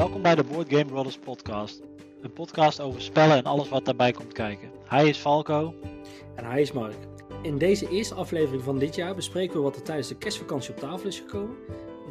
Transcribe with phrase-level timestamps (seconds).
[0.00, 1.82] Welkom bij de Board Game Brothers podcast.
[2.20, 4.70] Een podcast over spellen en alles wat daarbij komt kijken.
[4.84, 5.74] Hij is Falco.
[6.34, 6.96] En hij is Mark.
[7.42, 10.80] In deze eerste aflevering van dit jaar bespreken we wat er tijdens de kerstvakantie op
[10.80, 11.56] tafel is gekomen.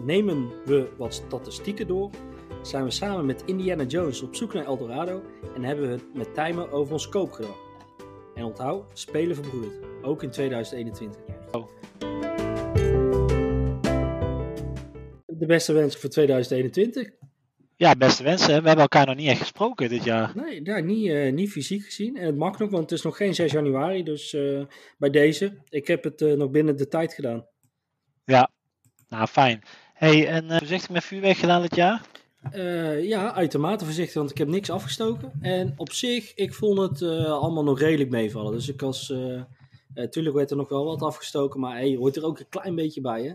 [0.06, 2.10] Nemen we wat statistieken door.
[2.62, 5.21] Zijn we samen met Indiana Jones op zoek naar Eldorado.
[5.56, 7.56] En hebben we het met Timer over ons koop gedaan.
[8.36, 9.74] En onthoud, spelen verbroederd.
[10.02, 11.21] Ook in 2021.
[11.52, 11.68] Oh.
[15.26, 17.18] De beste wensen voor 2021.
[17.79, 18.47] Ja, beste wensen.
[18.47, 20.32] We hebben elkaar nog niet echt gesproken dit jaar.
[20.36, 22.18] Nee, daar niet, eh, niet fysiek gezien.
[22.18, 24.04] En het mag nog, want het is nog geen 6 januari.
[24.04, 24.61] Dus eh,
[24.97, 27.46] bij deze, ik heb het eh, nog binnen de tijd gedaan.
[28.25, 28.51] Ja,
[29.10, 29.61] nou fijn.
[29.93, 32.06] Hey, en voorzichtig met vuurwerk gedaan dit jaar?
[33.02, 35.31] Ja, uitermate voorzichtig, want ik heb niks afgestoken.
[35.42, 38.52] En op zich, ik vond het allemaal nog redelijk meevallen.
[38.52, 39.42] Dus ik was, eh
[39.94, 42.75] eh, tuurlijk werd er nog wel wat afgestoken, maar hey, hoort er ook een klein
[42.75, 43.34] beetje bij, hè?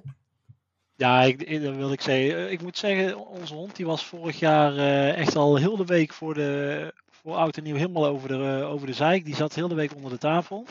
[0.97, 2.37] Ja, ik, dat wil ik zeggen.
[2.47, 5.85] Eh, Ik moet zeggen, onze hond die was vorig jaar eh, echt al heel de
[5.85, 9.25] week voor, de, voor oud en nieuw helemaal over de, eh, over de zeik.
[9.25, 10.67] Die zat heel de week onder de tafel.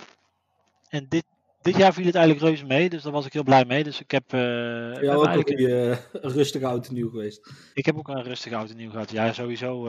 [0.90, 1.24] En dit,
[1.62, 3.84] dit jaar viel het eigenlijk reuze mee, dus daar was ik heel blij mee.
[3.84, 7.52] Dus ik heb, we Ja, ook eigenlijk- een, een rustige oud en nieuw geweest.
[7.74, 9.12] ik heb ook een rustig oud en nieuw gehad.
[9.12, 9.84] Ja, sowieso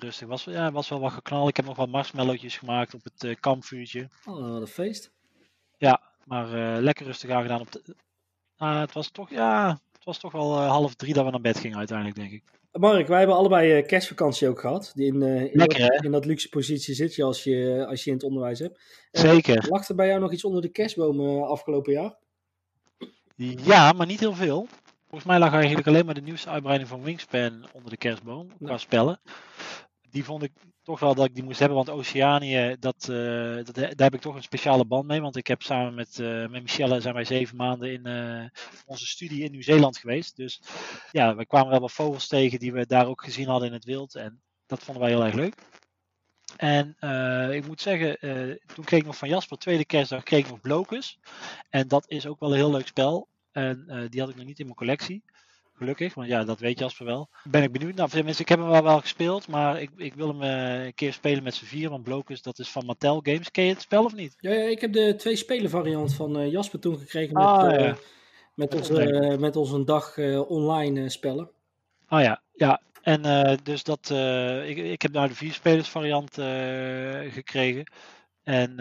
[0.00, 0.28] rustig.
[0.28, 1.48] Was, ja, was wel wat geknal.
[1.48, 4.08] Ik heb nog wat marshmallowtjes gemaakt op het kampvuurtje.
[4.24, 5.10] Oh, een feest.
[6.24, 7.60] Maar eh, lekker rustig aangedaan.
[7.60, 7.82] Op de...
[8.56, 11.40] Ah, het was toch, ja, het was toch wel eh, half drie dat we naar
[11.40, 12.42] bed gingen uiteindelijk, denk ik.
[12.72, 14.92] Mark, wij hebben allebei eh, kerstvakantie ook gehad.
[14.94, 16.04] Die in, eh, in, Lekker, dat, hè?
[16.04, 18.80] in dat luxe positie zit je als je, als je in het onderwijs hebt.
[19.10, 19.66] Zeker.
[19.68, 22.16] Lag er bij jou nog iets onder de kerstboom eh, afgelopen jaar?
[23.36, 24.66] Ja, maar niet heel veel.
[25.08, 28.70] Volgens mij lag eigenlijk alleen maar de nieuwste uitbreiding van Wingspan onder de kerstboom qua
[28.70, 28.78] Ja.
[28.78, 29.20] spellen.
[30.14, 33.74] Die vond ik toch wel dat ik die moest hebben, want Oceanië, dat, eh, dat,
[33.74, 35.20] daar heb ik toch een speciale band mee.
[35.20, 38.44] Want ik heb samen met, eh, met Michelle zijn wij zeven maanden in eh,
[38.86, 40.36] onze studie in Nieuw-Zeeland geweest.
[40.36, 40.60] Dus
[41.10, 43.84] ja, we kwamen wel wat vogels tegen die we daar ook gezien hadden in het
[43.84, 44.14] wild.
[44.14, 45.54] En dat vonden wij heel erg leuk.
[46.56, 50.44] En eh, ik moet zeggen, eh, toen kreeg ik nog van Jasper, tweede kerstdag, kreeg
[50.44, 51.18] ik nog Blokus.
[51.70, 53.28] En dat is ook wel een heel leuk spel.
[53.52, 55.24] En eh, die had ik nog niet in mijn collectie.
[55.76, 57.28] Gelukkig, want ja, dat weet Jasper wel.
[57.44, 58.08] Ben ik benieuwd naar.
[58.08, 61.12] Tenminste, ik heb hem wel, wel gespeeld, maar ik, ik wil hem eh, een keer
[61.12, 61.90] spelen met z'n vier.
[61.90, 63.50] Want Blokus, dat is van Mattel Games.
[63.50, 64.34] Ken je het spel of niet?
[64.38, 67.74] Ja, ja, ik heb de twee spelen variant van eh, Jasper toen gekregen met, Ah,
[67.74, 67.86] eh, ja.
[67.86, 67.98] met,
[68.54, 68.92] Met onze,
[69.30, 70.18] ons met onze dag
[70.48, 71.50] online spellen.
[72.08, 72.80] Oh ja, ja.
[73.02, 73.22] En
[73.62, 74.10] dus dat,
[74.64, 76.34] ik, ik heb nou de vier spelers variant
[77.32, 77.92] gekregen.
[78.42, 78.76] En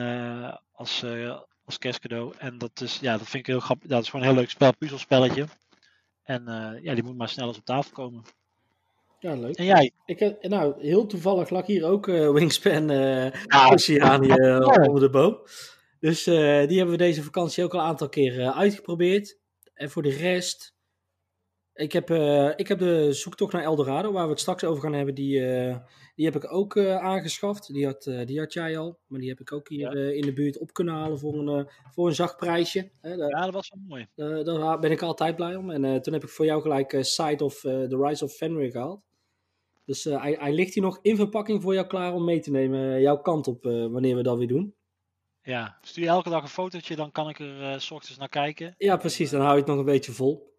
[0.73, 1.03] als,
[1.65, 2.33] als kerstcadeau.
[2.37, 3.89] En dat is, ja, dat vind ik heel grappig.
[3.89, 5.45] Dat is gewoon een heel leuk spel, puzzelspelletje.
[6.23, 8.23] En eh, ja, die moet maar snel eens op tafel komen.
[9.19, 9.55] Ja, leuk.
[9.55, 9.91] En jij?
[10.05, 14.59] Ik heb, nou, heel toevallig lag hier ook eh, Wingspan eh Oceanië Ja.
[14.59, 15.37] onder de boom.
[15.99, 16.33] Dus die
[16.77, 19.37] hebben we deze vakantie ook al een aantal keer uitgeprobeerd.
[19.73, 20.72] En voor de rest,
[21.73, 24.93] ik heb, eh, ik heb de zoektocht naar Eldorado, waar we het straks over gaan
[24.93, 25.77] hebben, die, eh,
[26.15, 27.73] die heb ik ook eh, aangeschaft.
[27.73, 30.11] Die had, die had jij al, maar die heb ik ook hier Ja.
[30.13, 32.91] in de buurt op kunnen halen voor een, voor een zacht prijsje.
[33.01, 34.43] Hè, ja, dat was wel mooi.
[34.43, 35.69] daar ben ik altijd blij om.
[35.69, 39.01] En toen heb ik voor jou gelijk Side of The Rise of Fenrir gehaald.
[39.85, 43.01] Dus hij, hij ligt hier nog in verpakking voor jou klaar om mee te nemen,
[43.01, 44.75] jouw kant op, wanneer we dat weer doen.
[45.41, 48.75] Ja, stuur je elke dag een fotootje, dan kan ik er s ochtends naar kijken.
[48.77, 49.29] Ja, precies.
[49.29, 50.52] Dan hou je het nog een beetje vol.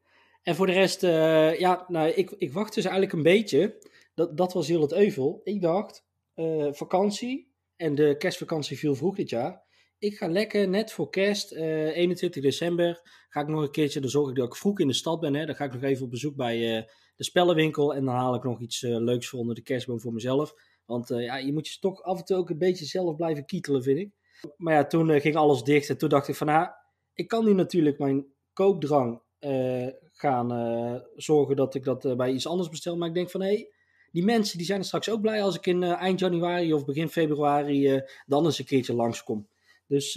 [0.44, 3.88] En voor de rest, eh, ja, nou, ik, ik wacht dus eigenlijk een beetje.
[4.15, 5.41] Dat, dat was heel het euvel.
[5.44, 7.53] Ik dacht, eh, vakantie.
[7.77, 9.62] En de kerstvakantie viel vroeg dit jaar.
[9.99, 14.10] Ik ga lekker net voor kerst, eh 21 december, ga ik nog een keertje, dan
[14.10, 15.34] zorg ik dat ik vroeg in de stad ben.
[15.34, 16.84] Hè, dan ga ik nog even op bezoek bij eh,
[17.16, 17.94] de spellenwinkel.
[17.94, 20.54] En dan haal ik nog iets eh, leuks voor onder de kerstboom voor mezelf.
[20.87, 23.44] Want eh, ja, je moet je toch af en toe ook een beetje zelf blijven
[23.44, 24.12] kietelen, vind ik.
[24.56, 25.88] Maar ja, toen eh, ging alles dicht.
[25.88, 26.69] En toen dacht ik van, nou,
[27.15, 32.32] ik kan nu natuurlijk mijn koopdrang eh, gaan eh, zorgen dat ik dat eh, bij
[32.32, 32.97] iets anders bestel.
[32.97, 33.69] Maar ik denk van, hé, hey,
[34.12, 36.84] die mensen die zijn er straks ook blij als ik in eh, eind januari of
[36.84, 39.48] begin februari dan eens een keertje langskom.
[39.86, 40.16] Dus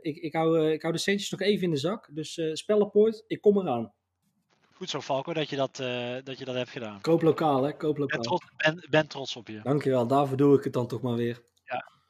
[0.00, 2.08] ik, ik, hou, ik hou de centjes nog even in de zak.
[2.10, 3.92] Dus spellenpoort, ik kom eraan.
[4.72, 5.76] Goed zo, Falco, dat je dat,
[6.24, 7.00] dat, je dat hebt gedaan.
[7.00, 7.76] Koop lokaal, hè?
[7.76, 8.22] Koop Ik ben lokaal.
[8.22, 9.60] trots, ben, ben trots op je.
[9.62, 11.42] Dankjewel, daarvoor doe ik het dan toch maar weer.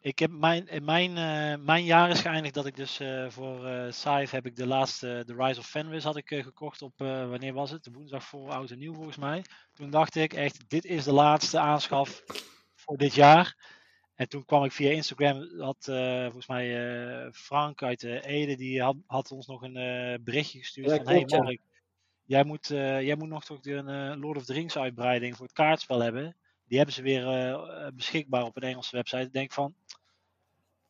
[0.06, 4.34] Ik heb mijn, mijn, eh, mijn jaar is geëindigd dat ik dus eh, voor Scythe
[4.34, 7.84] heb ik de laatste, The Rise of Fenris had ik gekocht op, wanneer was het?
[7.84, 9.44] De woensdag voor oud en nieuw volgens mij.
[9.72, 12.22] Toen dacht ik echt, dit is de laatste aanschaf
[12.74, 13.56] voor dit jaar.
[14.14, 15.84] En toen kwam ik via Instagram, had
[16.24, 21.06] volgens mij Frank uit Ede, die had, had ons nog een berichtje gestuurd Ja, van,
[21.06, 21.42] hey ja.
[21.42, 21.60] Mark,
[22.24, 26.00] jij moet, jij moet nog toch een Lord of the Rings uitbreiding voor het kaartspel
[26.00, 26.36] hebben.
[26.68, 29.22] Die hebben ze weer eh, eh, beschikbaar op een Engelse website.
[29.22, 29.74] Ik denk van,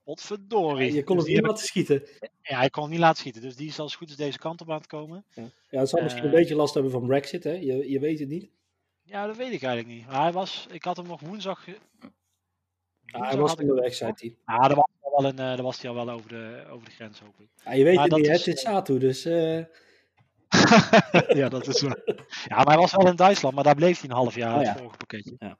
[0.02, 0.92] Potverdorie.
[0.92, 2.02] je kon Dus het niet laten schieten.
[2.42, 3.42] ja, hij kon het niet laten schieten.
[3.42, 5.24] Dus die is als goed is deze kant op aan het komen.
[5.34, 7.50] Ja, het zal misschien Eh, een beetje last hebben van Brexit, hè?
[7.52, 8.48] Je, je weet het niet.
[9.02, 10.06] Ja, dat weet ik eigenlijk niet.
[10.06, 11.66] Maar hij was, ik had hem nog woensdag.
[11.66, 14.36] Ja, hij was onderweg, zei hij.
[14.46, 16.84] Ja, dan was hij al, een, eh, dan was hij al wel over de, over
[16.84, 17.48] de grens, hoop ik.
[17.64, 18.34] Ja, je weet Maar het dat niet, hè?
[18.34, 19.24] is, het is eh, Satu, dus...
[19.24, 19.64] eh,
[21.40, 21.98] ja, dat is waar.
[22.44, 24.60] Ja, maar hij was wel in Duitsland, maar daar bleef hij een half jaar, Oh
[24.60, 25.34] het vorige pakketje.
[25.38, 25.56] Ja.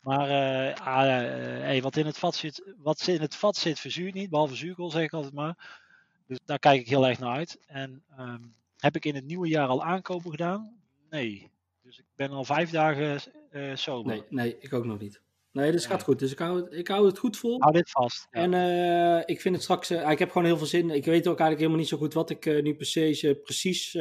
[0.00, 3.80] Maar eh, ah, eh, hey, wat in het vat zit, wat in het vat zit,
[3.80, 5.80] verzuurt niet, behalve zuurkool, zeg ik altijd maar.
[6.26, 7.58] Dus daar kijk ik heel erg naar uit.
[7.66, 8.40] En ehm,
[8.78, 10.76] heb ik in het nieuwe jaar al aankopen gedaan?
[11.10, 11.50] Nee.
[11.82, 14.12] Dus ik ben al vijf dagen eh sober.
[14.12, 15.20] nee, nee, ik ook nog niet.
[15.52, 16.00] Nee, dat gaat Nee.
[16.04, 16.18] goed.
[16.18, 17.60] Dus ik hou, het- ik hou het goed vol.
[17.60, 18.26] Hou dit vast.
[18.30, 18.40] Ja.
[18.40, 20.90] En eh, ik vind het straks, eh, ik heb gewoon heel veel zin.
[20.90, 23.98] Ik weet ook eigenlijk helemaal niet zo goed wat ik eh, nu precies, precies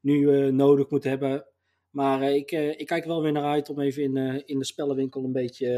[0.00, 1.46] nu nodig moet hebben.
[1.90, 5.32] Maar ik, ik kijk wel weer naar uit om even in, in de spellenwinkel een
[5.32, 5.68] beetje,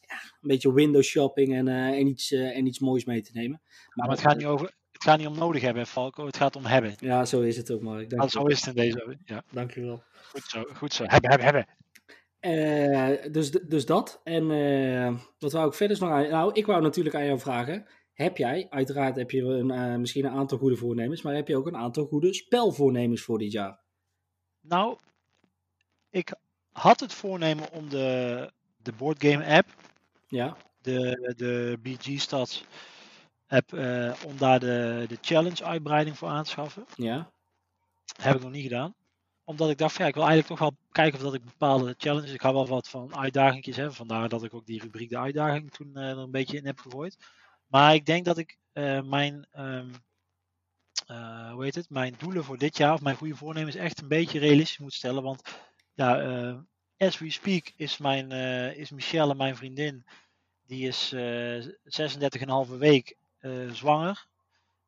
[0.00, 3.60] ja, een beetje window shopping en, en, iets, en iets moois mee te nemen.
[3.94, 6.26] maar het gaat, niet over, het gaat niet om nodig hebben, Falco.
[6.26, 6.94] Het gaat om hebben.
[6.98, 8.10] Ja, zo is het ook, Mark.
[8.10, 9.18] Dank zo is het in deze.
[9.24, 10.02] Ja, Dank je wel.
[10.30, 10.62] goed zo.
[10.74, 11.04] Goed zo.
[11.06, 11.66] Hebben, hebben, hebben.
[12.40, 14.20] Eh, dus, dus dat.
[14.24, 16.28] En eh, wat wou ik verder nog aan...
[16.28, 17.86] Nou, ik wou natuurlijk aan jou vragen.
[18.12, 21.56] Heb jij, uiteraard heb je een, eh, misschien een aantal goede voornemens, maar heb je
[21.56, 23.80] ook een aantal goede spelvoornemens voor dit jaar?
[24.60, 24.98] Nou,
[26.10, 26.34] ik
[26.72, 29.68] had het voornemen om de, de boardgame app,
[30.28, 32.64] Ja, de, de BG Stats
[33.46, 33.72] app,
[34.26, 36.84] om daar de, de challenge uitbreiding voor aan te schaffen.
[36.96, 37.30] ja,
[38.20, 38.94] Heb ik nog niet gedaan.
[39.48, 42.32] Omdat ik dacht, ja, ik wil eigenlijk toch wel kijken of dat ik bepaalde challenges,
[42.32, 43.94] ik hou wel wat van uitdagingjes hebben.
[43.94, 46.78] Vandaar dat ik ook die rubriek de uitdaging toen eh, er een beetje in heb
[46.78, 47.18] gegooid.
[47.66, 49.88] Maar ik denk dat ik eh, mijn, ehm,
[51.06, 54.08] eh, hoe heet het, mijn doelen voor dit jaar, of mijn goede voornemens, echt een
[54.08, 55.22] beetje realistisch moet stellen.
[55.22, 55.42] Want
[55.94, 56.64] ja,
[56.96, 58.30] as we speak is, mijn,
[58.76, 60.06] is Michelle, mijn vriendin,
[60.66, 61.64] die is eh
[62.68, 63.16] 36,5 week
[63.72, 64.26] zwanger.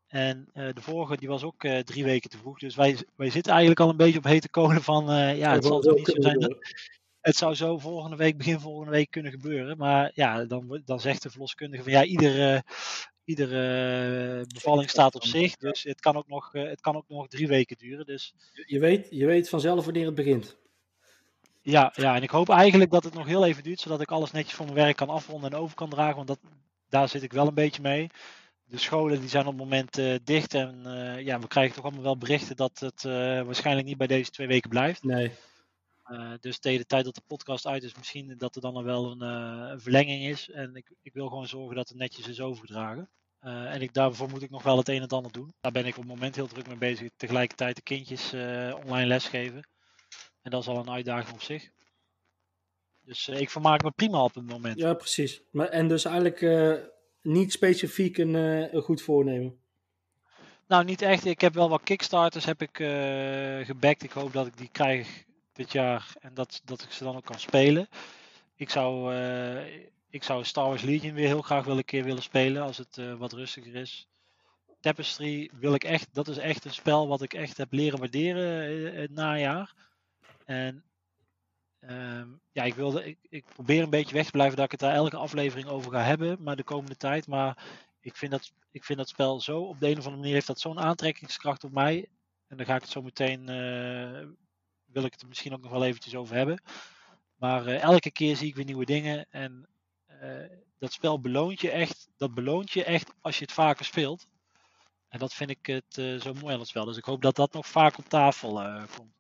[0.09, 2.59] En eh, de vorige die was ook eh, drie weken te vroeg.
[2.59, 5.65] Dus wij, wij zitten eigenlijk al een beetje op hete kolen van eh, ja, het
[5.65, 6.57] zal toch niet zo zijn dat,
[7.21, 9.77] het zou zo volgende week, begin volgende week kunnen gebeuren.
[9.77, 12.63] Maar ja, dan, dan zegt de verloskundige van ja, iedere,
[13.25, 15.57] iedere bevalling staat op zich.
[15.57, 18.07] Dus het kan, ook nog, eh, het kan ook nog drie weken duren.
[18.07, 18.35] Dus
[18.67, 20.57] Je weet, je weet vanzelf wanneer het begint.
[21.63, 24.31] ja, ja, en ik hoop eigenlijk dat het nog heel even duurt, zodat ik alles
[24.31, 26.17] netjes voor mijn werk kan afronden en over kan dragen.
[26.17, 26.39] Want dat,
[26.89, 28.11] daar zit ik wel een beetje mee.
[28.69, 31.85] De scholen die zijn op het moment eh, dicht en eh, ja, we krijgen toch
[31.85, 33.13] allemaal wel berichten dat het eh,
[33.43, 35.03] waarschijnlijk niet bij deze twee weken blijft.
[35.03, 35.33] Nee.
[36.41, 39.11] Dus tegen de tijd dat de podcast uit is, misschien dat er dan nog wel
[39.11, 40.51] een, een verlenging is.
[40.51, 43.09] En ik, ik wil gewoon zorgen dat het netjes is overgedragen.
[43.41, 45.55] En ik, daarvoor moet ik nog wel het een en het ander doen.
[45.61, 47.11] Daar ben ik op het moment heel druk mee bezig.
[47.17, 48.33] Tegelijkertijd de kindjes
[48.85, 49.69] online lesgeven.
[50.43, 51.71] En dat is al een uitdaging op zich.
[53.01, 54.79] Dus ik vermaak me prima op het moment.
[54.79, 55.43] Ja, precies.
[55.51, 56.41] Maar, en dus eigenlijk
[57.23, 59.59] niet specifiek een, eh, een goed voornemen.
[60.67, 61.25] Nou, niet echt.
[61.25, 64.03] Ik heb wel wat kickstarters heb ik eh gebackt.
[64.03, 67.25] Ik hoop dat ik die krijg dit jaar en dat, dat ik ze dan ook
[67.25, 67.89] kan spelen.
[68.57, 69.67] Ik zou, eh,
[70.11, 73.01] ik zou Star Wars Legion weer heel graag wel een keer willen spelen als het
[73.19, 74.09] wat rustiger is.
[74.81, 78.97] Tapestry wil ik echt, dat is echt een spel wat ik echt heb leren waarderen
[79.01, 79.75] het najaar.
[80.45, 80.85] En
[81.81, 84.81] ehm, ja, ik, wilde, ik, ik probeer een beetje weg te blijven dat ik het
[84.81, 87.27] daar elke aflevering over ga hebben, maar de komende tijd.
[87.27, 87.65] Maar
[88.01, 90.47] ik vind dat, ik vind dat spel zo, op de een of andere manier heeft
[90.47, 92.09] dat zo'n aantrekkingskracht op mij.
[92.47, 94.27] En daar ga ik het zo meteen, eh,
[94.85, 96.63] wil ik het er misschien ook nog wel eventjes over hebben.
[97.37, 99.69] Maar eh, elke keer zie ik weer nieuwe dingen en
[100.07, 104.27] eh, dat spel beloont je echt, dat beloont je echt als je het vaker speelt.
[105.09, 106.85] En dat vind ik het zo mooi aan het spel.
[106.85, 108.53] Dus ik hoop dat dat nog vaak op tafel
[108.97, 109.13] komt.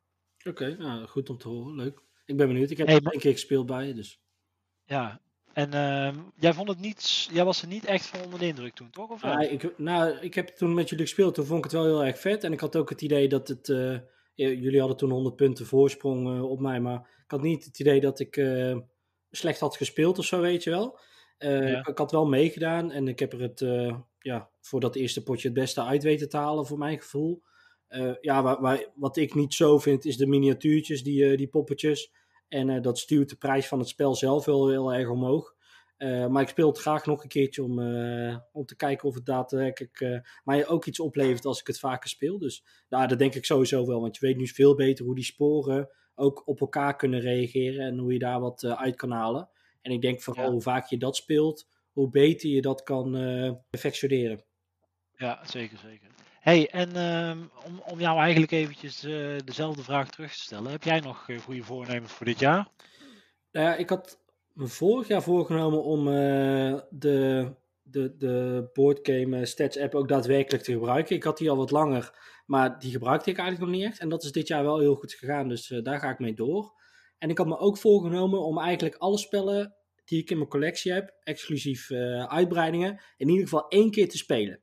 [0.44, 1.74] Oké, nou, goed om te horen.
[1.74, 2.02] Leuk.
[2.28, 2.70] Ik ben benieuwd.
[2.70, 4.20] Ik heb Hey, maar- een keer gespeeld bij je, dus.
[4.84, 5.20] Ja,
[5.52, 8.74] en ehm, jij vond het niet, jij was er niet echt van onder de indruk
[8.74, 9.10] toen, toch?
[9.10, 9.22] Of?
[9.22, 12.04] Ah, ik, nou, ik heb toen met jullie gespeeld, toen vond ik het wel heel
[12.04, 12.44] erg vet.
[12.44, 13.68] En ik had ook het idee dat het...
[13.68, 13.98] eh,
[14.34, 18.00] jullie hadden toen 100 punten voorsprong eh, op mij, maar ik had niet het idee
[18.00, 18.76] dat ik eh,
[19.30, 20.98] slecht had gespeeld of zo, weet je wel.
[21.38, 21.86] Ja.
[21.86, 23.60] ik, had wel meegedaan en ik heb er het
[24.18, 27.42] ja, voor dat eerste potje het beste uit weten te halen, voor mijn gevoel.
[27.88, 31.48] Eh, ja, waar, waar- wat ik niet zo vind, is de miniatuurtjes, die, eh, die
[31.48, 32.12] poppetjes.
[32.48, 35.56] En eh, dat stuurt de prijs van het spel zelf wel heel erg omhoog.
[36.28, 37.78] Maar ik speel het graag nog een keertje om,
[38.52, 42.38] om te kijken of het daadwerkelijk mij ook iets oplevert als ik het vaker speel.
[42.38, 45.24] Dus nou, dat denk ik sowieso wel, want je weet nu veel beter hoe die
[45.24, 49.48] sporen ook op elkaar kunnen reageren en hoe je daar wat uit kan halen.
[49.82, 50.50] En ik denk vooral Ja.
[50.50, 53.10] hoe vaak je dat speelt, hoe beter je dat kan
[53.70, 54.44] perfectioneren.
[55.16, 56.08] Ja, zeker, zeker.
[56.48, 60.70] Hey, en ehm, om, om jou eigenlijk eventjes eh, dezelfde vraag terug te stellen.
[60.70, 62.68] Heb jij nog eh, goede voornemens voor dit jaar?
[63.52, 64.20] Nou ja, ik had
[64.52, 67.50] me vorig jaar voorgenomen om eh, de,
[67.82, 71.16] de, de boardgame stats app ook daadwerkelijk te gebruiken.
[71.16, 74.00] Ik had die al wat langer, maar die gebruikte ik eigenlijk nog niet echt.
[74.00, 76.72] En dat is dit jaar wel heel goed gegaan, dus daar ga ik mee door.
[77.18, 79.74] En ik had me ook voorgenomen om eigenlijk alle spellen
[80.04, 84.16] die ik in mijn collectie heb, exclusief uh, uitbreidingen, in ieder geval één keer te
[84.16, 84.60] spelen.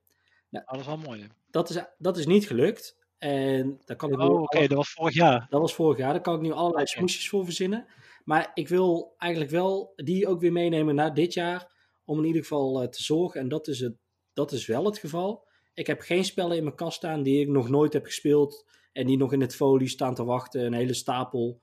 [0.50, 1.28] Nou, dat is wel mooi.
[1.56, 2.98] Dat is, dat is niet gelukt.
[3.18, 5.48] En daar kan ik oh, oké, dat was vorig jaar.
[5.50, 6.14] Dat was vorig jaar.
[6.14, 6.86] Daar kan ik nu allerlei okay.
[6.86, 7.86] smoesjes voor verzinnen.
[8.24, 11.72] Maar ik wil eigenlijk wel die ook weer meenemen naar dit jaar.
[12.06, 13.40] Om in ieder geval uh, te zorgen.
[13.40, 13.96] En dat is, het,
[14.34, 15.48] dat is wel het geval.
[15.74, 18.66] Ik heb geen spellen in mijn kast staan die ik nog nooit heb gespeeld.
[18.92, 20.66] En die nog in het folie staan te wachten.
[20.66, 21.62] Een hele stapel.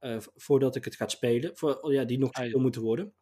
[0.00, 1.56] Uh, voordat ik het ga spelen.
[1.56, 3.14] Voor, oh ja, die nog gespeeld moeten worden.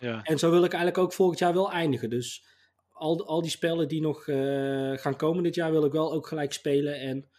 [0.00, 0.22] Ja.
[0.22, 2.10] En zo wil ik eigenlijk ook volgend jaar wel eindigen.
[2.10, 2.44] Dus
[2.92, 6.26] al, al die spellen die nog uh, gaan komen dit jaar wil ik wel ook
[6.26, 7.00] gelijk spelen.
[7.00, 7.30] En,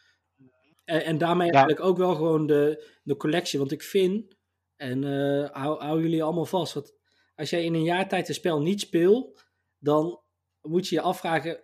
[0.86, 1.54] en, en daarmee ja.
[1.54, 3.60] eigenlijk ook wel gewoon de, de collectie.
[3.60, 4.36] Want ik vind,
[4.76, 6.94] en uh, hou, hou jullie allemaal vast, want
[7.36, 9.46] als jij in een jaar tijd een spel niet speelt,
[9.78, 10.22] dan
[10.62, 11.64] moet je je afvragen,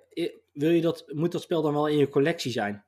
[0.53, 2.86] wil je dat, moet dat spel dan wel in je collectie zijn?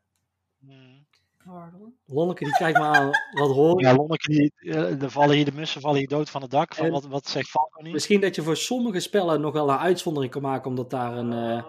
[2.06, 3.86] Lonneke die kijkt me aan, wat hoor je?
[3.86, 6.76] Ja, Lonneke, die, uh, er vallen hier de mussen vallen hier dood van het dak.
[6.76, 7.94] Van wat, wat zegt Falco niet?
[7.94, 11.32] Misschien dat je voor sommige spellen nog wel een uitzondering kan maken, omdat daar een
[11.32, 11.64] uh,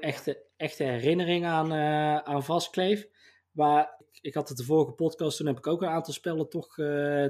[0.00, 3.08] echte, echte herinnering aan, uh, aan vastkleeft.
[3.50, 6.74] Maar ik had het de vorige podcast, toen heb ik ook een aantal spellen toch,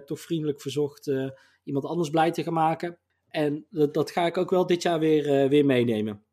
[0.05, 1.11] toch vriendelijk verzocht
[1.65, 2.99] iemand anders blij te gaan maken.
[3.29, 6.25] En dat, dat ga ik ook wel dit jaar weer, weer meenemen.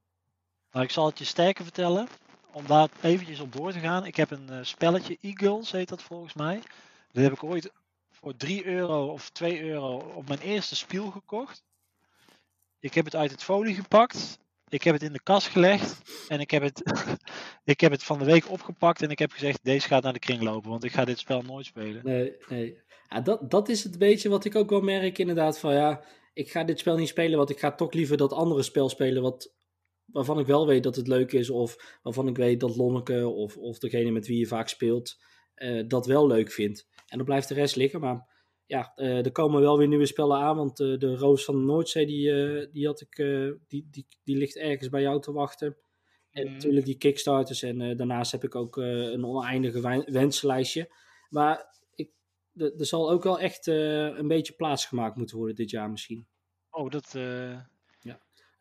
[0.72, 2.08] Nou, ik zal het je sterker vertellen
[2.52, 4.06] om daar eventjes op door te gaan.
[4.06, 6.62] Ik heb een uh, spelletje, Eagles heet dat volgens mij.
[7.12, 7.72] Dat heb ik ooit
[8.12, 11.64] voor 3 euro of 2 euro op mijn eerste spiel gekocht.
[12.80, 14.40] Ik heb het uit het folie gepakt.
[14.70, 16.02] Ik heb het in de kast gelegd.
[16.28, 16.82] En ik heb het,
[17.64, 19.02] ik heb het van de week opgepakt.
[19.02, 20.70] En ik heb gezegd, deze gaat naar de kring lopen.
[20.70, 22.02] Want ik ga dit spel nooit spelen.
[22.04, 22.78] Nee, nee.
[23.24, 25.60] Dat, dat is het beetje wat ik ook wel merk inderdaad.
[25.60, 26.04] Van ja,
[26.34, 27.38] ik ga dit spel niet spelen.
[27.38, 29.22] Want ik ga toch liever dat andere spel spelen.
[29.22, 29.52] Wat
[30.12, 33.58] waarvan ik wel weet dat het leuk is, of waarvan ik weet dat Lonneke of,
[33.58, 35.18] of degene met wie je vaak speelt
[35.56, 36.88] uh, dat wel leuk vindt.
[37.08, 38.00] En dan blijft de rest liggen.
[38.00, 38.30] Maar
[38.66, 41.66] ja, uh, er komen wel weer nieuwe spellen aan, want uh, de Roos van de
[41.66, 43.16] Noordzee, die, die, had ik,
[43.68, 45.78] die, die, die ligt ergens bij jou te wachten.
[46.32, 46.54] En mm.
[46.54, 47.64] natuurlijk die Kickstarters.
[47.64, 50.94] En daarnaast heb ik ook een oneindige wenslijstje.
[51.30, 52.12] Maar ik,
[52.56, 56.28] er zal ook wel echt een beetje plaats gemaakt moeten worden dit jaar misschien.
[56.70, 57.16] Oh, dat,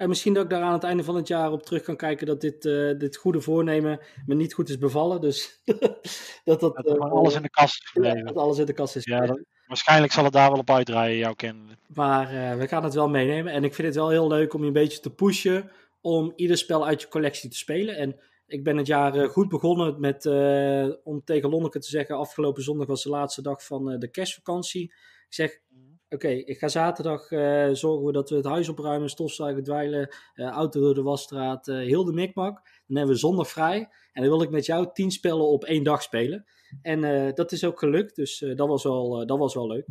[0.01, 2.27] en misschien dat ik daar aan het einde van het jaar op terug kan kijken
[2.27, 5.21] dat dit, uh, dit goede voornemen me niet goed is bevallen.
[5.21, 5.63] Dus
[6.45, 6.87] dat dat.
[6.87, 8.25] Uh, alles in de kast is gebleven.
[8.25, 11.19] dat alles in de kast is ja, dat, waarschijnlijk zal het daar wel op uitdraaien,
[11.19, 11.79] jouw kennen.
[11.95, 13.53] Maar uh, we gaan het wel meenemen.
[13.53, 16.59] En ik vind het wel heel leuk om je een beetje te pushen om ieder
[16.59, 17.97] spel uit je collectie te spelen.
[17.97, 20.27] En ik ben het jaar goed begonnen met,
[21.05, 24.83] om tegen Lonneke te zeggen, afgelopen zondag was de laatste dag van de kerstvakantie.
[24.83, 25.61] Ik zeg,
[26.11, 30.47] Oké, ik ga zaterdag uh, zorgen we dat we het huis opruimen, stofzuigen, dweilen, uh,
[30.47, 32.55] auto door de wasstraat, uh, heel de mikmak.
[32.87, 33.79] Dan hebben we zondag vrij.
[34.13, 36.47] En dan wil ik met jou tien spellen op één dag spelen.
[36.83, 39.87] En dat is ook gelukt, dus dat, was wel, dat was wel leuk.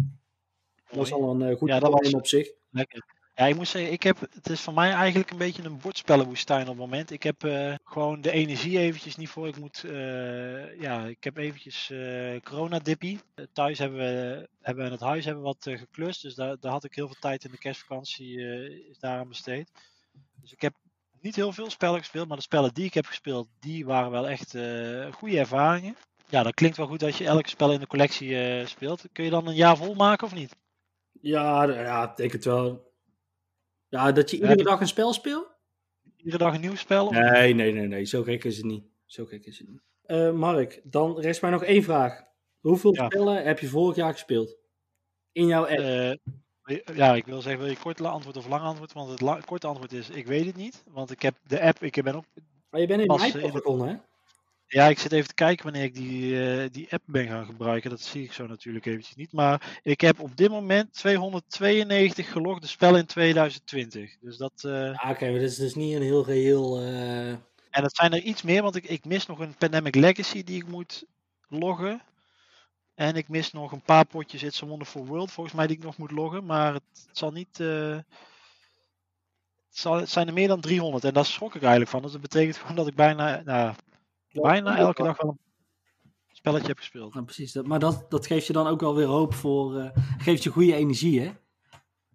[0.88, 2.13] Dat was al een goed ja, dat was...
[2.13, 2.51] op zich.
[2.69, 3.18] Lekker.
[3.39, 6.62] Ja, ik moet zeggen, ik heb, het is voor mij eigenlijk een beetje een bordspellenwoestijn
[6.62, 7.12] op het moment.
[7.12, 9.48] Ik heb uh, gewoon de energie eventjes niet voor.
[9.48, 13.19] Ik moet, uh, ja, ik heb eventjes uh, corona-dippie.
[13.53, 16.22] thuis hebben we, hebben in het huis hebben wat geklust.
[16.22, 18.39] Dus daar, daar had ik heel veel tijd in de kerstvakantie
[19.00, 19.72] daaraan besteed.
[20.41, 20.74] Dus ik heb
[21.22, 24.27] niet heel veel spellen gespeeld, maar de spellen die ik heb gespeeld, die waren wel
[24.27, 24.58] echt
[25.12, 25.96] goede ervaringen.
[26.29, 29.03] Ja, dat klinkt wel goed als je elke spel in de collectie speelt.
[29.12, 30.55] Kun je dan een jaar vol maken of niet?
[31.22, 32.88] Ja, ja, ik het wel.
[33.89, 35.58] Ja, dat je iedere dag een spel speelt?
[36.17, 37.12] Iedere dag een nieuw spel?
[37.12, 38.05] Nee, nee, nee, nee.
[38.05, 38.84] Zo gek is het niet.
[39.05, 39.81] Zo gek is het niet.
[40.08, 42.24] Uh, Mark, dan rest mij nog één vraag.
[42.60, 43.05] Hoeveel ja.
[43.05, 44.58] spellen heb je vorig jaar gespeeld?
[45.31, 45.79] In jouw app?
[45.79, 48.93] Uh, ja, ik wil zeggen, wil je kort antwoord of lang antwoord?
[48.93, 50.84] Want het korte antwoord is, ik weet het niet.
[50.88, 52.25] Want ik heb de app, ik ben ook...
[52.69, 53.96] Maar je bent in mijn app begonnen, hè?
[54.71, 57.89] Ja, ik zit even te kijken wanneer ik die, uh, die app ben gaan gebruiken.
[57.89, 59.31] Dat zie ik zo natuurlijk eventjes niet.
[59.31, 64.17] Maar ik heb op dit moment 292 gelogde spellen in 2020.
[64.21, 64.63] Dus dat...
[64.65, 64.71] Uh...
[64.71, 66.81] Ja, Oké, okay, dat is dus niet een heel geheel...
[66.81, 67.29] Uh...
[67.69, 70.61] En dat zijn er iets meer, want ik, ik mis nog een Pandemic Legacy die
[70.61, 71.05] ik moet
[71.47, 72.01] loggen.
[72.95, 75.83] En ik mis nog een paar potjes It's a Wonderful World, volgens mij, die ik
[75.83, 76.45] nog moet loggen.
[76.45, 77.57] Maar het, het zal niet...
[77.57, 78.05] Het,
[79.69, 82.01] zal, het zijn er meer dan 300 en daar schrok ik eigenlijk van.
[82.01, 83.41] Dus dat betekent gewoon dat ik bijna...
[83.45, 83.73] Nou,
[84.31, 87.13] bijna elke dag wel een spelletje heb gespeeld.
[87.13, 89.89] Ja, precies, dat, maar dat, dat geeft je dan ook wel weer hoop voor, uh,
[90.17, 91.31] geeft je goede energie, hè?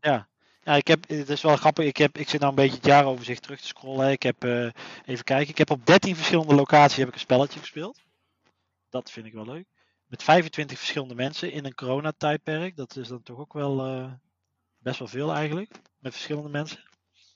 [0.00, 0.28] Ja.
[0.62, 2.87] Ja, ik heb, het is wel grappig, ik, heb, ik zit nou een beetje het
[2.87, 4.11] jaaroverzicht terug te scrollen.
[4.11, 4.71] Ik heb, uh,
[5.04, 8.00] even kijken, ik heb op 13 verschillende locaties heb ik een spelletje gespeeld.
[8.88, 9.66] Dat vind ik wel leuk.
[10.06, 12.76] Met 25 verschillende mensen in een coronatijdperk.
[12.76, 14.12] Dat is dan toch ook wel uh,
[14.78, 15.71] best wel veel eigenlijk.
[15.99, 16.85] Met verschillende mensen.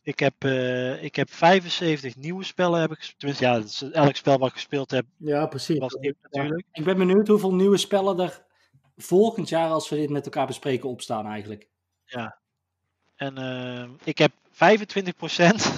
[0.08, 3.62] Ik heb, uh, ik heb 75 nieuwe spellen heb ik Tenminste, ja,
[3.92, 5.06] elk spel wat ik gespeeld heb.
[5.16, 5.78] Ja, precies.
[5.78, 6.66] Was nieuw, natuurlijk.
[6.72, 8.42] Ik ben benieuwd hoeveel nieuwe spellen er
[8.96, 11.68] volgend jaar, als we dit met elkaar bespreken, opstaan eigenlijk.
[12.04, 12.38] Ja.
[13.16, 14.36] En uh, ik heb 25%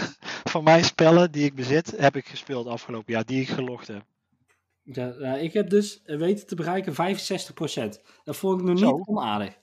[0.53, 4.05] van mijn spellen die ik bezit, heb ik gespeeld afgelopen jaar, die ik gelogd heb.
[4.83, 6.97] Ja, ik heb dus weten te bereiken 65%.
[8.25, 9.59] Dat vond ik nog niet onaardig.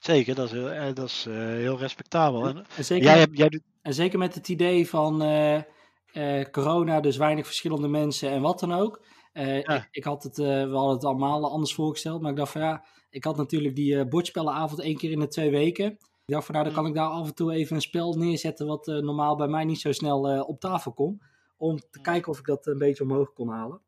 [0.00, 2.46] Zeker, dat is heel, eh, dat is, uh, heel respectabel.
[2.48, 3.62] En, en, zeker, jij jij doet...
[3.82, 8.72] en zeker met het idee van uh, corona, dus weinig verschillende mensen en wat dan
[8.72, 9.04] ook.
[9.32, 12.84] Ik, ik, had het, we hadden het allemaal anders voorgesteld, maar ik dacht van ja,
[13.10, 15.86] ik had natuurlijk die bordspellenavond één keer in de twee weken.
[15.92, 18.66] Ik dacht van nou, dan kan ik daar af en toe even een spel neerzetten
[18.66, 21.22] wat normaal bij mij niet zo snel op tafel komt.
[21.56, 23.80] Om te kijken of ik dat een beetje omhoog kon halen.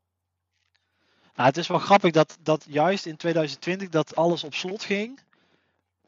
[1.34, 5.20] Nou, het is wel grappig dat, dat juist in 2020 dat alles op slot ging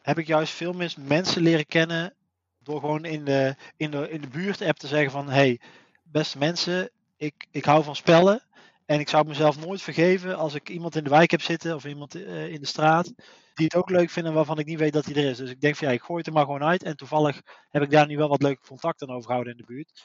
[0.05, 2.15] heb ik juist veel meer mensen leren kennen
[2.59, 5.61] door gewoon in de, in de, in de buurt-app te zeggen van hey,
[6.03, 8.43] beste mensen, ik, ik hou van spellen
[8.87, 11.85] en ik zou mezelf nooit vergeven als ik iemand in de wijk heb zitten of
[11.85, 13.13] iemand uh, in de straat
[13.55, 15.37] die het ook leuk vinden waarvan ik niet weet dat hij er is.
[15.37, 17.83] Dus ik denk van ja, ik gooi het er maar gewoon uit en toevallig heb
[17.83, 20.03] ik daar nu wel wat leuke contacten overgehouden in de buurt.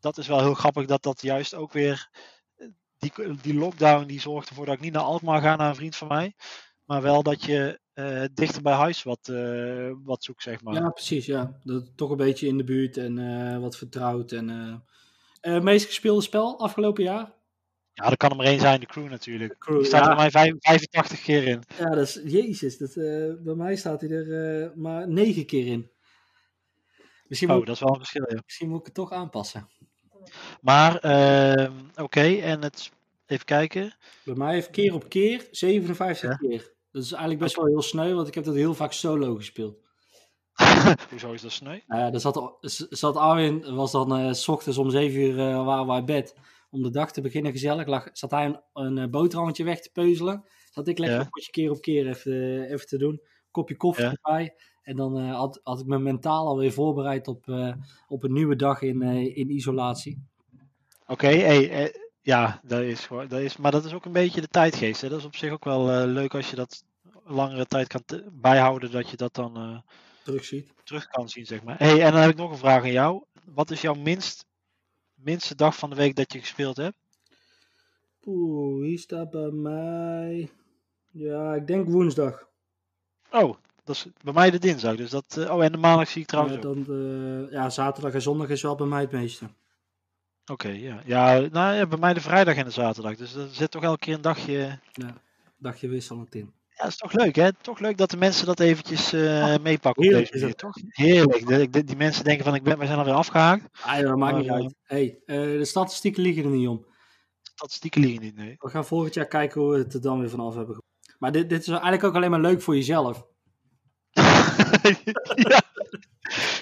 [0.00, 2.08] Dat is wel heel grappig dat dat juist ook weer,
[2.56, 2.66] eh,
[2.98, 5.96] die, die lockdown die zorgt ervoor dat ik niet naar Alkmaar ga naar een vriend
[5.96, 6.34] van mij.
[6.84, 10.74] Maar wel dat je uh, dichter bij huis wat, uh, wat zoekt, zeg maar.
[10.74, 11.26] Ja, precies.
[11.26, 11.58] Ja.
[11.64, 14.32] Dat, toch een beetje in de buurt en uh, wat vertrouwd.
[14.32, 14.84] En,
[15.62, 17.32] meest gespeelde spel afgelopen jaar?
[17.92, 19.50] Ja, dat kan er maar één zijn, de crew natuurlijk.
[19.50, 20.14] De crew, Die staat ja.
[20.14, 21.62] bij mij 85 keer in.
[21.78, 22.94] Ja, dat is, jezus, dat,
[23.44, 25.90] bij mij staat hij er maar 9 keer in.
[27.26, 28.40] Misschien oh, moet, dat is wel een verschil, ja.
[28.44, 29.68] Misschien moet ik het toch aanpassen.
[30.60, 32.90] Maar, ehm, oké, okay, en het,
[33.26, 33.94] even kijken.
[34.24, 36.36] Bij mij heeft keer op keer 57 ja.
[36.36, 36.71] keer.
[36.92, 39.76] Dat is eigenlijk best wel heel sneu, want ik heb dat heel vaak solo gespeeld.
[41.10, 41.80] Hoezo is dat sneu?
[41.88, 42.56] Uh, er zat,
[42.90, 46.36] zat Arwin, was dan uh, s ochtends om 7 uur uh, waren we uit bed.
[46.70, 47.86] Om de dag te beginnen gezellig.
[47.86, 50.44] Lag, zat hij een, een uh, boterhammetje weg te peuzelen.
[50.70, 51.24] Zat ik lekker ja.
[51.30, 53.22] een keer op keer even, even te doen.
[53.50, 54.10] Kopje koffie ja.
[54.10, 54.54] erbij.
[54.82, 57.44] En dan had, had ik me mentaal alweer voorbereid op,
[58.08, 59.02] op een nieuwe dag in,
[59.34, 60.22] in isolatie.
[61.02, 64.48] Oké, okay, hey, ja, dat is, dat is, maar dat is ook een beetje de
[64.48, 65.00] tijdgeest.
[65.00, 65.08] Hè?
[65.08, 66.84] Dat is op zich ook wel uh, leuk als je dat
[67.24, 69.78] langere tijd kan bijhouden, dat je dat dan uh,
[70.24, 70.72] terug, ziet.
[70.84, 71.78] terug kan zien, zeg maar.
[71.78, 73.22] Hey, en dan heb ik nog een vraag aan jou.
[73.44, 74.46] Wat is jouw minst,
[75.14, 76.96] minste dag van de week dat je gespeeld hebt?
[78.24, 80.50] Oeh, wie staat bij mij?
[81.10, 82.48] Ja, ik denk woensdag.
[83.30, 84.96] Oh, dat is bij mij de dinsdag.
[84.96, 86.56] Dus dat, uh, oh, en de maandag zie ik trouwens.
[86.56, 89.48] Ja, dan, ja, zaterdag en zondag is wel bij mij het meeste.
[90.50, 91.02] Oké, ja.
[91.04, 93.16] Ja, nou, ja, bij mij de vrijdag en de zaterdag.
[93.16, 94.78] Dus er zit toch elke keer een dagje...
[94.92, 95.14] Ja,
[95.58, 96.52] dagje wisselend in.
[96.68, 97.52] Ja, dat is toch leuk, hè?
[97.52, 100.02] Toch leuk dat de mensen dat eventjes uh, meepakken.
[100.02, 100.76] Heerlijk op deze manier, toch?
[100.88, 101.46] Heerlijk.
[101.46, 103.68] De, de, die mensen denken van, ik ben, we zijn alweer afgehaakt.
[103.82, 104.74] Ah, ja, dat maakt niet uit.
[104.82, 106.86] hey, uh, de statistieken liggen er niet om.
[107.42, 108.54] Statistieken liggen niet, nee.
[108.58, 110.82] We gaan volgend jaar kijken hoe we het er dan weer vanaf hebben.
[111.18, 113.26] Maar dit, dit is eigenlijk ook alleen maar leuk voor jezelf.
[115.48, 115.62] ja.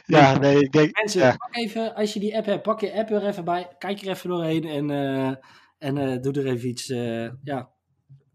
[0.07, 0.97] Ja, nee, ik denk...
[0.97, 1.37] Mensen, ja.
[1.37, 3.69] pak even, als je die app hebt, pak je app er even bij.
[3.79, 5.35] Kijk er even doorheen en, uh,
[5.79, 7.71] en uh, doe er even iets, uh, ja,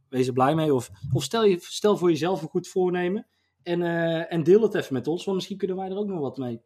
[0.09, 0.73] wees er blij mee.
[0.73, 3.27] Of, of stel, je, stel voor jezelf een goed voornemen
[3.63, 3.81] en,
[4.29, 6.61] en deel het even met ons, want misschien kunnen wij er ook nog wat mee.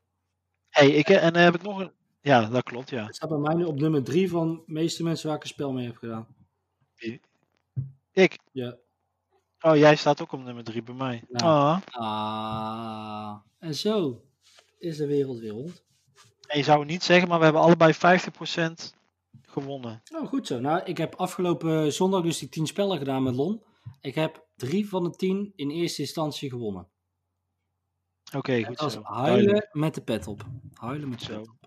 [0.70, 1.92] hey, ik, en heb ik nog een...
[2.22, 3.06] Ja, dat klopt, ja.
[3.06, 5.50] Het staat bij mij nu op nummer drie van de meeste mensen waar ik een
[5.50, 6.28] spel mee heb gedaan.
[8.12, 8.38] Ik?
[8.52, 8.78] Ja.
[9.62, 11.24] Oh, jij staat ook op nummer drie bij mij.
[11.30, 11.38] Ja.
[11.46, 11.80] Ah.
[11.92, 13.36] ah.
[13.60, 14.24] En zo
[14.80, 15.84] is de wereld weer rond.
[16.48, 18.98] En je zou het niet zeggen, maar we hebben allebei 50%
[19.42, 20.02] gewonnen.
[20.16, 20.60] Oh, goed zo.
[20.60, 23.64] Nou, ik heb afgelopen zondag dus die 10 spellen gedaan met Lon.
[24.02, 26.88] Ik heb drie van de 10 in eerste instantie gewonnen.
[28.26, 29.02] Oké, okay, goed zo.
[29.04, 30.46] Huilen met de pet op.
[30.74, 31.58] Huilen met de pet op.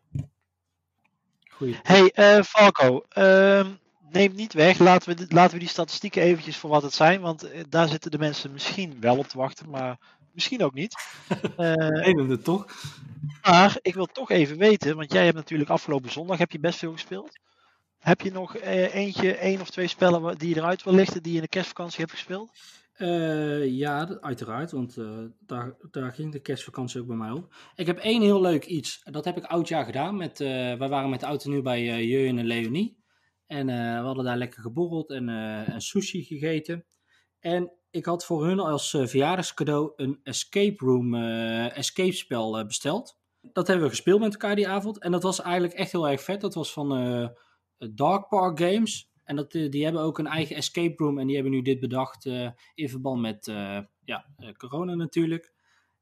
[1.51, 1.79] Goeie.
[1.83, 3.03] Hey, uh, Falco.
[3.19, 3.67] Uh,
[4.11, 4.79] neem niet weg.
[4.79, 7.21] Laten we, laten we die statistieken eventjes voor wat het zijn.
[7.21, 9.71] Want eh, daar zitten de mensen misschien wel op te wachten.
[9.71, 9.99] Maar
[10.35, 10.95] misschien ook niet.
[11.59, 12.67] Uh, toch?
[13.43, 16.79] Maar ik wil toch even weten, want jij hebt natuurlijk afgelopen zondag heb je best
[16.79, 17.39] veel gespeeld.
[17.99, 21.31] Heb je nog uh, eentje, één of twee spellen die je eruit wil lichten die
[21.33, 22.51] je in de kerstvakantie hebt gespeeld?
[22.97, 27.55] Uh, ja, uiteraard, want uh, daar, daar ging de kerstvakantie ook bij mij op.
[27.75, 29.01] Ik heb één heel leuk iets.
[29.05, 30.17] Dat heb ik oudjaar gedaan.
[30.17, 33.01] Met, wij waren met de auto nu bij uh, Jeun en Leonie.
[33.47, 36.85] En we hadden daar lekker geborreld en, en sushi gegeten.
[37.41, 42.67] En ik had voor hun als uh, verjaardagscadeau een escape room uh, escape spel uh,
[42.67, 43.21] besteld.
[43.41, 44.99] Dat hebben we gespeeld met elkaar die avond.
[44.99, 46.41] En dat was eigenlijk echt heel erg vet.
[46.41, 46.89] Dat was van
[47.79, 49.11] Dark Park Games.
[49.25, 51.19] En dat, die hebben ook een eigen escape room.
[51.19, 52.25] En die hebben nu dit bedacht
[52.75, 53.53] in verband met
[54.05, 54.27] ja,
[54.57, 55.53] corona natuurlijk.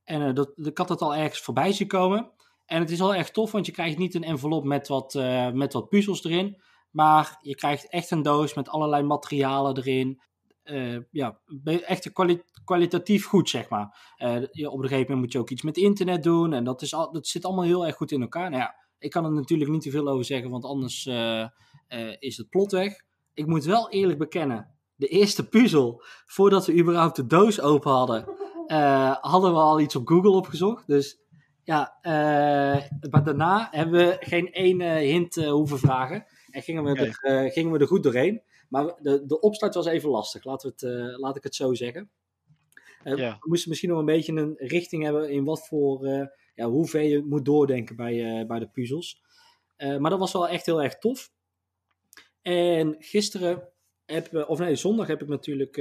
[0.05, 2.31] En dat, ik had het al ergens voorbij zien komen.
[2.66, 5.14] En het is wel echt tof, want je krijgt niet een envelop met wat,
[5.53, 6.62] met wat puzzels erin.
[6.90, 10.20] Maar je krijgt echt een doos met allerlei materialen erin
[10.70, 11.40] uh, ja,
[11.87, 12.12] echte
[12.64, 14.14] kwalitatief goed, zeg maar.
[14.18, 14.37] Uh,
[14.72, 16.52] op een gegeven moment moet je ook iets met internet doen.
[16.52, 18.50] En dat, is al, dat zit allemaal heel erg goed in elkaar.
[18.50, 21.46] Nou ja, ik kan er natuurlijk niet te veel over zeggen, want anders uh,
[22.18, 22.94] is het plot weg.
[23.35, 28.24] Ik moet wel eerlijk bekennen, de eerste puzzel, voordat we überhaupt de doos open hadden,
[29.33, 30.87] hadden we al iets op Google opgezocht.
[30.87, 31.18] Dus
[31.64, 31.98] ja,
[33.11, 36.24] maar daarna hebben we geen één hint hoeven vragen.
[36.50, 38.42] En gingen we, er, gingen we er goed doorheen.
[38.70, 42.11] Maar de, de opstart was even lastig, laten we het, laat ik het zo zeggen.
[43.04, 46.68] Uh, We moesten misschien nog een beetje een richting hebben in wat voor, uh, ja,
[46.68, 49.22] hoe ver je moet doordenken bij, bij de puzzels.
[49.76, 51.33] maar dat was wel echt heel erg tof.
[52.42, 53.68] En gisteren,
[54.04, 55.76] heb, of nee, zondag heb ik natuurlijk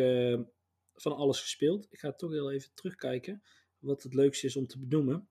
[0.94, 1.88] van alles gespeeld.
[1.90, 3.44] Ik ga toch heel even terugkijken
[3.80, 5.30] wat het leukste is om te benoemen.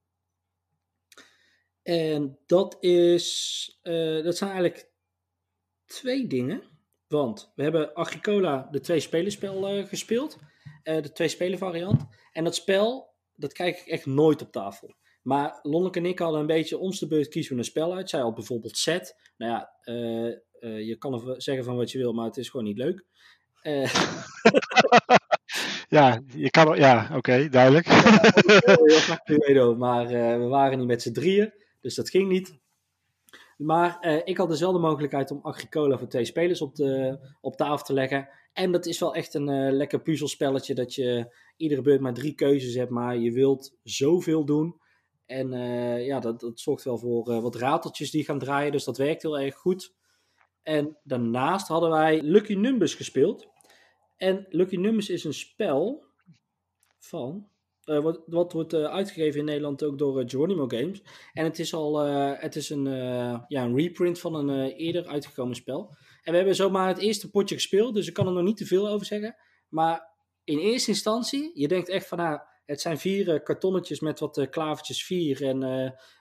[1.83, 3.79] En dat is,
[4.23, 4.91] dat zijn eigenlijk
[5.87, 6.63] twee dingen.
[7.09, 10.39] Want we hebben Agricola, de twee spelerspel, gespeeld.
[10.83, 12.07] Eh, de twee spelen variant.
[12.33, 14.95] En dat spel, dat krijg ik echt nooit op tafel.
[15.23, 18.11] Maar Lonneke en ik hadden een beetje ons de beurt kiezen we een spel uit.
[18.11, 19.17] Zij had bijvoorbeeld set.
[19.37, 22.49] Nou ja, uh, uh, je kan er zeggen van wat je wil, maar het is
[22.49, 23.05] gewoon niet leuk.
[25.89, 27.87] ja, je kan, ja oké, okay, duidelijk.
[29.25, 30.07] heel maar
[30.41, 32.59] we waren niet met z'n drieën, dus dat ging niet.
[33.59, 37.19] Maar uh, ik had dus wel de mogelijkheid om Agricola voor twee spelers op, de,
[37.41, 38.29] op tafel te leggen.
[38.53, 42.35] En dat is wel echt een uh, lekker puzzelspelletje dat je iedere beurt maar drie
[42.35, 44.81] keuzes hebt, maar je wilt zoveel doen.
[45.27, 48.97] En uh, ja, dat, dat zorgt wel voor wat rateltjes die gaan draaien, dus dat
[48.97, 49.95] werkt heel erg goed.
[50.63, 53.49] En daarnaast hadden wij Lucky Numbers gespeeld.
[54.17, 56.05] En Lucky Numbers is een spel
[56.99, 57.49] van
[57.89, 61.03] uh, wat, wat, wordt uh, uitgegeven in Nederland ook door uh, Geronimo Games.
[61.33, 62.85] En het is al het is een,
[63.49, 65.97] ja, een reprint van een eerder uitgekomen spel.
[66.23, 68.67] En we hebben zomaar het eerste potje gespeeld, dus ik kan er nog niet te
[68.67, 69.37] veel over zeggen.
[69.69, 74.47] Maar in eerste instantie, je denkt echt van, nou, het zijn vier kartonnetjes met wat
[74.51, 75.61] klavertjes vier en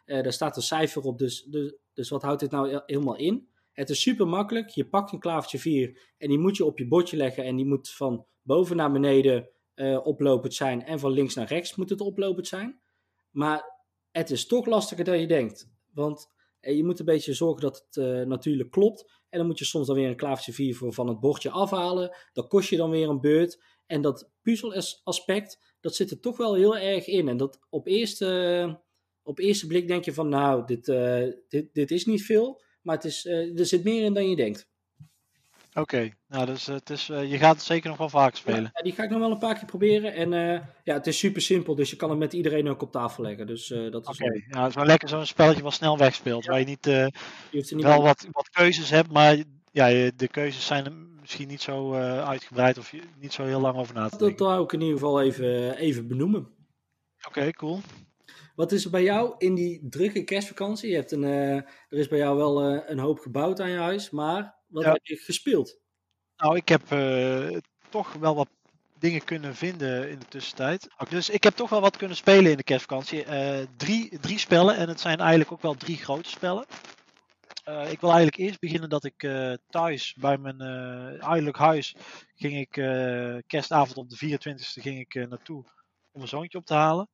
[0.06, 1.18] daar staat een cijfer op.
[1.18, 3.48] Dus, dus, dus wat houdt dit nou helemaal in?
[3.78, 4.70] Het is super makkelijk.
[4.70, 7.66] Je pakt een klavertje 4 en die moet je op je bordje leggen en die
[7.66, 12.02] moet van boven naar beneden uh, oplopend zijn en van links naar rechts moet het
[12.02, 12.80] oplopend zijn.
[13.30, 13.76] Maar
[14.12, 15.70] het is toch lastiger dan je denkt.
[15.94, 16.30] Want
[16.62, 19.12] uh, je moet een beetje zorgen dat het uh, natuurlijk klopt.
[19.30, 22.18] En dan moet je soms dan weer een klavertje 4 voor van het bordje afhalen.
[22.34, 23.64] Dat kost je dan weer een beurt.
[23.86, 27.28] En dat puzzelaspect, dat zit er toch wel heel erg in.
[27.28, 28.80] En dat op eerste,
[29.24, 30.86] op eerste blik denk je van nou, dit,
[31.48, 32.62] dit, dit is niet veel.
[32.82, 34.70] Maar het is, er zit meer in dan je denkt.
[35.78, 38.72] Oké, nou dus het is, uh, je gaat het zeker nog wel vaak spelen.
[38.74, 40.14] Ja, die ga ik nog wel een paar keer proberen.
[40.14, 42.92] En uh, ja, het is super simpel, dus je kan het met iedereen ook op
[42.92, 43.48] tafel leggen.
[43.48, 44.10] Dus uh, dat is.
[44.10, 44.46] Oké, okay.
[44.50, 46.44] ja, het is wel lekker zo'n spelletje wat snel wegspeelt.
[46.44, 46.50] Ja.
[46.50, 47.12] Waar je niet, je
[47.52, 49.38] niet wel wat, wat keuzes hebt, maar
[49.72, 54.10] ja, de keuzes zijn misschien niet zo uitgebreid of niet zo heel lang over na
[54.10, 54.38] te denken.
[54.38, 56.48] Dat wou ik in ieder geval even, even benoemen.
[57.28, 57.80] Oké, okay, cool.
[58.56, 60.90] Wat is er bij jou in die drukke kerstvakantie?
[60.90, 64.57] Je hebt een, er is bij jou wel een hoop gebouwd aan je huis, maar
[64.68, 64.92] wat ja.
[64.92, 65.78] heb je gespeeld?
[66.38, 67.58] Nou, ik heb uh,
[67.90, 68.50] toch wel wat
[69.00, 70.88] dingen kunnen vinden in de tussentijd.
[71.10, 73.26] Dus ik heb toch wel wat kunnen spelen in de kerstvakantie.
[73.26, 76.66] Uh, drie, drie spellen en het zijn eigenlijk ook wel drie grote spellen.
[77.68, 79.28] Uh, ik wil eigenlijk eerst beginnen dat ik
[79.70, 80.62] thuis bij mijn
[81.22, 81.96] ouderlijk huis
[82.36, 82.70] ging ik
[83.48, 85.64] kerstavond op de 24e ging ik naartoe
[86.12, 87.10] om mijn zoontje op te halen.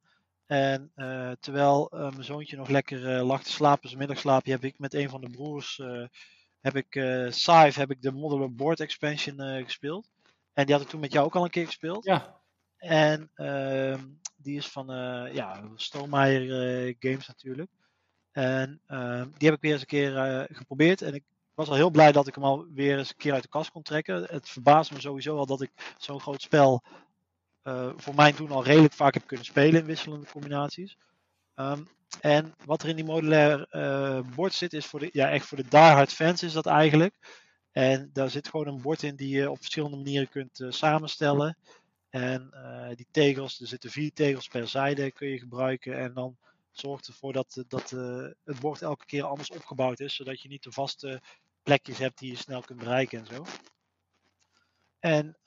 [0.45, 0.91] En
[1.39, 5.21] terwijl mijn zoontje nog lekker lag te slapen, zijn middagslaapje, heb ik met een van
[5.21, 5.81] de broers
[6.63, 10.09] heb ik uh, Scythe, heb ik de Modern Board Expansion uh, gespeeld.
[10.53, 12.05] En die had ik toen met jou ook al een keer gespeeld.
[12.05, 12.39] Ja.
[12.77, 13.95] En uh,
[14.35, 17.71] die is van uh, ja, Stonemeyer Games natuurlijk.
[18.31, 21.01] En ehm, die heb ik weer eens een keer geprobeerd.
[21.01, 21.23] En ik
[21.53, 23.71] was al heel blij dat ik hem al weer eens een keer uit de kast
[23.71, 24.23] kon trekken.
[24.29, 26.83] Het verbaast me sowieso al dat ik zo'n groot spel
[27.95, 30.97] voor mij toen al redelijk vaak heb kunnen spelen in wisselende combinaties.
[31.55, 31.87] Um,
[32.21, 35.57] en wat er in die modulaire uh, bord zit, is voor de, ja, echt voor
[35.57, 37.15] de diehard fans is dat eigenlijk.
[37.71, 41.57] En daar zit gewoon een bord in die je op verschillende manieren kunt uh, samenstellen.
[42.09, 45.97] En uh, die tegels, er zitten vier tegels per zijde, kun je gebruiken.
[45.97, 46.37] En dan
[46.71, 47.89] zorgt ervoor dat, dat
[48.43, 51.21] het bord elke keer anders opgebouwd is, zodat je niet de vaste
[51.63, 53.45] plekjes hebt die je snel kunt bereiken en zo.
[54.99, 55.37] En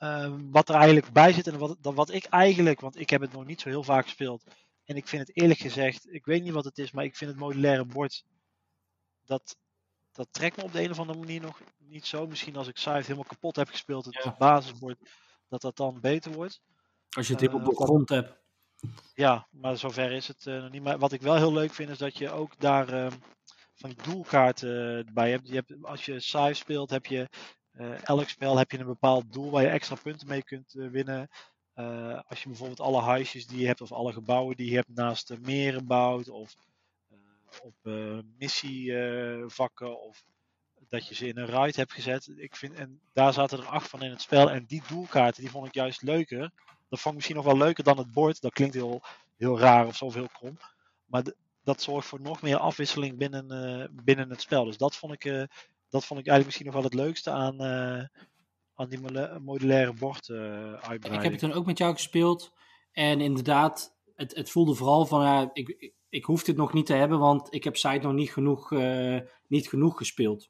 [0.51, 3.45] wat er eigenlijk bij zit, en wat, wat ik eigenlijk, want ik heb het nog
[3.45, 4.43] niet zo heel vaak gespeeld,
[4.87, 7.31] en ik vind het eerlijk gezegd, ik weet niet wat het is, maar ik vind
[7.31, 8.23] het modulaire bord,
[9.25, 9.57] dat,
[10.11, 12.27] dat trekt me op de een of andere manier nog niet zo.
[12.27, 14.35] Misschien als ik Scythe helemaal kapot heb gespeeld, het ja.
[14.37, 14.97] basisbord,
[15.47, 16.61] dat dat dan beter wordt.
[17.09, 18.45] Als je het uh, op de grond hebt.
[19.13, 20.83] Ja, maar zover is het uh, nog niet.
[20.83, 23.11] Maar wat ik wel heel leuk vind, is dat je ook daar uh,
[23.73, 25.47] van die doelkaarten bij hebt.
[25.47, 25.83] Je hebt.
[25.83, 27.29] Als je Scythe speelt, heb je
[28.03, 31.29] elk spel heb je een bepaald doel waar je extra punten mee kunt winnen.
[31.77, 34.95] Eh, als je bijvoorbeeld alle huisjes die je hebt of alle gebouwen die je hebt
[34.95, 36.55] naast de meren bouwt of
[37.09, 37.17] eh,
[37.61, 40.23] op uh, missievakken of
[40.87, 42.29] dat je ze in een ride hebt gezet.
[42.35, 45.51] Ik vind, en daar zaten er acht van in het spel en die doelkaarten die
[45.51, 46.51] vond ik juist leuker.
[46.89, 48.41] Dat vond ik misschien nog wel leuker dan het bord.
[48.41, 49.01] Dat klinkt heel,
[49.37, 50.57] heel raar of zo heel krom.
[51.05, 51.23] Maar
[51.63, 54.65] dat zorgt voor nog meer afwisseling binnen, binnen het spel.
[54.65, 55.23] Dus dat vond ik,
[55.89, 57.55] dat vond ik eigenlijk misschien nog wel het leukste aan,
[58.77, 58.99] aan die
[59.39, 62.53] modulaire bord uh, Ik heb het dan ook met jou gespeeld.
[62.91, 66.85] En inderdaad, het, het voelde vooral van, ja, ik, ik, ik hoef dit nog niet
[66.85, 70.49] te hebben, want ik heb Site nog niet genoeg, uh, niet genoeg gespeeld.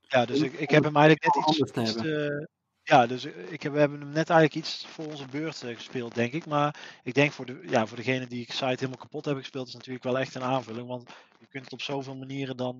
[0.00, 2.48] Ja, dus ik, ik heb hem eigenlijk net iets, iets te,
[2.82, 6.32] ja, dus ik heb, we hebben hem net eigenlijk iets voor onze beurt gespeeld, denk
[6.32, 6.46] ik.
[6.46, 9.68] Maar ik denk voor, de, ja, voor degene die ik site helemaal kapot hebben gespeeld,
[9.68, 10.88] is natuurlijk wel echt een aanvulling.
[10.88, 12.78] Want je kunt het op zoveel manieren dan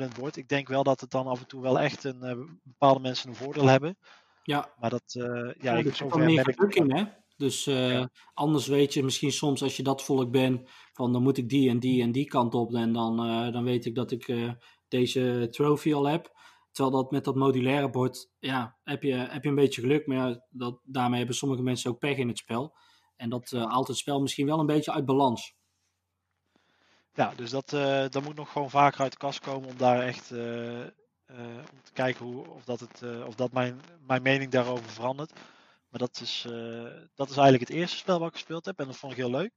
[0.00, 0.36] het bord.
[0.36, 3.28] Ik denk wel dat het dan af en toe wel echt een uh, bepaalde mensen
[3.28, 3.98] een voordeel hebben.
[4.42, 4.74] Ja.
[4.80, 7.04] Maar dat, uh, ja, ik zover meer in, hè?
[7.36, 8.10] Dus uh, ja.
[8.34, 11.70] anders weet je misschien soms als je dat volk bent, van dan moet ik die
[11.70, 12.74] en die en die kant op.
[12.74, 13.16] En dan,
[13.52, 14.54] dan weet ik dat ik
[14.88, 16.32] deze trophy al heb.
[16.70, 20.06] Terwijl dat met dat modulaire bord, ja, heb je, heb je een beetje geluk.
[20.06, 22.76] Maar ja, dat, daarmee hebben sommige mensen ook pech in het spel.
[23.16, 25.54] En dat haalt het spel misschien wel een beetje uit balans.
[27.16, 30.02] Ja, dus dat, uh, dat moet nog gewoon vaker uit de kast komen om daar
[30.02, 30.86] echt uh, uh,
[31.72, 35.32] om te kijken hoe, of dat, het, of dat mijn, mijn mening daarover verandert.
[35.88, 36.42] Maar dat is,
[37.14, 39.30] dat is eigenlijk het eerste spel wat ik gespeeld heb en dat vond ik heel
[39.30, 39.52] leuk.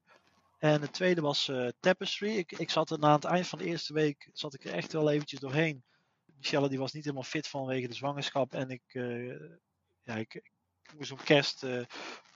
[0.58, 2.38] En het tweede was Tapestry.
[2.38, 4.94] Ik, ik zat er na het eind van de eerste week zat ik er echt
[4.94, 5.84] wel eventjes doorheen.
[6.26, 8.84] Michelle die was niet helemaal fit vanwege de zwangerschap en ik,
[10.02, 11.66] ja, ik, ik moest op kerst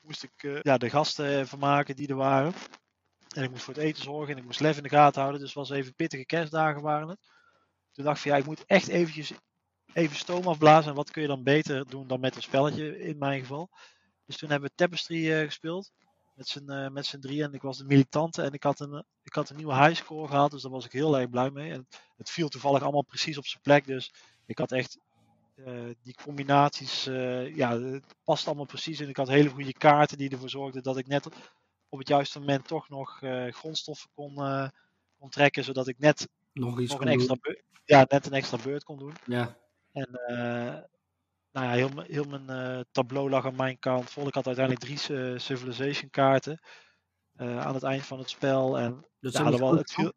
[0.01, 2.53] moest ik, ja, de gasten vermaken die er waren.
[3.35, 5.41] En ik moest voor het eten zorgen en ik moest Lev in de gaten houden.
[5.41, 7.19] Dus het was even pittige kerstdagen waren het.
[7.91, 9.31] Toen dacht ik van ja, ik moet echt eventjes
[9.93, 10.89] even stoom afblazen.
[10.89, 13.69] En wat kun je dan beter doen dan met een spelletje in mijn geval.
[14.25, 15.91] Dus toen hebben we Tapestry uh, gespeeld.
[16.35, 18.41] Met z'n, uh, met z'n drie en ik was de militante.
[18.41, 20.51] En ik had, een, ik had een nieuwe highscore gehaald.
[20.51, 21.71] Dus daar was ik heel erg blij mee.
[21.71, 23.85] En het viel toevallig allemaal precies op zijn plek.
[23.85, 24.13] Dus
[24.45, 24.97] ik had echt
[25.55, 27.03] uh, die combinaties.
[27.53, 28.99] ja, het past allemaal precies.
[28.99, 31.25] En ik had hele goede kaarten die ervoor zorgden dat ik net
[31.91, 34.69] op het juiste moment toch nog uh, grondstoffen kon, uh,
[35.19, 38.57] kon trekken, zodat ik net nog, iets nog een extra beurt, ja, net een extra
[38.63, 39.13] beurt kon doen.
[39.25, 39.57] Ja.
[39.91, 40.77] En uh,
[41.51, 44.27] nou ja, heel, heel mijn tableau lag aan mijn kant vol.
[44.27, 46.59] Ik had uiteindelijk drie Civilization kaarten
[47.35, 48.79] aan het eind van het spel.
[48.79, 50.13] En dat, ja, zijn wel, het viel,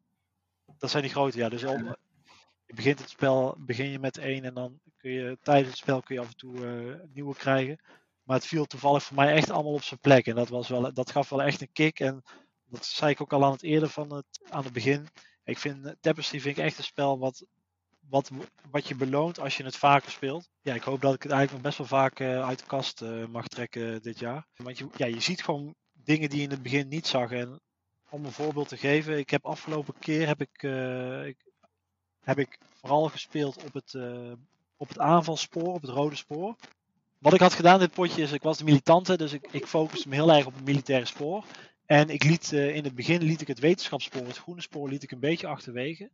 [0.78, 1.48] dat zijn die grote, ja.
[1.48, 1.76] Dus al,
[2.66, 6.02] je begint het spel, begin je met één en dan kun je tijdens het spel
[6.02, 7.78] kun je af en toe nieuwe krijgen.
[8.24, 10.26] Maar het viel toevallig voor mij echt allemaal op zijn plek.
[10.26, 12.00] En dat, was wel, dat gaf wel echt een kick.
[12.00, 12.22] En
[12.64, 15.08] dat zei ik ook al aan het eerder van het, aan het begin.
[15.44, 17.44] Ik vind Tapestry vind ik echt een spel wat,
[18.08, 18.30] wat,
[18.70, 20.48] wat je beloont als je het vaker speelt.
[20.60, 23.02] Ja, ik hoop dat ik het eigenlijk nog best wel vaak uh, uit de kast
[23.02, 24.46] uh, mag trekken dit jaar.
[24.56, 27.30] Want je, ja, je ziet gewoon dingen die je in het begin niet zag.
[27.30, 27.60] En
[28.10, 30.62] om een voorbeeld te geven, ik heb afgelopen keer heb ik,
[31.26, 31.52] ik
[32.20, 33.94] heb ik vooral gespeeld op het,
[34.76, 36.56] op het aanvalspoor, op het rode spoor.
[37.24, 39.66] Wat ik had gedaan in dit potje is, ik was de militante, dus ik, ik
[39.66, 41.44] focuste me heel erg op het militaire spoor.
[41.86, 45.02] En ik liet uh, in het begin liet ik het wetenschapsspoor, het groene spoor, liet
[45.02, 46.10] ik een beetje achterwege.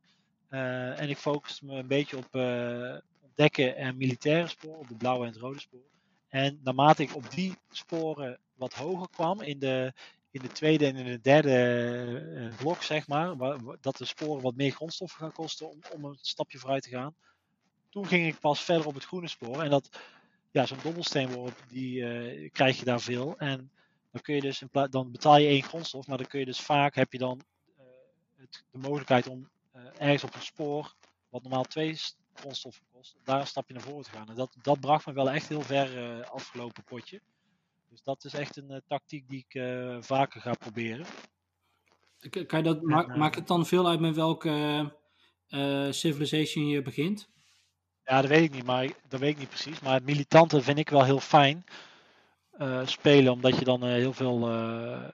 [0.51, 4.95] Uh, en ik focuste me een beetje op uh, ontdekken en militaire spoor, op de
[4.95, 5.81] blauwe en het rode spoor.
[6.29, 9.93] En naarmate ik op die sporen wat hoger kwam, in de,
[10.31, 13.37] in de tweede en in de derde blok, zeg maar,
[13.81, 17.15] dat de sporen wat meer grondstoffen gaan kosten om, om een stapje vooruit te gaan.
[17.89, 19.63] Toen ging ik pas verder op het groene spoor.
[19.63, 19.89] En dat,
[20.51, 23.39] ja, zo'n dobbelsteenworp, die uh, krijg je daar veel.
[23.39, 23.71] En
[24.11, 26.61] dan kun je dus, in dan betaal je één grondstof, maar dan kun je dus
[26.61, 27.41] vaak, heb je dan
[27.79, 27.85] uh,
[28.37, 30.95] het, de mogelijkheid om uh, ergens op een spoor,
[31.29, 31.99] wat normaal twee
[32.35, 34.29] grondstoffen kost, daar een stapje naar voren te gaan.
[34.29, 37.21] En dat, dat bracht me wel echt heel ver afgelopen potje.
[37.89, 39.63] Dus dat is echt een tactiek die ik
[40.05, 41.07] vaker ga proberen.
[42.47, 44.93] Kan je dat, ma maakt het dan veel uit met welke
[45.91, 47.29] civilization je begint?
[48.11, 49.81] Ja, dat weet ik niet, maar dat weet ik niet precies.
[49.81, 51.65] Maar het militante vind ik wel heel fijn
[52.61, 54.49] uh, spelen, omdat je dan uh, heel veel.
[54.49, 55.09] Uh,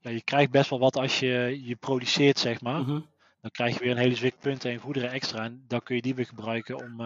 [0.00, 2.80] ja, je krijgt best wel wat als je je produceert, zeg maar.
[2.80, 3.06] -hmm.
[3.40, 5.44] Dan krijg je weer een hele zwik punten en goederen extra.
[5.44, 7.00] En dan kun je die weer gebruiken om,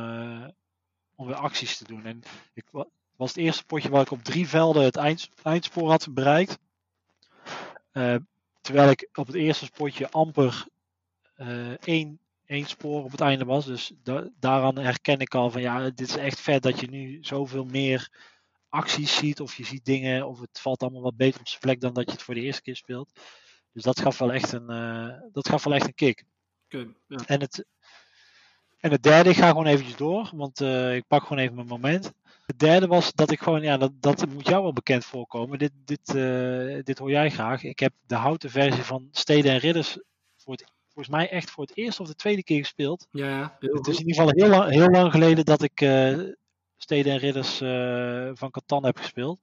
[1.14, 2.04] om weer acties te doen.
[2.04, 2.22] En
[2.54, 2.64] ik
[3.16, 6.58] was het eerste potje waar ik op drie velden het eind, eindspoor had bereikt.
[8.60, 10.66] terwijl ik op het eerste potje amper
[11.80, 13.64] één één spoor op het einde was.
[13.66, 17.18] Dus da daaraan herken ik al van ja, dit is echt vet dat je nu
[17.20, 18.10] zoveel meer
[18.68, 19.40] acties ziet.
[19.40, 22.04] Of je ziet dingen, of het valt allemaal wat beter op zijn plek dan dat
[22.04, 23.20] je het voor de eerste keer speelt.
[23.72, 26.24] Dus dat gaf wel echt een, uh, dat gaf wel echt een kick.
[26.68, 27.16] Okay, ja.
[27.26, 27.64] En het,
[28.80, 31.66] En het derde, ik ga gewoon eventjes door, want eh, ik pak gewoon even mijn
[31.66, 32.12] moment.
[32.46, 35.58] Het derde was dat ik gewoon, ja, dat, dat moet jou wel bekend voorkomen.
[35.58, 37.62] Dit, dit, eh, dit hoor jij graag.
[37.62, 39.98] Ik heb de houten versie van Steden en Ridders
[40.36, 43.06] voor het, volgens mij echt voor het eerste of de tweede keer gespeeld.
[43.10, 43.56] Ja.
[43.58, 46.18] Het is in ieder geval heel lang, heel lang geleden dat ik eh,
[46.76, 49.40] Steden en Ridders eh, van Catan heb gespeeld.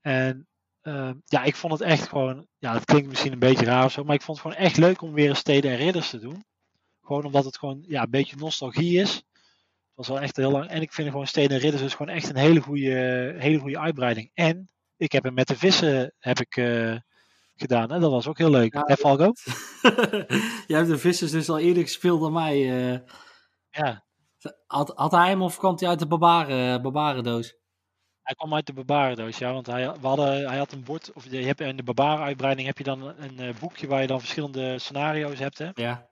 [0.00, 0.48] En
[0.80, 3.92] eh, ja, ik vond het echt gewoon, ja, het klinkt misschien een beetje raar of
[3.92, 6.18] zo, maar ik vond het gewoon echt leuk om weer een Steden en Ridders te
[6.18, 6.44] doen.
[7.02, 9.14] Gewoon omdat het gewoon ja, een beetje nostalgie is.
[9.14, 10.70] Het was wel echt heel lang.
[10.70, 13.78] En ik vind gewoon Steden en Ridders is gewoon echt een hele goede, hele goede
[13.78, 14.30] uitbreiding.
[14.34, 16.96] En ik heb hem met de vissen heb ik, eh,
[17.56, 17.90] gedaan.
[17.90, 18.74] En dat was ook heel leuk.
[18.74, 19.32] Ja, Hè, Falco?
[20.66, 22.54] Jij hebt de vissers dus al eerder gespeeld dan mij.
[22.92, 22.98] eh.
[23.70, 24.04] Ja.
[24.66, 27.54] had, had hij hem of kwam hij uit de barbaren, barbarendoos?
[28.22, 29.52] Hij kwam uit de Barbarendoos, ja.
[29.52, 32.78] Want hij, we hadden, hij had een bord, of je hebt in de Barbaren-uitbreiding heb
[32.78, 35.58] je dan een eh, boekje waar je dan verschillende scenario's hebt.
[35.58, 35.70] Hè?
[35.74, 36.08] Ja.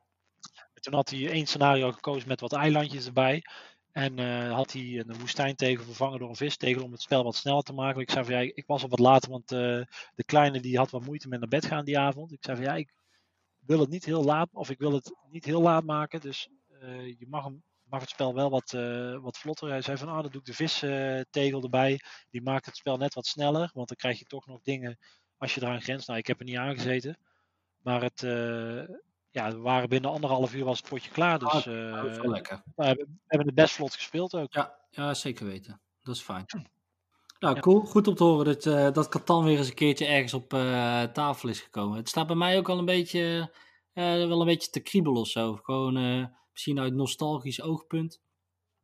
[0.75, 3.43] En toen had hij één scenario gekozen met wat eilandjes erbij.
[3.95, 7.63] En eh, had hij een woestijntegel vervangen door een vistegel om het spel wat sneller
[7.63, 8.01] te maken.
[8.01, 9.59] Ik zei van ja, ik was al wat later, want eh,
[10.15, 12.33] de kleine die had wat moeite met naar bed gaan die avond.
[12.33, 12.95] Ik zei van ja, ik
[13.59, 16.21] wil het niet heel laat, of ik wil het niet heel laat maken.
[16.21, 16.49] Dus
[16.81, 18.71] eh, je mag, hem, het spel wel wat,
[19.23, 19.69] wat vlotter.
[19.69, 22.01] Hij zei van ah, dan doe ik de vistegel erbij.
[22.31, 24.99] Die maakt het spel net wat sneller, want dan krijg je toch nog dingen
[25.37, 26.07] als je eraan grenst.
[26.07, 27.19] Nou, ik heb er niet aan gezeten.
[27.79, 28.23] Maar het,
[29.35, 31.39] ja, we waren binnen anderhalf uur was het potje klaar.
[31.39, 32.63] Dus Ah, dat eh, lekker.
[32.77, 34.53] we hebben, we hebben het best vlot gespeeld ook.
[34.53, 35.81] Ja, ja, zeker weten.
[36.03, 36.45] Dat is fijn.
[37.39, 37.81] Nou, cool.
[37.81, 41.03] Goed om te horen dat, eh dat Catan weer eens een keertje ergens op eh,
[41.03, 41.97] tafel is gekomen.
[41.97, 43.51] Het staat bij mij ook al een beetje,
[43.93, 45.59] wel een beetje te kriebelen of zo.
[45.63, 48.21] Gewoon misschien uit nostalgisch oogpunt.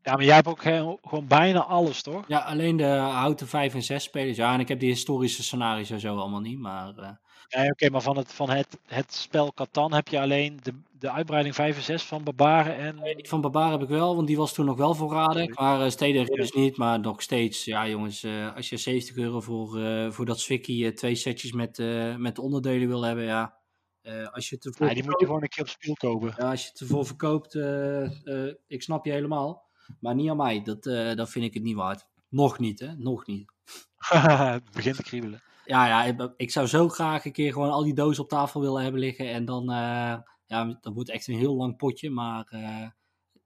[0.03, 2.25] Ja, maar jij hebt ook he- gewoon bijna alles, toch?
[2.29, 4.37] Ja, alleen de houten 5 en 6 spelers.
[4.37, 6.59] Ja, en ik heb die historische scenario's en zo allemaal niet.
[6.59, 7.21] Maar
[7.57, 11.11] Nee, oké, maar van het, van het, het spel Catan heb je alleen de, de
[11.11, 12.97] uitbreiding 5 en 6 van Barbaren en...
[13.17, 15.59] die van Barbar heb ik wel, want die was toen nog wel voorradig.
[15.59, 16.77] Maar uh, Steden en Ridders niet.
[16.77, 20.89] Maar nog steeds, ja jongens, eh, als je 70 euro voor, eh, voor dat eh,
[20.89, 23.59] twee setjes met, eh, met onderdelen wil hebben, ja.
[24.03, 26.35] eh, als je het ervoor Ja, die moet je gewoon een keer op spiel kopen.
[26.37, 28.05] Ja, als je het ervoor verkoopt, eh,
[28.49, 29.69] eh, ik snap je helemaal.
[30.01, 32.07] Maar niet aan mij, dat, eh dat vind ik het niet waard.
[32.29, 32.95] Nog niet, hè?
[32.97, 33.53] Nog niet.
[34.57, 35.43] het begint te kriebelen.
[35.64, 38.83] Ja, ja ik, zou zo graag een keer gewoon al die dozen op tafel willen
[38.83, 39.31] hebben liggen.
[39.31, 42.11] En dan, eh, ja, dat wordt echt een heel lang potje.
[42.11, 42.88] Maar eh,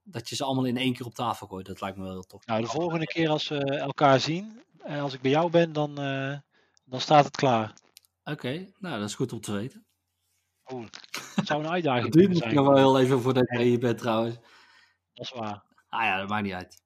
[0.03, 2.21] dat je ze allemaal in één keer op tafel gooit, dat lijkt me wel heel
[2.21, 2.45] tof.
[2.45, 5.99] Nou, de volgende keer als we elkaar zien, en als ik bij jou ben, dan,
[5.99, 6.37] eh,
[6.85, 7.73] dan staat het klaar.
[8.23, 9.85] Oké, nou, dat is goed om te weten.
[10.63, 10.83] Oh,
[11.35, 12.65] het zou een uitdaging Het duurt kunnen misschien zijn.
[12.65, 14.35] nog wel heel even voordat je hier bent trouwens.
[15.13, 15.63] Dat is waar.
[15.89, 16.83] Ah ja, dat maakt niet uit.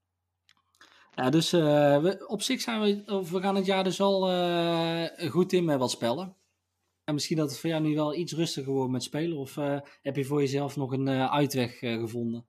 [1.20, 5.54] Ja, dus eh, op zich zijn we, we gaan het jaar dus al eh, goed
[5.54, 6.36] in met wat spellen.
[7.04, 9.38] En misschien dat het voor jou nu wel iets rustiger wordt met spelen.
[9.38, 12.46] Of eh, heb je voor jezelf nog een uitweg gevonden?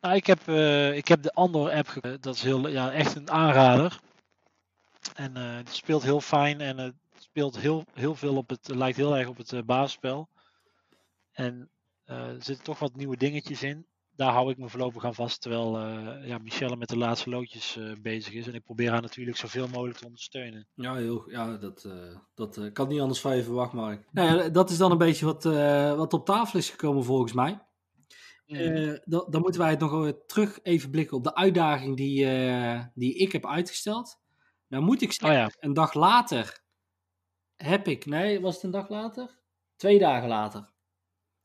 [0.00, 0.48] Nou, ik heb,
[0.94, 4.00] ik heb de Andor app, dat is heel, ja, echt een aanrader.
[5.14, 9.16] En het speelt heel fijn en het speelt heel, heel veel op het, lijkt heel
[9.16, 10.28] erg op het basisspel.
[11.32, 11.70] En
[12.04, 13.86] er zitten toch wat nieuwe dingetjes in.
[14.16, 17.76] Daar hou ik me voorlopig aan vast, terwijl eh, ja, Michelle met de laatste loodjes
[17.76, 18.46] eh, bezig is.
[18.46, 20.68] En ik probeer haar natuurlijk zoveel mogelijk te ondersteunen.
[20.74, 24.08] Ja, heel, ja dat, eh, dat eh, kan niet anders van je verwachten, Mark.
[24.12, 27.32] Nou ja, dat is dan een beetje wat, eh, wat op tafel is gekomen volgens
[27.32, 27.66] mij.
[28.46, 32.26] Eh, dan, dan moeten wij het nog weer terug even blikken op de uitdaging die,
[32.26, 34.20] eh, die ik heb uitgesteld.
[34.68, 36.62] Nou moet ik Oh zeggen, ja, een dag later
[37.56, 39.42] heb ik, nee, was het een dag later?
[39.76, 40.72] Twee dagen later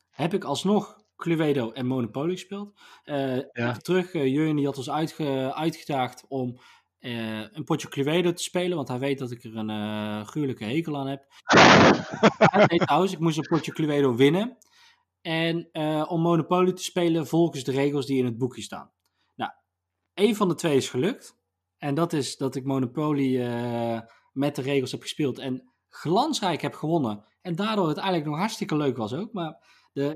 [0.10, 2.74] heb ik alsnog Cluedo en Monopoly gespeeld.
[3.04, 6.60] Eh, terug, uh, Jurjen die had ons uitge, uitgedaagd om
[7.00, 10.64] uh, een potje Cluedo te spelen, want hij weet dat ik er een uh, gruwelijke
[10.64, 11.26] hekel aan heb.
[12.70, 14.58] nee, trouwens, ik moest een potje Cluedo winnen.
[15.22, 18.92] En uh, om Monopoly te spelen volgens de regels die in het boekje staan.
[19.36, 19.52] Nou,
[20.14, 21.38] één van de twee is gelukt.
[21.78, 23.40] En dat is dat ik Monopoly
[24.34, 27.26] met de regels heb gespeeld en glansrijk heb gewonnen.
[27.42, 29.34] En daardoor het eigenlijk nog hartstikke leuk was ook.
[29.34, 30.16] Maar de,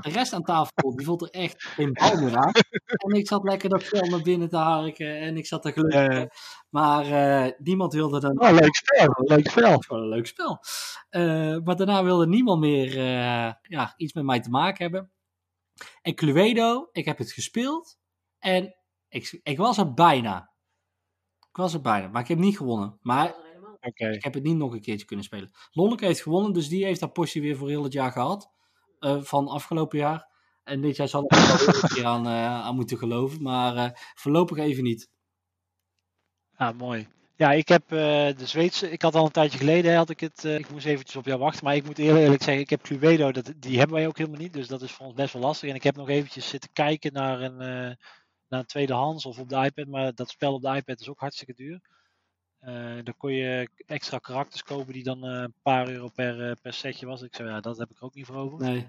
[0.00, 2.52] de rest aan tafel, die vond er echt geen bal meer aan.
[2.84, 6.18] En ik zat lekker dat spel naar binnen te harken en ik zat te gelukkig.
[6.18, 6.24] Uh,
[6.68, 8.40] maar uh, niemand wilde dan...
[8.40, 9.82] Oh, leuk spel, leuk spel.
[9.88, 10.58] Een leuk spel.
[11.10, 15.10] Uh, maar daarna wilde niemand meer uh, ja, iets met mij te maken hebben.
[16.02, 17.98] En Cluedo, ik heb het gespeeld
[18.38, 18.74] en
[19.08, 20.52] ik, ik was er bijna.
[21.50, 22.98] Ik was er bijna, maar ik heb niet gewonnen.
[23.02, 23.34] Maar
[23.80, 24.12] okay.
[24.12, 25.50] ik heb het niet nog een keertje kunnen spelen.
[25.70, 28.56] Lonneke heeft gewonnen, dus die heeft haar postje weer voor heel het jaar gehad.
[29.00, 30.28] Uh, van afgelopen jaar.
[30.64, 33.42] En dit jaar zal ik er wel een keer aan, uh, aan moeten geloven.
[33.42, 35.08] Maar uh, voorlopig even niet.
[36.56, 37.08] Ja, mooi.
[37.36, 37.98] Ja, ik heb eh,
[38.36, 41.24] de Zweedse, ik had al een tijdje geleden, had ik het, ik moest eventjes op
[41.24, 44.06] jou wachten, maar ik moet heel eerlijk zeggen, ik heb Cluedo, dat, die hebben wij
[44.06, 45.68] ook helemaal niet, dus dat is voor ons best wel lastig.
[45.68, 47.94] En ik heb nog eventjes zitten kijken naar een, uh,
[48.48, 51.20] naar een tweedehands of op de iPad, maar dat spel op de iPad is ook
[51.20, 51.80] hartstikke duur.
[52.64, 57.06] Uh, dan kon je extra karakters kopen die dan een paar euro per, per setje
[57.06, 57.22] was.
[57.22, 58.58] Ik zei, ja, dat heb ik er ook niet voor over.
[58.58, 58.88] Nee.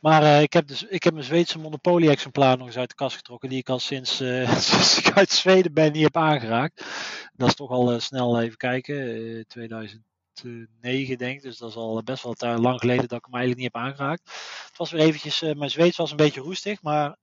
[0.00, 3.16] Maar uh, ik, heb dus, ik heb mijn Zweedse Monopoly-exemplaar nog eens uit de kast
[3.16, 6.84] getrokken, die ik al sinds, uh, sinds ik uit Zweden ben niet heb aangeraakt.
[7.32, 12.02] Dat is toch al uh, snel even kijken, 2009 denk ik, dus dat is al
[12.02, 14.22] best wel tijd, lang geleden dat ik hem eigenlijk niet heb aangeraakt.
[14.68, 17.16] Het was weer eventjes, mijn Zweeds was een beetje roestig, maar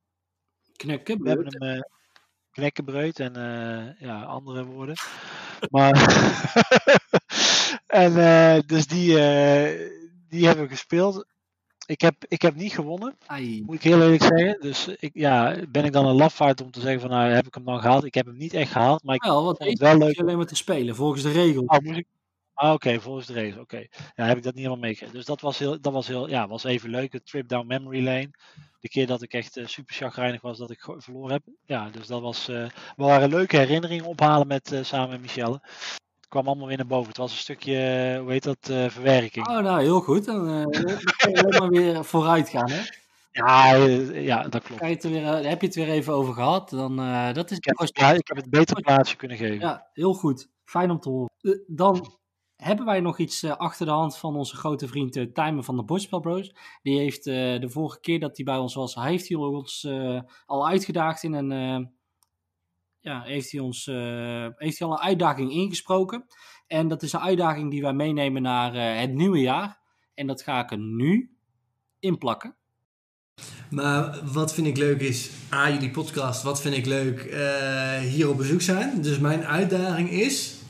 [0.76, 1.84] Knekken, we hebben hem
[2.52, 3.34] knekkenbreut en
[4.00, 4.96] ja, andere woorden.
[5.70, 5.94] Maar
[7.88, 8.14] en
[8.66, 9.08] dus die,
[10.30, 11.26] die hebben we gespeeld
[11.92, 13.16] ik heb, ik heb niet gewonnen.
[13.26, 13.64] Ai.
[13.66, 14.58] Moet ik heel eerlijk zeggen.
[14.60, 17.54] Dus ik, ja, ben ik dan een lafaard om te zeggen van nou heb ik
[17.54, 18.06] hem dan gehaald.
[18.06, 19.04] Ik heb hem niet echt gehaald.
[19.04, 20.20] Maar ik wel, want vond het wel leuk.
[20.20, 21.66] alleen maar te spelen volgens de regels.
[21.66, 22.08] Oh, moest ik...
[22.62, 23.62] Ah, oké, volgens de regels.
[23.62, 23.88] Oké.
[24.16, 25.16] Ja, heb ik dat niet helemaal meegekregen.
[25.16, 27.20] Dus dat was heel, dat was heel, ja, was even leuk.
[27.24, 28.30] Trip down memory lane.
[28.80, 31.44] De keer dat ik echt uh, super chagrijnig was dat ik verloren heb.
[31.66, 35.62] Ja, dus dat was, uh, we waren leuke herinneringen ophalen met, uh, samen met Michelle
[36.28, 37.08] kwam allemaal weer naar boven.
[37.08, 38.58] Het was een stukje, hoe heet dat,
[38.92, 39.48] verwerking.
[39.48, 40.26] Oh, nou, heel goed.
[40.26, 40.66] Dan, uh,
[41.18, 42.82] kan je maar weer vooruit gaan, hè?
[43.32, 43.76] Ja,
[44.14, 44.82] ja dat klopt.
[44.82, 46.70] Je het weer, heb je het weer even over gehad?
[46.70, 46.96] Dan,
[47.34, 49.60] dat is ik, heb, ja, ik heb het beter plaatsje kunnen geven.
[49.60, 50.50] Ja, heel goed.
[50.64, 51.64] Fijn om te horen.
[51.68, 52.20] dan
[52.64, 55.84] hebben wij nog iets achter de hand van onze grote vriend uh, Timer van de
[55.84, 56.56] Bordspelbros.
[56.82, 59.88] Die heeft de vorige keer dat hij bij ons was, heeft hij ons
[60.46, 61.92] al uitgedaagd in een
[63.00, 63.86] ja, heeft, hij ons,
[64.56, 66.26] heeft hij al een uitdaging ingesproken.
[66.68, 69.80] En dat is een uitdaging die wij meenemen naar het nieuwe jaar.
[70.14, 71.38] En dat ga ik er nu
[72.00, 72.56] inplakken.
[73.70, 77.22] Maar wat vind ik leuk is, A, jullie podcast, wat vind ik leuk,
[78.04, 79.02] hier op bezoek zijn.
[79.02, 80.61] Dus mijn uitdaging is,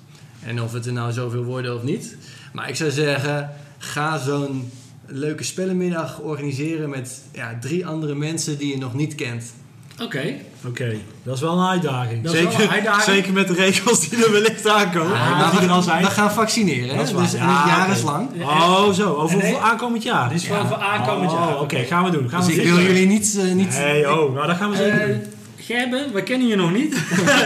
[0.46, 2.16] en of het er nou zoveel worden of niet.
[2.54, 4.72] Maar ik zou zeggen, ga zo'n
[5.06, 9.54] leuke spellenmiddag organiseren met ja, drie andere mensen die je nog niet kent.
[10.02, 10.34] Oké.
[10.66, 11.02] Oké, okay.
[11.24, 12.24] dat is wel een uitdaging.
[12.24, 13.16] Dat zeker, wel een uitdaging.
[13.16, 15.18] zeker met de regels die er wellicht aankomen.
[15.18, 16.04] Ja, die er al zijn.
[16.04, 17.14] We gaan vaccineren, hè?
[17.14, 17.88] dus ja.
[18.04, 18.44] Okay.
[18.44, 19.14] Oh, zo.
[19.14, 20.30] Over nee, aankomend jaar.
[20.30, 21.54] Dit is gewoon voor aankomend oh, jaar.
[21.54, 22.30] Oké, okay, gaan we doen.
[22.30, 23.36] Gaan dus we ik wil jullie niet...
[23.38, 25.24] Uh, niet nee, oh, nou dat gaan we zeker uh, doen.
[25.58, 26.96] Gerben, we kennen je nog niet.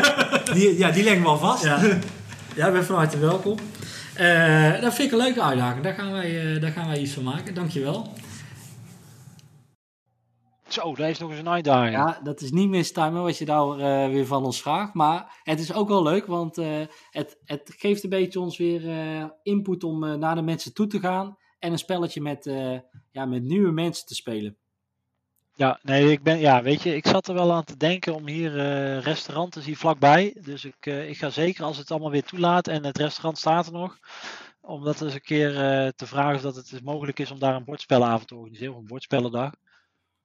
[0.53, 1.63] die, ja, die leggen we al vast.
[1.63, 1.79] Ja,
[2.55, 3.57] ja bent van harte welkom.
[4.19, 5.83] Uh, dat vind ik een leuke uitdaging.
[5.83, 7.53] Daar gaan wij, uh, daar gaan wij iets van maken.
[7.53, 8.13] Dankjewel.
[10.67, 11.95] Zo, daar is nog eens een uitdaging.
[11.95, 14.93] Ja, dat is niet mistimen wat je daar uh, weer van ons vraagt.
[14.93, 16.67] Maar het is ook wel leuk, want uh,
[17.09, 20.99] het, het geeft een beetje ons weer uh, input om naar de mensen toe te
[20.99, 21.37] gaan.
[21.59, 22.49] En een spelletje met,
[23.11, 24.57] ja, met nieuwe mensen te spelen.
[25.55, 28.27] Ja, nee, ik ben, ja, weet je, ik zat er wel aan te denken om
[28.27, 28.51] hier
[28.99, 30.35] restauranten hier vlakbij.
[30.41, 33.71] Dus ik, ik ga zeker als het allemaal weer toelaat en het restaurant staat er
[33.71, 33.99] nog.
[34.61, 35.51] Om dat eens een keer
[35.95, 38.73] te vragen of dat het mogelijk is om daar een bordspellenavond te organiseren.
[38.73, 39.51] Of een bordspellendag.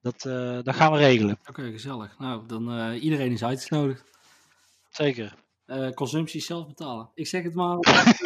[0.01, 1.39] Dat, uh, dat gaan we regelen.
[1.41, 2.19] Oké, okay, gezellig.
[2.19, 4.05] Nou, dan uh, iedereen is uitgenodigd.
[4.91, 5.35] Zeker.
[5.67, 7.11] Uh, consumptie zelf betalen.
[7.15, 7.77] Ik zeg het maar.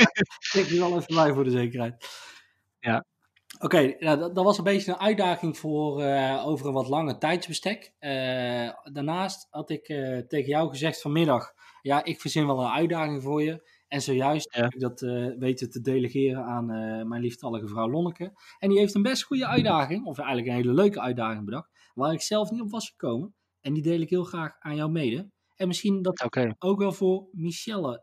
[0.53, 2.09] ik er wel even bij voor de zekerheid.
[2.81, 3.05] Ja.
[3.65, 6.03] Oké, okay, nou, dat, dat, was een beetje een uitdaging voor
[6.45, 7.93] over een wat langer tijdsbestek.
[8.93, 9.85] daarnaast had ik
[10.29, 11.53] tegen jou gezegd vanmiddag:
[11.83, 13.71] ja, ik verzin wel een uitdaging voor je.
[13.89, 14.63] En zojuist ja.
[14.63, 15.01] heb ik dat
[15.39, 16.67] weten te delegeren aan
[17.09, 18.33] mijn lieftallige vrouw Lonneke.
[18.59, 22.13] En die heeft een best goede uitdaging, of eigenlijk een hele leuke uitdaging bedacht, waar
[22.13, 23.35] ik zelf niet op was gekomen.
[23.61, 25.31] En die deel ik heel graag aan jou mede.
[25.55, 26.55] En misschien dat okay.
[26.59, 28.03] ook wel voor Michelle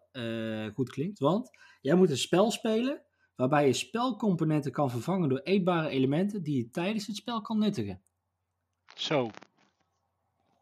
[0.74, 1.20] goed klinkt.
[1.20, 1.50] Want
[1.82, 3.06] jij moet een spel spelen
[3.42, 8.02] waarbij je spelcomponenten kan vervangen door eetbare elementen die je tijdens het spel kan nuttigen.
[8.96, 9.32] Zo.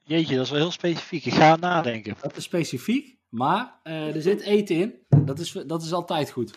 [0.04, 1.26] Jeetje, dat is wel heel specifiek.
[1.26, 2.16] Ik ga nadenken.
[2.22, 3.18] Dat is specifiek.
[3.30, 4.94] Maar uh, er zit eten in.
[5.26, 6.54] Dat is, dat is altijd goed.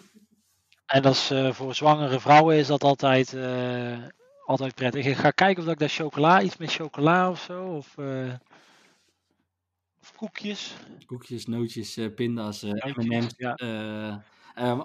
[0.87, 3.99] En dat is, uh, voor zwangere vrouwen is dat altijd, uh,
[4.45, 5.07] altijd prettig.
[5.07, 7.64] Ik ga kijken of ik daar chocola, iets met chocola of zo.
[7.64, 7.97] Of,
[10.01, 10.75] of koekjes.
[11.07, 13.35] Koekjes, nootjes, pinda's, M&M's.
[13.37, 13.55] Ja.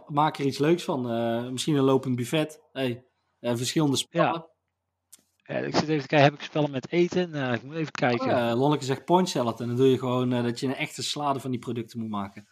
[0.07, 1.01] Maak er iets leuks van.
[1.51, 2.61] misschien een lopend buffet.
[2.71, 3.05] Hey,
[3.39, 4.33] verschillende spellen.
[4.33, 4.55] Ja.
[5.47, 7.29] Ja, ik zit even te kijken, heb ik spellen met eten?
[7.29, 8.51] Nou, ik moet even kijken.
[8.51, 11.03] Oh, Lonneke zegt point salad en dan doe je gewoon uh, dat je een echte
[11.03, 12.47] salade van die producten moet maken.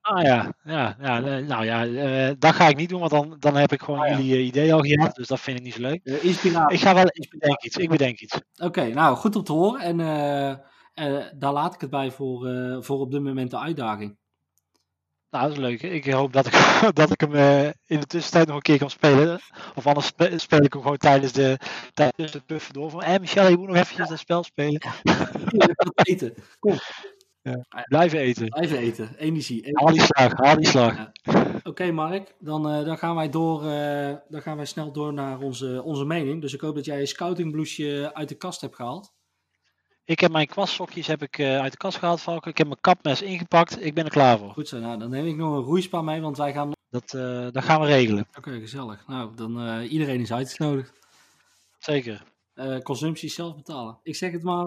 [0.00, 3.56] Ah ja, ja, ja nou ja, uh, dat ga ik niet doen, want dan, dan
[3.56, 4.16] heb ik gewoon ah, ja.
[4.16, 6.00] jullie uh, idee al gehad, dus dat vind ik niet zo leuk.
[6.04, 6.76] Uh, inspiratie.
[6.76, 8.34] Ik ga wel, ik bedenk iets, ik bedenk iets.
[8.34, 9.96] Oké, okay, nou goed om te horen en
[11.38, 12.48] daar laat ik het bij voor,
[12.84, 14.16] voor op dit moment de uitdaging.
[15.32, 15.82] Nou, dat is leuk.
[15.82, 16.52] Ik hoop dat ik,
[17.00, 19.40] dat ik hem uh, in de tussentijd nog een keer kan spelen.
[19.74, 21.58] Of anders spe speel ik hem gewoon tijdens de,
[21.94, 22.90] tijdens de puffen door.
[22.90, 24.80] Van, hé Michel, je moet nog eventjes dat spel spelen.
[25.02, 25.28] Ja,
[26.02, 26.34] eten.
[26.58, 26.74] Kom.
[27.88, 28.46] Blijven eten.
[28.46, 29.14] Blijven eten.
[29.18, 29.68] Energie.
[29.72, 31.10] Haal die slag, haal die slag.
[31.62, 32.34] Oké, Mark.
[32.38, 33.66] Dan, eh, dan gaan wij door.
[33.66, 36.40] eh, dan gaan wij snel door naar onze, onze mening.
[36.40, 39.12] Dus ik hoop dat jij je scoutingbloesje uit de kast hebt gehaald.
[40.04, 42.50] Ik heb mijn kwastsokjes heb ik, eh, uit de kast gehaald, Valken.
[42.50, 43.84] Ik heb mijn kapmes ingepakt.
[43.84, 44.50] Ik ben er klaar voor.
[44.50, 44.78] Goed zo.
[44.78, 46.72] Nou, dan neem ik nog een roeispa mee, want wij gaan.
[46.90, 48.26] Dat, eh, dat gaan we regelen.
[48.36, 49.06] Oké, gezellig.
[49.06, 50.92] Nou, dan eh, iedereen is uitgenodigd.
[51.78, 52.22] Zeker.
[52.82, 53.98] Consumptie zelf betalen.
[54.02, 54.66] Ik zeg het maar.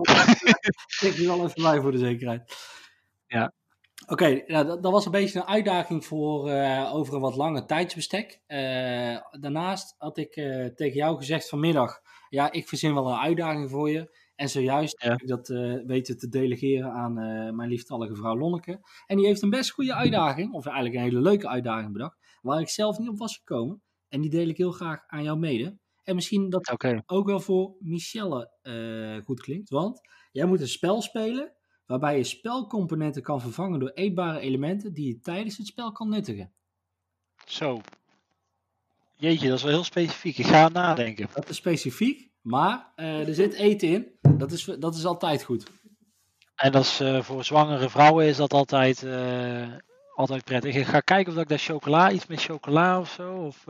[0.88, 2.56] zeg je wel even bij voor de zekerheid.
[3.28, 3.54] Ja.
[4.08, 6.52] Oké, nou, dat, dat was een beetje een uitdaging voor
[6.92, 8.40] over een wat langer tijdsbestek.
[9.40, 10.34] Daarnaast had ik
[10.76, 14.24] tegen jou gezegd vanmiddag, ja, ik verzin wel een uitdaging voor je.
[14.36, 15.10] En zojuist Ja.
[15.10, 18.80] heb ik dat eh, weten te delegeren aan eh, mijn lieftallige vrouw Lonneke.
[19.06, 22.60] En die heeft een best goede uitdaging, of eigenlijk een hele leuke uitdaging bedacht, waar
[22.60, 23.82] ik zelf niet op was gekomen.
[24.10, 25.78] En die deel ik heel graag aan jou mede.
[26.04, 26.72] En misschien dat
[27.06, 29.70] ook wel voor Michelle eh, goed klinkt.
[29.70, 31.54] Want jij moet een spel spelen
[31.86, 36.54] waarbij je spelcomponenten kan vervangen door eetbare elementen die je tijdens het spel kan nuttigen.
[37.46, 37.82] Zo.
[39.16, 40.38] Jeetje, dat is wel heel specifiek.
[40.38, 41.30] Ik ga nadenken.
[41.34, 44.12] Dat is specifiek, maar eh, er zit eten in.
[44.38, 45.68] Dat is, dat is altijd goed.
[46.56, 49.68] En dat is, eh, voor zwangere vrouwen is dat altijd, eh,
[50.16, 50.76] altijd prettig.
[50.76, 53.34] Ik ga kijken of ik daar chocola, iets met chocola of zo.
[53.34, 53.68] Of,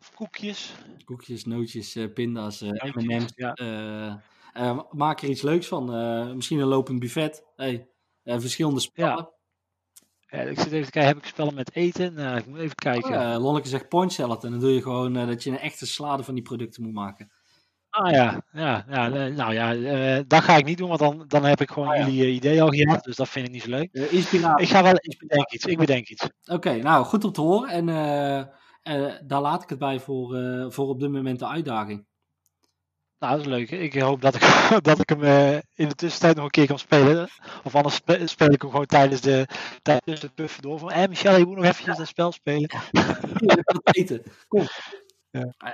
[0.00, 0.74] of koekjes.
[1.04, 3.32] Koekjes, nootjes, pinda's, M&M's.
[3.34, 4.22] ja.
[4.90, 5.84] maak er iets leuks van.
[6.36, 7.44] Misschien een lopend buffet.
[7.56, 7.88] Hey,
[8.24, 9.16] verschillende spellen.
[9.16, 9.33] Ja,
[10.40, 12.14] ik zit even te kijken, heb ik spellen met eten?
[12.14, 13.32] Nou, ik moet even kijken.
[13.32, 14.44] Eh, Lonneke zegt point salad.
[14.44, 16.92] En dan doe je gewoon eh, dat je een echte salade van die producten moet
[16.92, 17.30] maken.
[17.96, 21.24] Ah ja, ja, ja eh, nou ja, eh, dat ga ik niet doen, want dan,
[21.28, 22.04] dan heb ik gewoon Ah, ja.
[22.06, 23.04] jullie eh, idee al gehad.
[23.04, 23.92] Dus dat vind ik niet zo leuk.
[23.92, 24.64] Inspiratie.
[24.66, 26.28] Ik ga wel, ik bedenk iets, ik bedenk iets.
[26.46, 27.68] Oké, nou goed om te horen.
[27.68, 27.86] En
[29.26, 30.36] daar laat ik het bij voor,
[30.72, 32.06] voor op dit moment de uitdaging.
[33.24, 33.70] Nou, dat is leuk.
[33.70, 34.40] Ik hoop dat ik,
[34.88, 37.28] dat ik hem eh, in de tussentijd nog een keer kan spelen.
[37.64, 39.46] Of anders spe- speel ik hem gewoon tijdens de
[39.82, 40.78] tijdens het puffen door.
[40.78, 42.70] Van, hé Michelle, je moet nog eventjes dat spel spelen.
[43.84, 44.22] Eten.
[44.48, 44.66] Kom,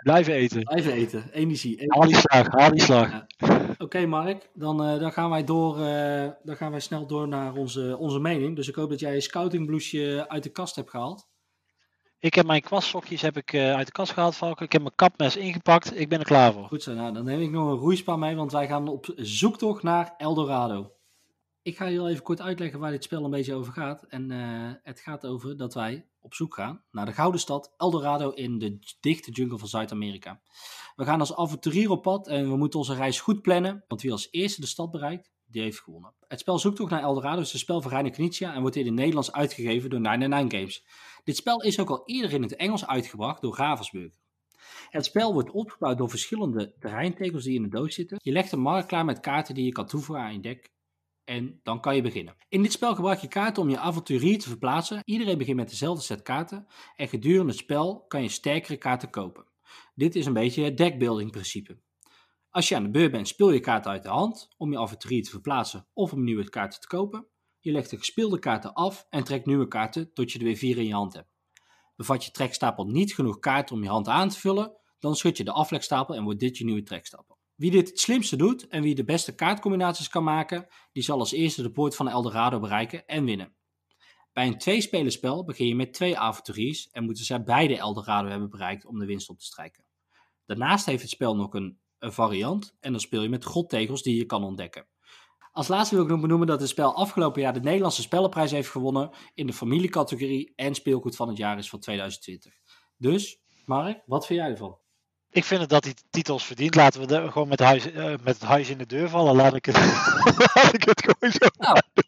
[0.03, 0.63] Blijven eten.
[0.63, 1.31] blijven eten.
[1.33, 1.85] Energie.
[1.87, 3.25] Haal die slag, haal die slag.
[3.79, 4.49] Oké, Mark.
[4.55, 5.81] Dan, eh, dan gaan wij door.
[5.85, 8.57] eh, dan gaan wij snel door naar onze, onze mening.
[8.57, 11.29] Dus ik hoop dat jij je scoutingbloesje uit de kast hebt gehaald.
[12.21, 14.65] Ik heb mijn kwastsokjes heb ik, eh, uit de kast gehaald, Valken.
[14.65, 15.99] Ik heb mijn kapmes ingepakt.
[15.99, 16.65] Ik ben er klaar voor.
[16.65, 19.83] Goed zo, nou, dan neem ik nog een roeispa mee, want wij gaan op zoektocht
[19.83, 20.93] naar Eldorado.
[21.63, 24.03] Ik ga heel even kort uitleggen waar dit spel een beetje over gaat.
[24.03, 28.31] En eh, het gaat over dat wij op zoek gaan naar de gouden stad Eldorado
[28.31, 30.41] in de dichte jungle van Zuid-Amerika.
[30.97, 34.13] We gaan als avonturier op pad en we moeten onze reis goed plannen, want wie
[34.13, 36.15] als eerste de stad bereikt, die heeft gewonnen.
[36.29, 38.95] Het spel Zoektocht naar Eldorado is een spel van Reine Knizia en wordt in het
[38.95, 40.85] Nederlands uitgegeven door 99 Games.
[41.25, 44.19] Dit spel is ook al eerder in het Engels uitgebracht door Ravensburger.
[44.91, 48.19] Het spel wordt opgebouwd door verschillende terreintegels die in de doos zitten.
[48.23, 50.71] Je legt een markt klaar met kaarten die je kan toevoegen aan je deck.
[51.25, 52.37] En dan kan je beginnen.
[52.49, 55.03] In dit spel gebruik je kaarten om je avonturier te verplaatsen.
[55.05, 56.67] Iedereen begint met dezelfde set kaarten.
[56.97, 59.45] En gedurende het spel kan je sterkere kaarten kopen.
[59.95, 61.79] Dit is een beetje het deckbuilding principe.
[62.51, 65.23] Als je aan de beurt bent, speel je kaarten uit de hand om je avonturier
[65.23, 67.27] te verplaatsen of om nieuwe kaarten te kopen.
[67.63, 70.79] Je legt de gespeelde kaarten af en trekt nieuwe kaarten tot je er weer vier
[70.79, 71.39] in je hand hebt.
[71.97, 75.45] Bevat je trekstapel niet genoeg kaarten om je hand aan te vullen, dan schud je
[75.45, 77.39] de aflegstapel en wordt dit je nieuwe trekstapel.
[77.55, 81.33] Wie dit het slimste doet en wie de beste kaartcombinaties kan maken, die zal als
[81.33, 83.55] eerste de poort van Eldorado bereiken en winnen.
[84.33, 88.87] Bij een tweespelerspel begin je met twee avonturiers en moeten zij beide Eldorado hebben bereikt
[88.87, 89.85] om de winst op te strijken.
[90.47, 94.17] Daarnaast heeft het spel nog een, een variant en dan speel je met godtegels die
[94.17, 94.87] je kan ontdekken.
[95.53, 98.69] Als laatste wil ik nog benoemen dat het spel afgelopen jaar de Nederlandse Spellenprijs heeft
[98.69, 102.53] gewonnen in de familiecategorie en speelgoed van het jaar is van 2020.
[102.97, 104.79] Dus, Mark, wat vind jij ervan?
[105.31, 106.75] Ik vind het dat hij titels verdient.
[106.75, 109.37] Laten we er gewoon met, huis, eh, met het huis in de deur vallen.
[109.37, 109.77] Laat ik het,
[110.55, 111.47] laat ik het gewoon zo.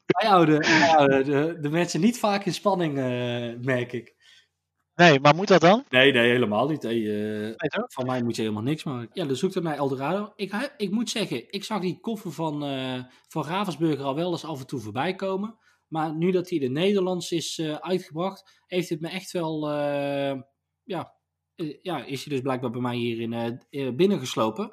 [0.07, 4.14] Houden, wij houden de, de mensen niet vaak in spanning, eh, merk ik.
[5.03, 5.84] Nee, maar moet dat dan?
[5.88, 6.82] Nee, nee, helemaal niet.
[6.82, 9.11] Hey, eh, van mij moet je helemaal niks maken.
[9.12, 10.32] Ja, de zoektocht naar Eldorado.
[10.36, 14.44] Ik, ik moet zeggen, ik zag die koffer van, eh, van Ravensburger al wel eens
[14.44, 15.59] af en toe voorbij komen.
[15.88, 19.70] Maar nu dat hij in het Nederlands is eh, uitgebracht, heeft het me echt wel...
[20.82, 21.14] ja,
[21.82, 23.20] ja, is hij dus blijkbaar bij mij hier
[23.70, 24.70] in, binnengeslopen.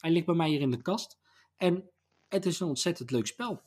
[0.00, 1.18] Hij ligt bij mij hier in de kast.
[1.56, 1.90] En
[2.28, 3.62] het is een ontzettend leuk spel.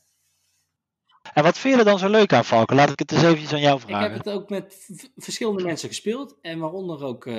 [1.33, 2.75] En wat vind je er dan zo leuk aan, Valken?
[2.75, 4.17] Laat ik het eens eventjes aan jou Ik heb vragen.
[4.17, 6.37] het ook met verschillende mensen gespeeld.
[6.41, 7.33] En waaronder ook eh,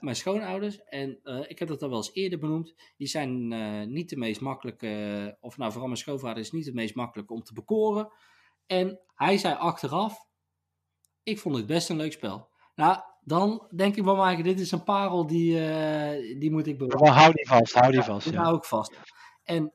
[0.00, 0.84] mijn schoonouders.
[0.84, 2.74] En eh, ik heb dat al wel eens eerder benoemd.
[2.96, 5.36] Die zijn eh, niet de meest makkelijke.
[5.40, 8.08] of nou, vooral mijn schoonvader is niet het meest makkelijk om te bekoren.
[8.66, 10.26] En hij zei achteraf.
[11.22, 12.48] Ik vond het best een leuk spel.
[12.74, 15.52] Nou, dan denk ik bij mij, dit is een parel die,
[16.38, 17.12] die moet ik bewaren.
[17.12, 18.24] Hou die vast, hou die vast.
[18.24, 18.42] Dit Ja.
[18.42, 18.92] hou ik vast.
[19.44, 19.72] En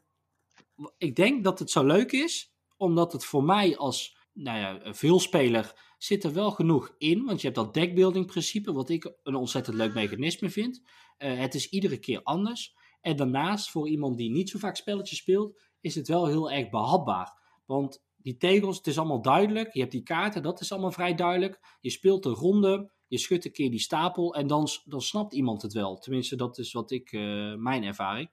[0.98, 2.49] ik denk dat het zo leuk is,
[2.80, 7.26] omdat het voor mij als nou ja, veelspeler zit er wel genoeg in.
[7.26, 10.82] Want je hebt dat deckbuilding principe, wat ik een ontzettend leuk mechanisme vind.
[11.18, 12.76] Eh, het is iedere keer anders.
[13.02, 16.70] En daarnaast, voor iemand die niet zo vaak spelletjes speelt, is het wel heel erg
[16.70, 17.62] behapbaar.
[17.66, 19.74] Want die tegels, het is allemaal duidelijk.
[19.74, 21.78] Je hebt die kaarten, dat is allemaal vrij duidelijk.
[21.82, 25.62] Je speelt een ronde, je schudt een keer die stapel en dan, dan snapt iemand
[25.62, 25.98] het wel.
[25.98, 28.30] Tenminste, dat is wat ik, eh, mijn ervaring.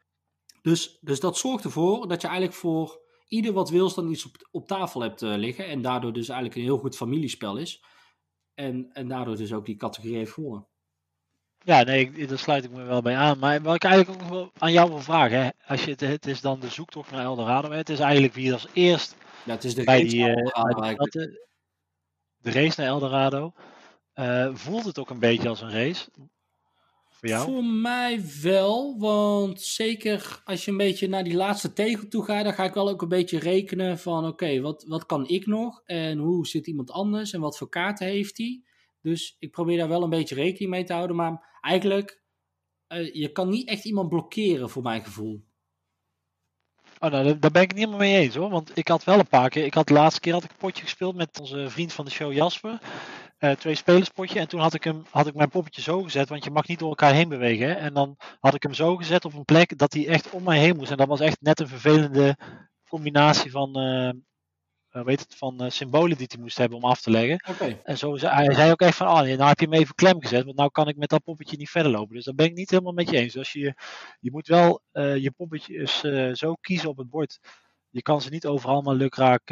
[0.62, 4.48] Dus, dus dat zorgt ervoor dat je eigenlijk voor ieder wat wils dan iets op,
[4.50, 5.66] op tafel hebt uh, liggen.
[5.66, 7.84] En daardoor dus eigenlijk een heel goed familiespel is.
[8.54, 10.68] En, en daardoor dus ook die categorie heeft gewonnen.
[11.58, 13.38] Ja, nee, daar sluit ik me wel bij aan.
[13.38, 15.42] Maar wat ik eigenlijk ook wel aan jou wil vragen.
[15.42, 15.48] Hè?
[15.66, 17.70] Als je het, het is dan de zoektocht naar Eldorado.
[17.70, 19.16] Het is eigenlijk wie als eerst
[19.46, 21.46] ja, het is de bij die, uh, de,
[22.36, 23.52] de race naar Eldorado.
[24.14, 26.08] Uh, voelt het ook een beetje als een race?
[27.16, 27.52] Voor jou?
[27.52, 32.44] Voor mij wel, want zeker als je een beetje naar die laatste tegel toe gaat,
[32.44, 35.82] dan ga ik wel ook een beetje rekenen van oké, wat, wat kan ik nog
[35.84, 38.62] en hoe zit iemand anders en wat voor kaarten heeft hij.
[39.00, 42.22] Dus ik probeer daar wel een beetje rekening mee te houden, maar eigenlijk,
[42.88, 45.44] uh, je kan niet echt iemand blokkeren voor mijn gevoel.
[46.98, 48.50] Oh, nou, daar ben ik het niet helemaal mee eens hoor.
[48.50, 49.64] Want ik had wel een paar keer.
[49.64, 52.10] Ik had de laatste keer had ik een potje gespeeld met onze vriend van de
[52.10, 52.78] show Jasper.
[53.38, 54.38] Uh, twee spelerspotje.
[54.38, 56.28] En toen had ik, hem, had ik mijn poppetje zo gezet.
[56.28, 57.68] Want je mag niet door elkaar heen bewegen.
[57.68, 57.74] Hè?
[57.74, 60.58] En dan had ik hem zo gezet op een plek dat hij echt om mij
[60.58, 60.90] heen moest.
[60.90, 62.36] En dat was echt net een vervelende
[62.88, 64.10] combinatie van, uh,
[65.04, 67.44] weet het, van uh, symbolen die hij moest hebben om af te leggen.
[67.50, 67.80] Okay.
[67.84, 70.20] En zo zei hij zei ook echt van, oh, nou heb je hem even klem
[70.20, 72.14] gezet, want nou kan ik met dat poppetje niet verder lopen.
[72.14, 73.32] Dus daar ben ik niet helemaal met je eens.
[73.32, 73.74] Dus je,
[74.20, 76.00] je moet wel je poppetjes
[76.32, 77.38] zo kiezen op het bord.
[77.96, 79.44] Je kan ze niet overal maar lukraak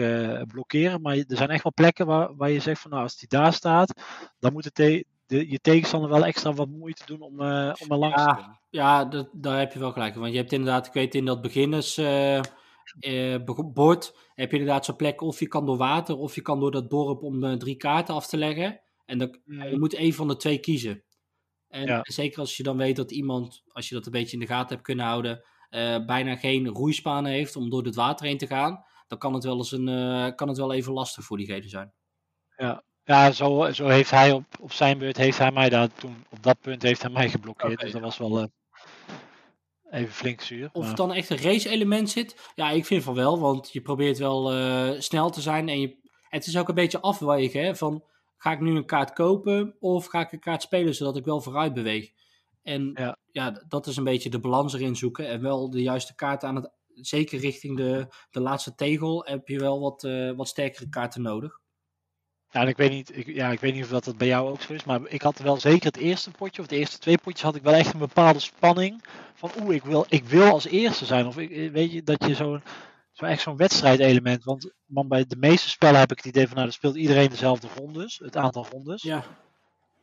[0.46, 3.28] blokkeren, maar er zijn echt wel plekken waar, waar je zegt van, nou als die
[3.28, 4.00] daar staat,
[4.38, 7.98] dan moet het te de, je tegenstander wel extra wat moeite doen om, om er
[7.98, 8.60] langs ja, te komen.
[8.70, 10.14] Ja, dat, daar heb je wel gelijk.
[10.14, 12.40] Want je hebt inderdaad, ik weet in dat beginners uh,
[13.72, 16.70] bord heb je inderdaad zo'n plek of je kan door water of je kan door
[16.70, 18.80] dat dorp om uh, drie kaarten af te leggen.
[19.06, 19.62] En dan, mm.
[19.62, 21.02] je moet één van de twee kiezen.
[21.68, 22.00] En ja.
[22.02, 24.68] zeker als je dan weet dat iemand, als je dat een beetje in de gaten
[24.68, 25.44] hebt kunnen houden,
[25.74, 29.44] uh, bijna geen roeispanen heeft om door het water heen te gaan, dan kan het
[29.44, 31.92] wel, eens een, kan het wel even lastig voor diegene zijn.
[32.56, 36.24] Ja, ja zo, zo heeft hij op, op zijn beurt, heeft hij mij daar toen,
[36.30, 37.72] op dat punt heeft hij mij geblokkeerd.
[37.72, 38.48] Okay, dus dat was wel
[39.90, 40.70] even flink zuur.
[40.72, 42.50] Of het dan echt een race element zit?
[42.54, 44.52] Ja, ik vind van wel, want je probeert wel
[45.00, 45.96] snel te zijn en je,
[46.28, 48.04] het is ook een beetje afwegen hè, van
[48.36, 51.40] ga ik nu een kaart kopen of ga ik een kaart spelen zodat ik wel
[51.40, 52.10] vooruit beweeg.
[52.64, 53.18] En ja.
[53.30, 56.54] ja, dat is een beetje de balans erin zoeken en wel de juiste kaart aan
[56.54, 61.22] het, zeker richting de, de laatste tegel heb je wel wat, uh, wat sterkere kaarten
[61.22, 61.60] nodig.
[62.50, 64.50] Ja, en ik weet niet, ik, ja, ik weet niet of dat, dat bij jou
[64.50, 67.18] ook zo is, maar ik had wel zeker het eerste potje of de eerste twee
[67.18, 69.04] potjes had ik wel echt een bepaalde spanning
[69.34, 71.26] van oeh, ik wil, ik wil als eerste zijn.
[71.26, 72.62] Of ik, weet je, dat je zo'n
[73.12, 76.54] zo echt zo'n wedstrijdelement, want man, bij de meeste spellen heb ik het idee van
[76.54, 79.02] nou, dan speelt iedereen dezelfde rondes, het aantal rondes.
[79.02, 79.24] Ja.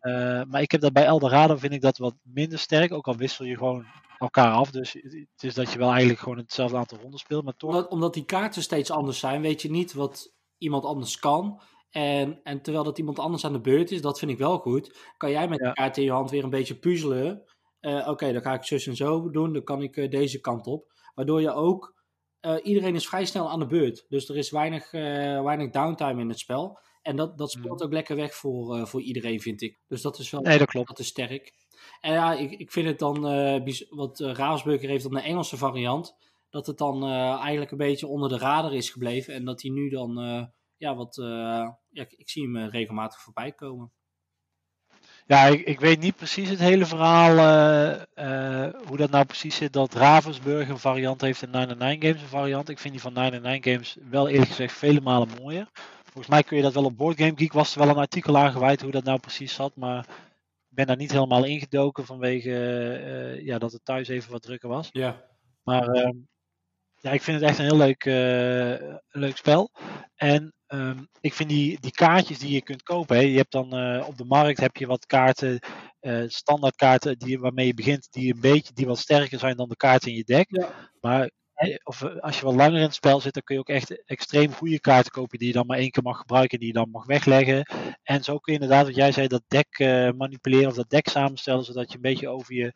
[0.01, 3.15] Uh, maar ik heb dat bij Eldorado vind ik dat wat minder sterk, ook al
[3.15, 3.85] wissel je gewoon
[4.17, 4.71] elkaar af.
[4.71, 7.69] Dus het is dat je wel eigenlijk gewoon hetzelfde aantal rondes speelt, maar toch...
[7.69, 11.61] Omdat, omdat die kaarten steeds anders zijn, weet je niet wat iemand anders kan.
[11.89, 14.97] En, en terwijl dat iemand anders aan de beurt is, dat vind ik wel goed,
[15.17, 15.67] kan jij met ja.
[15.67, 17.43] de kaart in je hand weer een beetje puzzelen.
[17.81, 20.39] Uh, Oké, okay, dan ga ik zus en zo doen, dan kan ik uh, deze
[20.39, 20.91] kant op.
[21.15, 21.95] Waardoor je ook,
[22.41, 24.05] uh, iedereen is vrij snel aan de beurt.
[24.09, 26.79] Dus er is weinig, weinig downtime in het spel.
[27.01, 27.85] En dat, dat speelt mm.
[27.85, 29.79] ook lekker weg voor, voor iedereen, vind ik.
[29.87, 30.87] Dus dat is wel nee, dat klopt.
[30.87, 31.53] Dat is sterk.
[32.01, 33.21] En ja, ik, ik vind het dan,
[33.89, 36.15] wat Ravensburger heeft dan de Engelse variant,
[36.49, 37.03] dat het dan
[37.39, 39.33] eigenlijk een beetje onder de radar is gebleven.
[39.33, 40.13] En dat hij nu dan
[40.77, 43.91] ja, wat, ja, ik, ik, zie hem regelmatig voorbij komen.
[45.25, 47.35] Ja, ik, ik weet niet precies het hele verhaal,
[48.87, 52.69] hoe dat nou precies zit, dat Ravensburg een variant heeft en 99 Games een variant.
[52.69, 55.69] Ik vind die van 99 Games wel eerlijk gezegd vele malen mooier.
[56.11, 58.37] Volgens mij kun je dat wel op Board Game Geek, was er wel een artikel
[58.37, 59.99] aangeweid hoe dat nou precies zat, maar
[60.69, 62.51] ik ben daar niet helemaal ingedoken vanwege
[63.43, 64.89] ja, dat het thuis even wat drukker was.
[64.91, 65.25] Ja.
[65.63, 66.17] Maar ehm,
[66.95, 68.03] ja, ik vind het echt een heel leuk,
[69.09, 69.71] leuk spel.
[70.15, 73.15] En Um, ik vind die, die kaartjes die je kunt kopen.
[73.15, 75.59] Hè, je hebt dan uh, op de markt heb je wat kaarten,
[76.01, 79.75] uh, standaardkaarten die, waarmee je begint, die een beetje die wat sterker zijn dan de
[79.75, 80.47] kaarten in je deck.
[80.49, 80.69] Ja.
[81.01, 81.31] Maar
[81.83, 84.53] of, als je wat langer in het spel zit, dan kun je ook echt extreem
[84.53, 87.05] goede kaarten kopen die je dan maar één keer mag gebruiken, die je dan mag
[87.05, 87.65] wegleggen.
[88.03, 91.07] En zo kun je inderdaad, wat jij zei, dat deck uh, manipuleren of dat deck
[91.07, 92.73] samenstellen, zodat je een beetje over je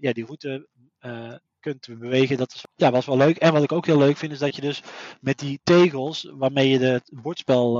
[0.00, 0.68] ja, die route
[1.60, 2.36] kunt bewegen.
[2.36, 3.36] Dat is, ja, was wel leuk.
[3.36, 4.82] En wat ik ook heel leuk vind, is dat je dus
[5.20, 7.76] met die tegels, waarmee je het bordspel,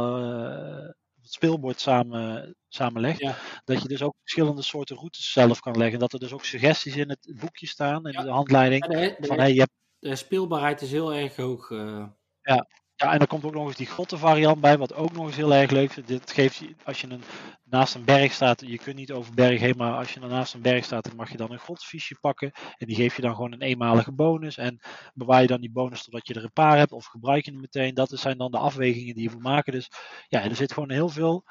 [1.31, 3.37] het speelbord samen, samenlegt, ja.
[3.65, 5.99] dat je dus ook verschillende soorten routes zelf kan leggen.
[5.99, 8.23] Dat er dus ook suggesties in het boekje staan, in Ja.
[8.23, 8.87] de handleiding.
[8.87, 11.71] De- Van hey, je hebt de speelbaarheid is heel erg hoog.
[11.71, 12.07] eh.
[12.43, 12.67] Ja,
[13.09, 15.55] en er komt ook nog eens die grotte variant bij, wat ook nog eens heel
[15.55, 16.05] erg leuk is.
[16.05, 17.23] Dit geeft je, als je een,
[17.65, 20.63] naast een berg staat, je kunt niet over berg heen, maar als je naast een
[20.63, 22.51] berg staat, dan mag je dan een grotsfiche pakken.
[22.77, 24.57] En die geeft je dan gewoon een eenmalige bonus.
[24.57, 24.81] En
[25.15, 27.61] bewaar je dan die bonus totdat je er een paar hebt, of gebruik je hem
[27.61, 27.95] meteen.
[27.95, 29.73] Dat zijn dan de afwegingen die je moet maken.
[29.73, 29.89] Dus
[30.29, 31.45] ja, er zit gewoon heel veel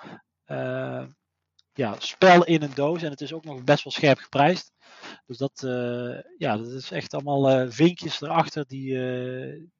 [0.45, 1.05] eh,
[1.73, 3.03] ja, spel in een doos.
[3.03, 4.71] En het is ook nog best wel scherp geprijsd.
[5.25, 8.97] Dus dat, eh, ja, dat is echt allemaal eh, vinkjes erachter die,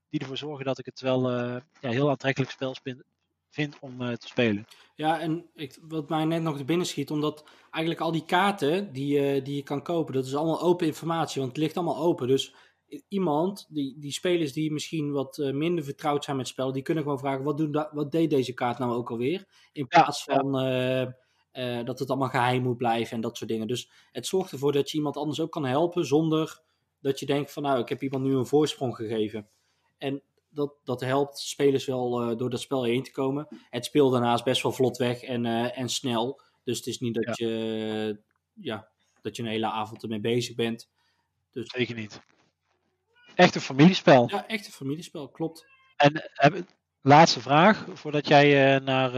[0.10, 2.76] die ervoor zorgen dat ik het wel eh, ja, heel aantrekkelijk spel
[3.50, 4.66] vind om eh, te spelen.
[4.96, 8.94] Ja, en ik, wat mij net nog te binnen schiet, omdat eigenlijk al die kaarten
[8.94, 11.98] die, je- die je kan kopen, dat is allemaal open informatie, want het ligt allemaal
[11.98, 12.28] open.
[12.28, 12.56] Dus
[13.08, 16.82] iemand, die, die spelers die misschien wat eh, minder vertrouwd zijn met het spel, die
[16.82, 19.46] kunnen gewoon vragen, wat, doen wat deed deze kaart nou ook alweer?
[19.72, 21.02] In Ja, plaats van eh,
[21.52, 23.68] eh, dat het allemaal geheim moet blijven en dat soort dingen.
[23.68, 26.62] Dus het zorgt ervoor dat je iemand anders ook kan helpen, zonder
[27.00, 29.50] dat je denkt van, nou, ik heb iemand nu een voorsprong gegeven.
[30.00, 33.48] En dat, dat helpt spelers wel eh, door dat spel heen te komen.
[33.70, 36.42] Het speelt daarnaast best wel vlot weg en, eh, en snel.
[36.64, 38.20] Dus het is niet dat, je,
[38.54, 38.88] ja,
[39.22, 40.90] dat je een hele avond ermee bezig bent.
[41.52, 42.22] Dus Zeker niet.
[43.36, 44.30] Echt een familiespel.
[44.30, 45.66] ja, echt een familiespel, klopt.
[45.96, 46.66] En heb,
[47.02, 49.12] laatste vraag, voordat jij eh, naar,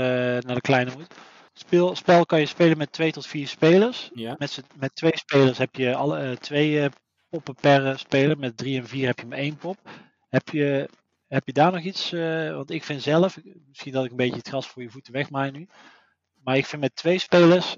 [0.44, 1.14] naar de kleine moet.
[1.54, 4.10] Speel, spel kan je spelen met twee tot vier spelers.
[4.14, 4.36] Ja.
[4.38, 6.90] Met, met twee spelers heb je alle, twee
[7.30, 8.38] poppen per speler.
[8.38, 9.78] Met drie en vier heb je maar één pop.
[10.32, 10.90] Heb je,
[11.28, 12.12] heb je daar nog iets?
[12.12, 15.14] eh, want ik vind zelf, misschien dat ik een beetje het gras voor je voeten
[15.14, 15.68] wegmaai nu.
[16.44, 17.78] Maar ik vind met twee spelers,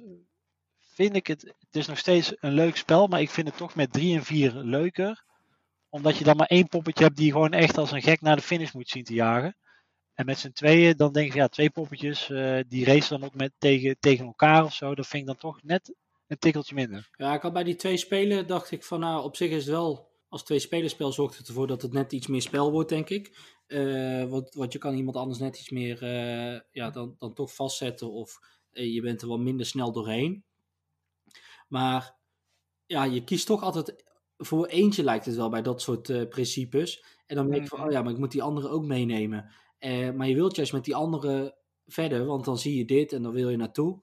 [0.94, 3.08] vind ik het, het is nog steeds een leuk spel.
[3.08, 5.24] Maar ik vind het toch met drie en vier leuker.
[5.90, 8.42] Omdat je dan maar één poppetje hebt die gewoon echt als een gek naar de
[8.42, 9.56] finish moet zien te jagen.
[10.14, 13.36] En met z'n tweeën, dan denk ik, ja, twee poppetjes, eh, die racen dan ook
[13.36, 14.96] met, tegen, tegen elkaar of zo.
[14.96, 15.94] Dat vind ik dan toch net
[16.28, 17.10] een tikkeltje minder.
[17.16, 19.74] Ja, ik had bij die twee spelen, dacht ik van nou, op zich is het
[19.74, 23.10] wel, als twee spelerspel zorgt het ervoor dat het net iets meer spel wordt, denk
[23.10, 23.38] ik.
[23.68, 27.56] Eh, want, want je kan iemand anders net iets meer, eh, ja, dan, dan toch
[27.56, 28.40] vastzetten of
[28.72, 30.44] eh, je bent er wat minder snel doorheen.
[31.68, 32.16] Maar
[32.86, 34.04] ja, je kiest toch altijd
[34.38, 37.04] voor eentje lijkt het wel bij dat soort principes.
[37.26, 37.88] En dan denk ik van, Mhm.
[37.88, 39.52] oh ja, maar ik moet die andere ook meenemen.
[40.16, 43.32] Maar je wilt juist met die andere verder, want dan zie je dit en dan
[43.34, 44.02] wil je naartoe.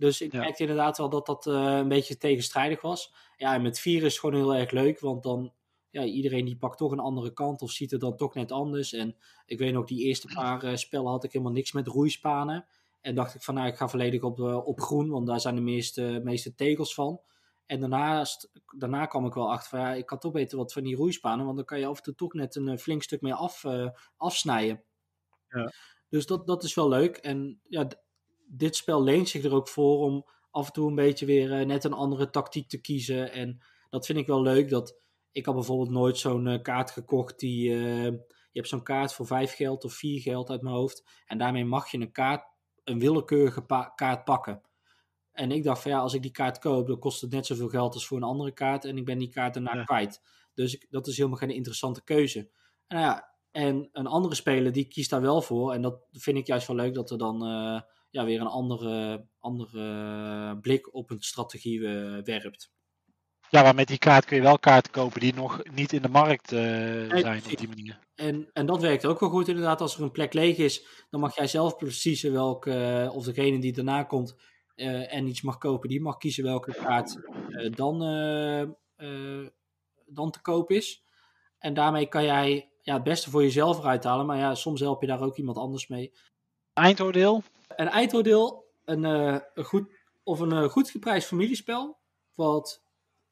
[0.00, 0.38] Dus ik Ja.
[0.40, 3.14] merkte inderdaad wel dat dat eh, een beetje tegenstrijdig was.
[3.36, 5.52] Ja, en met vier is het gewoon heel erg leuk, want dan,
[5.90, 8.92] ja, iedereen die pakt toch een andere kant of ziet het dan toch net anders.
[8.92, 12.66] En ik weet nog, die eerste paar eh, spellen had ik helemaal niks met roeispanen.
[13.00, 15.54] En dacht ik van, nou, ik ga volledig op, eh, op groen, want daar zijn
[15.54, 17.20] de meeste, meeste tegels van.
[17.66, 20.82] En daarnaast, daarna kwam ik wel achter van, ja, ik kan toch beter wat van
[20.82, 23.34] die roeispanen, want dan kan je af en toe toch net een flink stuk mee
[23.34, 23.64] af,
[24.16, 24.82] afsnijden.
[25.48, 25.72] Ja.
[26.08, 27.16] Dus dat, dat is wel leuk.
[27.16, 27.88] En ja,
[28.52, 31.66] dit spel leent zich er ook voor om af en toe een beetje weer eh,
[31.66, 33.32] net een andere tactiek te kiezen.
[33.32, 34.68] En dat vind ik wel leuk.
[34.68, 34.96] Dat,
[35.32, 37.70] ik had bijvoorbeeld nooit zo'n eh, kaart gekocht die...
[37.70, 38.12] eh,
[38.52, 41.04] je hebt zo'n kaart voor vijf geld of vier geld uit mijn hoofd.
[41.26, 42.44] En daarmee mag je een kaart,
[42.84, 44.62] een willekeurige pa- kaart pakken.
[45.32, 47.68] En ik dacht van ja, als ik die kaart koop, dan kost het net zoveel
[47.68, 48.84] geld als voor een andere kaart.
[48.84, 49.84] En ik ben die kaart daarna Ja.
[49.84, 50.22] kwijt.
[50.54, 52.38] Dus ik, dat is helemaal geen interessante keuze.
[52.38, 55.72] En, nou ja, en een andere speler die kiest daar wel voor.
[55.72, 57.42] En dat vind ik juist wel leuk dat er dan
[58.10, 62.72] ja, weer een andere, andere blik op een strategie eh, werpt.
[63.48, 66.08] Ja, maar met die kaart kun je wel kaarten kopen die nog niet in de
[66.08, 66.58] markt eh,
[67.20, 67.98] zijn op die manier.
[68.14, 69.80] En, en dat werkt ook wel goed inderdaad.
[69.80, 73.58] Als er een plek leeg is, dan mag jij zelf precies welke, eh, of degene
[73.58, 74.36] die daarna komt
[74.74, 77.20] en iets mag kopen, die mag kiezen welke kaart
[77.76, 77.98] dan,
[80.06, 81.04] dan te koop is.
[81.58, 85.00] En daarmee kan jij ja, het beste voor jezelf eruit halen, maar ja, soms help
[85.00, 86.12] je daar ook iemand anders mee.
[86.72, 87.42] Eindoordeel?
[87.80, 91.98] Een eindoordeel, een, eh, een goed, of een eh, goed geprijsd familiespel,
[92.34, 92.82] wat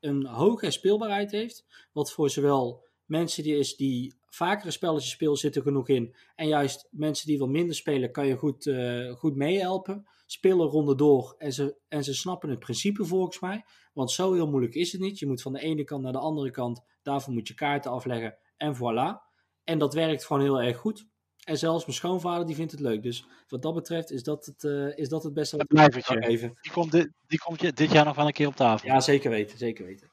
[0.01, 5.63] een hoge speelbaarheid heeft, wat voor zowel mensen die, is die vakere spelletjes spelen zitten
[5.63, 10.07] genoeg in, en juist mensen die wat minder spelen, kan je goed, eh, goed meehelpen.
[10.27, 14.49] Spelen ronde door en ze, en ze snappen het principe volgens mij, want zo heel
[14.49, 15.19] moeilijk is het niet.
[15.19, 18.39] Je moet van de ene kant naar de andere kant, daarvoor moet je kaarten afleggen
[18.57, 19.27] en voilà.
[19.65, 21.07] En dat werkt gewoon heel erg goed.
[21.49, 23.03] En zelfs mijn schoonvader die vindt het leuk.
[23.03, 26.23] Dus wat dat betreft is dat het, eh, is dat het beste wat ik kan
[26.23, 26.59] geven.
[26.61, 28.89] Die komt, dit, die komt je dit jaar nog wel een keer op tafel.
[28.89, 30.11] Ja, zeker weten, zeker weten.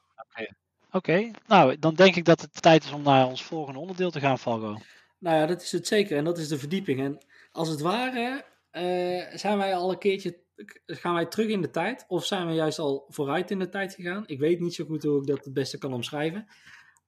[0.90, 4.20] Oké, nou dan denk ik dat het tijd is om naar ons volgende onderdeel te
[4.20, 4.78] gaan, Valgo.
[5.18, 6.16] Nou ja, dat is het zeker.
[6.16, 7.00] En dat is de verdieping.
[7.00, 7.18] En
[7.52, 10.38] als het ware eh, zijn wij al een keertje,
[10.86, 12.04] gaan wij terug in de tijd?
[12.08, 14.24] Of zijn we juist al vooruit in de tijd gegaan?
[14.26, 16.46] Ik weet niet zo goed hoe ik dat het beste kan omschrijven.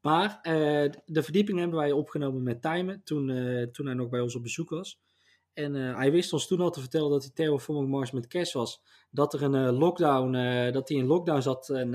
[0.01, 4.20] Maar eh, de verdieping hebben wij opgenomen met Timen toen, eh, toen hij nog bij
[4.20, 5.01] ons op bezoek was.
[5.53, 8.53] En eh, hij wist ons toen al te vertellen dat hij Terraforming Mars met Cash
[8.53, 8.82] was.
[9.11, 10.32] Dat er een lockdown,
[10.72, 11.94] dat hij in lockdown zat en,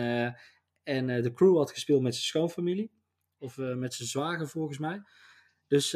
[0.83, 2.91] en de crew had gespeeld met zijn schoonfamilie.
[3.37, 5.01] Of met zijn zwager volgens mij.
[5.67, 5.93] Dus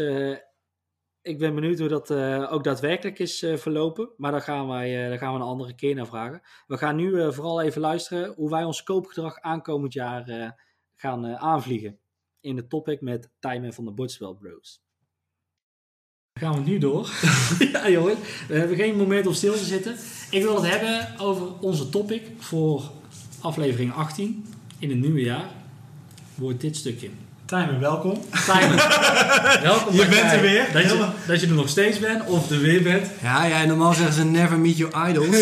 [1.22, 2.12] ik ben benieuwd hoe dat
[2.50, 4.14] ook daadwerkelijk is verlopen.
[4.18, 6.42] Maar daar gaan, wij, daar gaan we een andere keer naar vragen.
[6.68, 10.56] We gaan nu vooral even luisteren hoe wij ons koopgedrag aankomend jaar
[10.98, 12.00] gaan eh, aanvliegen.
[12.40, 14.82] In de topic met Tijmen van de Botspel Bros.
[16.34, 17.10] Dan gaan we nu door.
[17.74, 19.96] ja jongens, we hebben geen moment om stil te zitten.
[20.32, 22.92] Ik wil het hebben over onze topic voor
[23.42, 24.46] aflevering 18
[24.80, 25.52] in het nieuwe jaar.
[26.36, 27.10] Wordt dit stukje.
[27.48, 28.18] Tijmen, welkom.
[28.46, 28.78] Tijmen,
[29.70, 29.94] welkom.
[29.96, 30.66] Je bent er weer.
[30.74, 33.08] Dat je, dat je er nog steeds bent of er weer bent.
[33.22, 35.38] Ja, ja, normaal zeggen ze never meet your idols.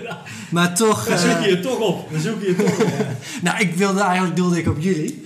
[0.50, 1.08] maar toch...
[1.08, 2.12] Dan zoek eh, je je toch op.
[2.12, 2.88] Dan zoek je je toch op.
[2.98, 3.06] Ja.
[3.50, 5.22] nou, ik wilde eigenlijk doelde ik op jullie.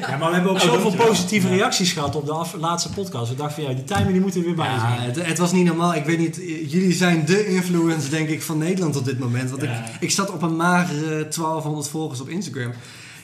[0.00, 3.28] Ja, maar we hebben ook Oh, zoveel positieve reacties gehad op de af- laatste podcast.
[3.30, 5.00] We dachten van ja, die Tijmen die moeten er weer bij Ja, zijn.
[5.10, 5.94] het, het was niet normaal.
[5.94, 9.50] Ik weet niet, eh, jullie zijn de influence, denk ik, van Nederland op dit moment.
[9.50, 9.68] Want Ja.
[9.70, 12.72] ik, ik zat op een magere 1200 volgers op Instagram.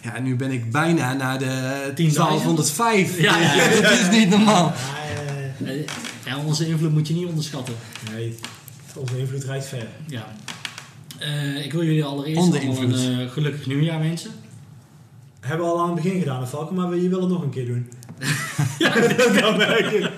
[0.02, 1.94] Ja, en nu ben ik bijna naar de 10.000?
[1.94, 3.20] 1205.
[3.20, 3.80] Ja, ja, ja.
[3.80, 4.72] dat is niet normaal.
[6.24, 7.74] Ja, onze invloed moet je niet onderschatten.
[8.12, 8.38] nee,
[8.94, 9.86] onze invloed reikt ver.
[10.06, 10.32] Ja.
[11.18, 14.30] Eh, ik wil jullie allereerst een eh, gelukkig nieuwjaar wensen.
[15.40, 17.66] Hebben we al aan het begin gedaan, Falco, maar je wil het nog een keer
[17.66, 17.90] doen.
[18.78, 20.10] ja, dat kan werken.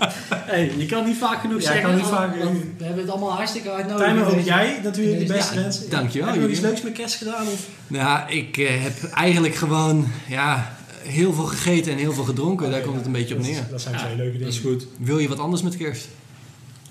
[0.50, 1.82] Hey, je kan niet vaak genoeg Ja, zeggen.
[1.82, 2.62] kan niet al- vaak want genoeg.
[2.78, 4.04] We hebben het allemaal hartstikke hard nodig.
[4.06, 5.90] Tijmen, ook jij natuurlijk de beste ja, wensen.
[5.90, 7.46] dankjewel, Heb je nog iets leuks met kerst gedaan?
[7.46, 7.66] Of?
[7.86, 12.66] Nou, ik eh, heb eigenlijk gewoon ja, heel veel gegeten en heel veel gedronken.
[12.70, 13.66] Daar Oké, komt het een beetje op is- neer.
[13.70, 14.46] Dat zijn Ja, twee leuke dingen.
[14.46, 14.86] Dat is goed.
[14.98, 16.08] Wil je wat anders met kerst?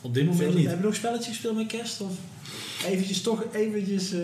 [0.02, 0.56] Op dit moment niet.
[0.58, 0.68] niet.
[0.68, 2.02] Heb je nog spelletjes gespeeld met kerst?
[2.02, 2.12] Of
[2.88, 4.14] eventjes toch eventjes...
[4.14, 4.20] eh,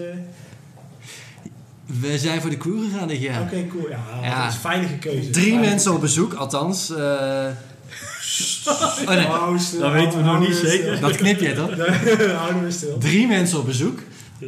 [2.02, 3.42] We zijn voor de crew gegaan dit jaar.
[3.42, 3.90] Oké, cool.
[3.90, 4.40] Ja, Ja.
[4.42, 5.30] dat is een veilige keuze.
[5.30, 6.90] Drie Veilige mensen op bezoek, althans.
[6.96, 7.46] eh,
[9.06, 10.70] oh nee, Hou stil, Dat weten we nog niet stil.
[10.70, 11.00] zeker.
[11.00, 11.70] dat knip je toch?
[12.38, 12.98] Houden we stil.
[12.98, 14.00] Drie mensen op bezoek.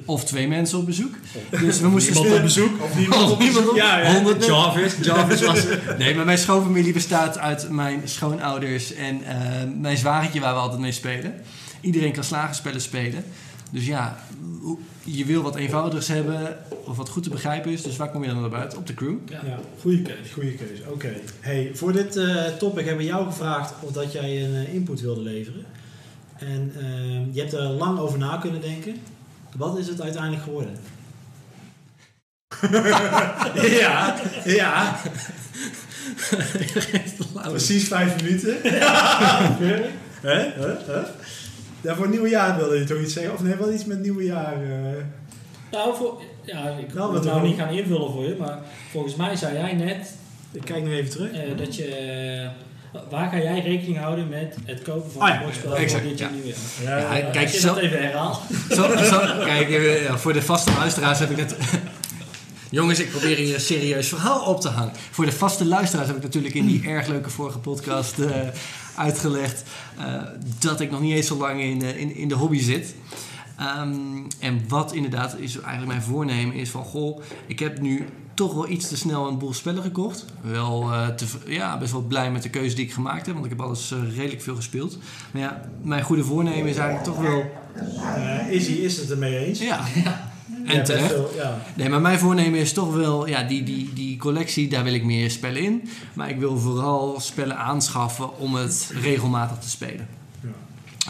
[0.06, 1.16] Of twee mensen op bezoek.
[1.62, 2.84] Dus we moesten Niemand op bezoek.
[2.84, 3.76] Of niemand op bezoek.
[3.76, 4.14] Ja, ja.
[4.14, 4.94] 100 Jarvis.
[5.02, 5.60] Jarvis was
[5.98, 9.36] Nee, maar mijn schoonfamilie bestaat uit mijn schoonouders en eh,
[9.80, 11.34] mijn zwagertje waar we altijd mee spelen.
[11.82, 13.24] Iedereen kan slagenspellen spelen.
[13.72, 14.18] Dus ja,
[15.16, 17.82] je wil wat eenvoudigers hebben of wat goed te begrijpen is.
[17.82, 18.78] Dus waar kom je dan naar buiten?
[18.78, 19.18] Op de crew.
[19.26, 19.42] Ja.
[19.46, 20.34] Ja, goede keuze.
[20.34, 20.84] Goede keuze.
[20.92, 21.14] Oké.
[21.40, 25.02] Hey, voor dit eh, topic hebben we jou gevraagd of dat jij een eh, input
[25.02, 25.66] wilde leveren.
[26.38, 28.96] En eh, je hebt er lang over na kunnen denken.
[29.56, 30.78] Wat is het uiteindelijk geworden?
[33.82, 35.00] ja, ja.
[37.44, 38.58] Precies vijf minuten.
[38.62, 39.82] Hè?
[40.22, 40.52] Hè?
[40.56, 41.04] Hè?
[41.82, 43.34] Ja, voor het nieuwe jaar wilde je toch iets zeggen?
[43.34, 44.54] Of nee, wel iets met nieuwe jaar.
[44.54, 45.04] eh.
[45.72, 48.60] Nou, voor, ja, ik Nou, wil het nou niet gaan invullen voor je, maar
[48.92, 50.14] volgens mij zei jij net
[50.52, 51.32] Ik kijk nog even terug.
[51.32, 51.86] eh, dat je...
[51.86, 56.10] eh, waar ga jij rekening houden met het kopen van een ja, bordspel exact, voor
[56.12, 56.36] dit jaar ja.
[56.36, 57.18] nieuwjaar?
[57.18, 58.40] Ja, kijk, als je zo- dat even herhaalt.
[58.70, 61.56] Zo, zo, kijk, eh, voor de vaste luisteraars heb ik net...
[62.70, 64.92] Jongens, ik probeer hier een serieus verhaal op te hangen.
[65.12, 68.30] Voor de vaste luisteraars heb ik natuurlijk in die erg leuke vorige podcast eh,
[68.98, 69.64] uitgelegd...
[69.98, 70.22] eh,
[70.60, 72.96] dat ik nog niet eens zo lang in, eh, in, in de hobby zit.
[73.58, 76.84] Ehm, en wat inderdaad is eigenlijk mijn voornemen is van...
[76.84, 80.26] Goh, ik heb nu toch wel iets te snel een boel spellen gekocht.
[80.42, 83.34] Wel eh, te, ja, best wel blij met de keuze die ik gemaakt heb.
[83.34, 84.98] Want ik heb alles redelijk veel gespeeld.
[85.32, 87.52] Maar ja, mijn goede voornemen is eigenlijk toch wel...
[88.16, 89.60] Eh, Izzy is het ermee eens.
[89.60, 90.22] Ja, Ja,
[90.66, 91.12] en terecht.
[91.12, 91.62] wel, ja.
[91.76, 95.04] Nee, maar mijn voornemen is toch wel, ja, die, die, die collectie, daar wil ik
[95.04, 95.90] meer spellen in.
[96.14, 100.08] Maar ik wil vooral spellen aanschaffen om het regelmatig te spelen.
[100.42, 100.50] Ja.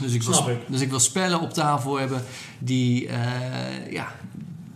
[0.01, 0.59] Dus ik, wil, Snap ik.
[0.67, 2.23] dus ik wil spellen op tafel hebben
[2.59, 4.11] die, eh, ja,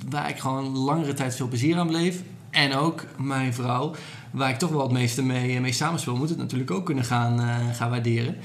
[0.09, 2.22] waar ik gewoon langere tijd veel plezier aan beleef.
[2.49, 3.95] En ook mijn vrouw,
[4.32, 7.39] waar ik toch wel het meeste mee, mee samenspeel, moet het natuurlijk ook kunnen gaan,
[7.39, 8.36] eh, gaan waarderen.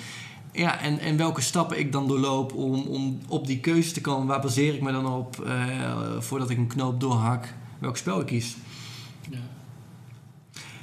[0.56, 4.26] Ja, en, en welke stappen ik dan doorloop om, om op die keuze te komen.
[4.26, 5.52] Waar baseer ik me dan op eh,
[6.18, 7.54] voordat ik een knoop doorhak?
[7.78, 8.56] Welk spel ik kies?
[9.30, 9.38] Ja.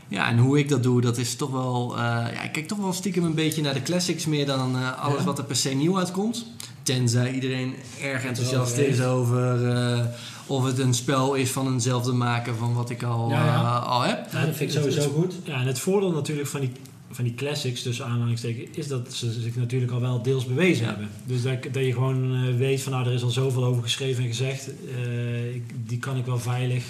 [0.08, 1.94] Ja, en hoe ik dat doe, dat is toch wel...
[1.98, 5.04] eh, ja, ik kijk toch wel stiekem een beetje naar de classics meer dan eh,
[5.04, 5.24] alles Ja.
[5.26, 6.46] wat er per se nieuw uitkomt.
[6.84, 10.06] Tenzij iedereen erg enthousiast is over eh,
[10.48, 13.62] of het een spel is van eenzelfde maker van wat ik al, Ja, ja.
[13.62, 14.32] eh, al heb.
[14.32, 15.34] Ja, dat vind ik sowieso goed.
[15.44, 16.72] Ja, en het voordeel natuurlijk van die,
[17.16, 20.90] van die classics, tussen aanhalingstekens, is dat ze zich natuurlijk al wel deels bewezen Ja.
[20.90, 21.10] hebben.
[21.26, 24.24] Dus dat, dat je gewoon eh, weet van nou, er is al zoveel over geschreven
[24.24, 26.84] en gezegd, eh, ik- die kan ik wel veilig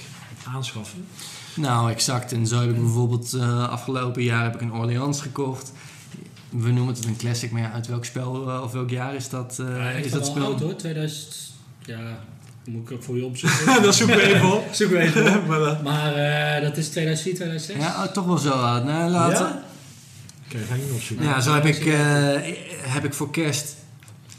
[0.47, 1.05] aanschaffen.
[1.55, 2.31] Nou, exact.
[2.31, 5.71] En zo heb ik bijvoorbeeld eh, afgelopen jaar heb ik een Orleans gekocht.
[6.49, 8.31] We noemen het een classic, maar ja, uit welk spel
[8.63, 10.45] of welk jaar is dat, eh, Ja, is dat wel spel?
[10.45, 11.35] oud hoor, 2000...
[11.85, 12.19] Ja,
[12.65, 13.81] moet ik ook voor je opzoeken.
[13.83, 14.67] dat zoeken we even op.
[14.73, 15.47] Zoeken we even op.
[15.51, 17.75] maar, Maar dat is 2004, 2006.
[17.75, 18.83] Ja, oh, toch wel zo oud.
[18.85, 19.45] Nou, laten.
[19.45, 19.63] Ja?
[20.93, 21.25] Opzoeken.
[21.25, 21.95] Ja, zo heb ik, eh,
[22.81, 23.75] heb ik voor kerst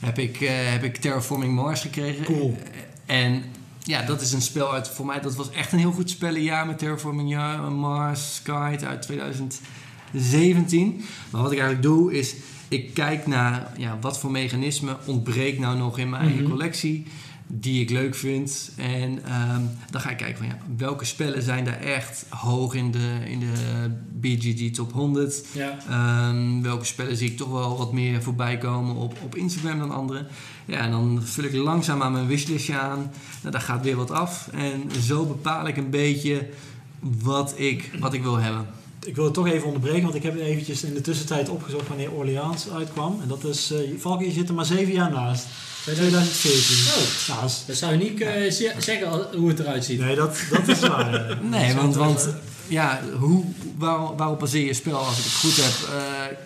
[0.00, 2.24] heb ik, eh, heb ik Terraforming Mars gekregen.
[2.24, 2.58] Cool.
[3.06, 3.42] En
[3.82, 6.66] ja, dat is een spel uit, voor mij, dat was echt een heel goed spellenjaar
[6.66, 7.36] met Terraforming
[7.70, 11.04] Mars, Kite uit 2017.
[11.30, 12.34] Maar wat ik eigenlijk doe is,
[12.68, 16.50] ik kijk naar ja, wat voor mechanismen ontbreekt nou nog in mijn eigen Mhm.
[16.50, 17.06] collectie
[17.46, 18.70] die ik leuk vind.
[18.76, 22.90] En ehm, dan ga ik kijken van ja, welke spellen zijn daar echt hoog in
[22.90, 25.44] de, in de BGG top 100.
[25.52, 25.78] Ja.
[25.88, 29.90] Ehm, welke spellen zie ik toch wel wat meer voorbij komen op, op Instagram dan
[29.90, 30.26] andere.
[30.64, 33.12] Ja, en dan vul ik langzaam aan mijn wishlistje aan.
[33.40, 34.48] Nou, daar gaat weer wat af.
[34.52, 36.48] En zo bepaal ik een beetje
[37.00, 38.66] wat ik, wat ik wil hebben.
[39.04, 42.12] Ik wil het toch even onderbreken, want ik heb eventjes in de tussentijd opgezocht wanneer
[42.12, 43.18] Orleans uitkwam.
[43.22, 45.46] En dat is, uh, Valky, je zit er maar zeven jaar naast.
[45.84, 46.76] 2014.
[46.86, 47.36] Oh.
[47.36, 50.00] Nou, Dat zou je niet eh, ze- zeggen hoe het eruit ziet.
[50.00, 51.14] nee, dat, dat is waar.
[51.30, 51.36] eh.
[51.50, 52.28] Nee, want, want
[52.68, 53.44] ja, hoe,
[53.78, 55.88] waar, waarop baseer je spel als ik het goed heb?
[55.98, 56.36] eh,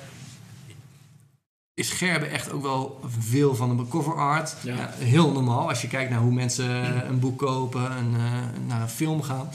[1.74, 4.55] is Gerbe echt ook wel veel van de cover art.
[4.62, 4.74] Ja.
[4.76, 8.22] Ja, heel normaal als je kijkt naar hoe mensen een boek kopen en eh,
[8.66, 9.49] naar een film gaan.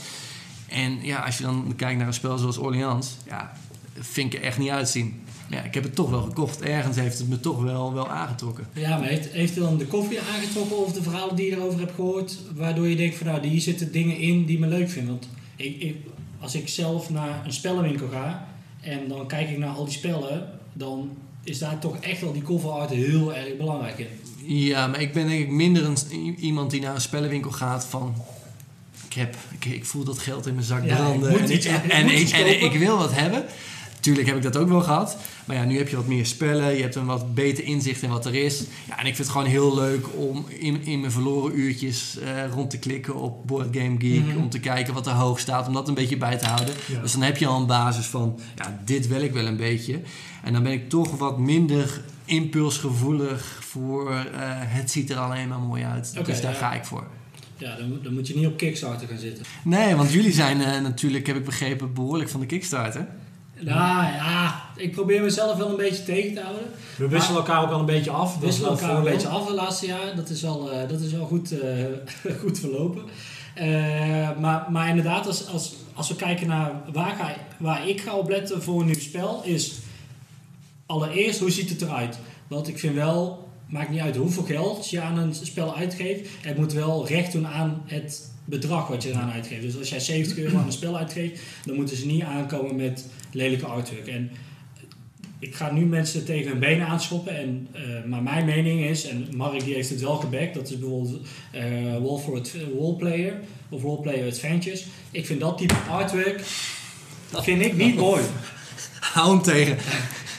[0.68, 3.54] En ja, als je dan kijkt naar een spel zoals Orleans, ja,
[4.00, 5.22] vind ik er echt niet uitzien.
[5.50, 6.62] Ja, ik heb het toch wel gekocht.
[6.62, 8.68] Ergens heeft het me toch wel, wel aangetrokken.
[8.74, 11.96] Ja, maar heeft, heeft dan de koffie aangetrokken of de verhalen die je erover hebt
[11.96, 15.12] gehoord, waardoor je denkt van nou, hier zitten dingen in die me leuk vinden?
[15.12, 15.96] Want ik, ik,
[16.39, 18.48] als ik zelf naar een spellenwinkel ga
[18.82, 21.10] en dan kijk ik naar al die spellen, dan
[21.44, 24.08] is daar toch echt wel die cover art heel erg belangrijk in.
[24.46, 25.98] Ja, maar ik ben denk ik minder een,
[26.39, 28.16] iemand die naar een spellenwinkel gaat van...
[29.08, 31.52] Ik, heb, ik, ik voel dat geld in mijn zak Ja, branden en,
[32.20, 33.46] ik, en, ik wil wat hebben.
[34.04, 35.18] Tuurlijk heb ik dat ook wel gehad.
[35.45, 36.76] Maar ja, nu heb je wat meer spellen.
[36.76, 38.64] Je hebt een wat beter inzicht in wat er is.
[38.88, 42.51] Ja, en ik vind het gewoon heel leuk om in, in mijn verloren uurtjes eh,
[42.54, 44.26] rond te klikken op Board Game Geek.
[44.26, 44.38] Mhm.
[44.38, 45.68] Om te kijken wat er hoog staat.
[45.68, 46.74] Om dat een beetje bij te houden.
[46.86, 46.99] Ja.
[47.01, 49.99] Dus dan heb je al een basis van, ja, dit wil ik wel een beetje.
[50.43, 55.60] En dan ben ik toch wat minder impulsgevoelig voor eh, het ziet er alleen maar
[55.60, 56.26] mooi uit.
[56.26, 56.58] Dus daar ja.
[56.58, 57.08] ga ik voor.
[57.58, 59.45] Ja, dan, moet- dan moet je niet op Kickstarter gaan zitten.
[59.64, 63.08] Nee, want jullie zijn eh, natuurlijk, heb ik begrepen, behoorlijk van de Kickstarter.
[63.66, 66.64] Nou ja, ik probeer mezelf wel een beetje tegen te houden.
[66.97, 68.39] We wisselen elkaar ook al een beetje af.
[68.39, 70.16] We wisselen elkaar een beetje af de laatste jaar.
[70.16, 71.86] Dat is wel, eh, dat is wel goed, eh,
[72.41, 73.01] goed verlopen.
[73.53, 78.14] Eh, maar, maar inderdaad, als, als, als we kijken naar waar, ga, waar ik ga
[78.14, 79.74] op letten voor een nieuw spel, is
[80.86, 82.18] allereerst hoe ziet het eruit?
[82.47, 86.57] Want ik vind wel, maakt niet uit hoeveel geld je aan een spel uitgeeft, het
[86.57, 89.61] moet wel recht doen aan het bedrag wat je eraan uitgeeft.
[89.61, 93.05] Dus als jij 70 euro aan een spel uitgeeft, dan moeten ze niet aankomen met
[93.32, 94.07] lelijke artwork.
[94.07, 94.32] En
[95.39, 97.38] ik ga nu mensen tegen hun benen aanschoppen.
[97.38, 100.80] En, eh, maar mijn mening is, en Mark die heeft het wel gebackt, dat is
[100.80, 101.61] bijvoorbeeld eh
[102.01, 102.41] Wall for
[102.78, 104.86] Roleplayer of Roleplayer Adventures.
[105.11, 106.43] Ik vind dat type artwork,
[107.32, 108.24] dat vind ik niet mooi.
[108.99, 109.78] Hou hem tegen.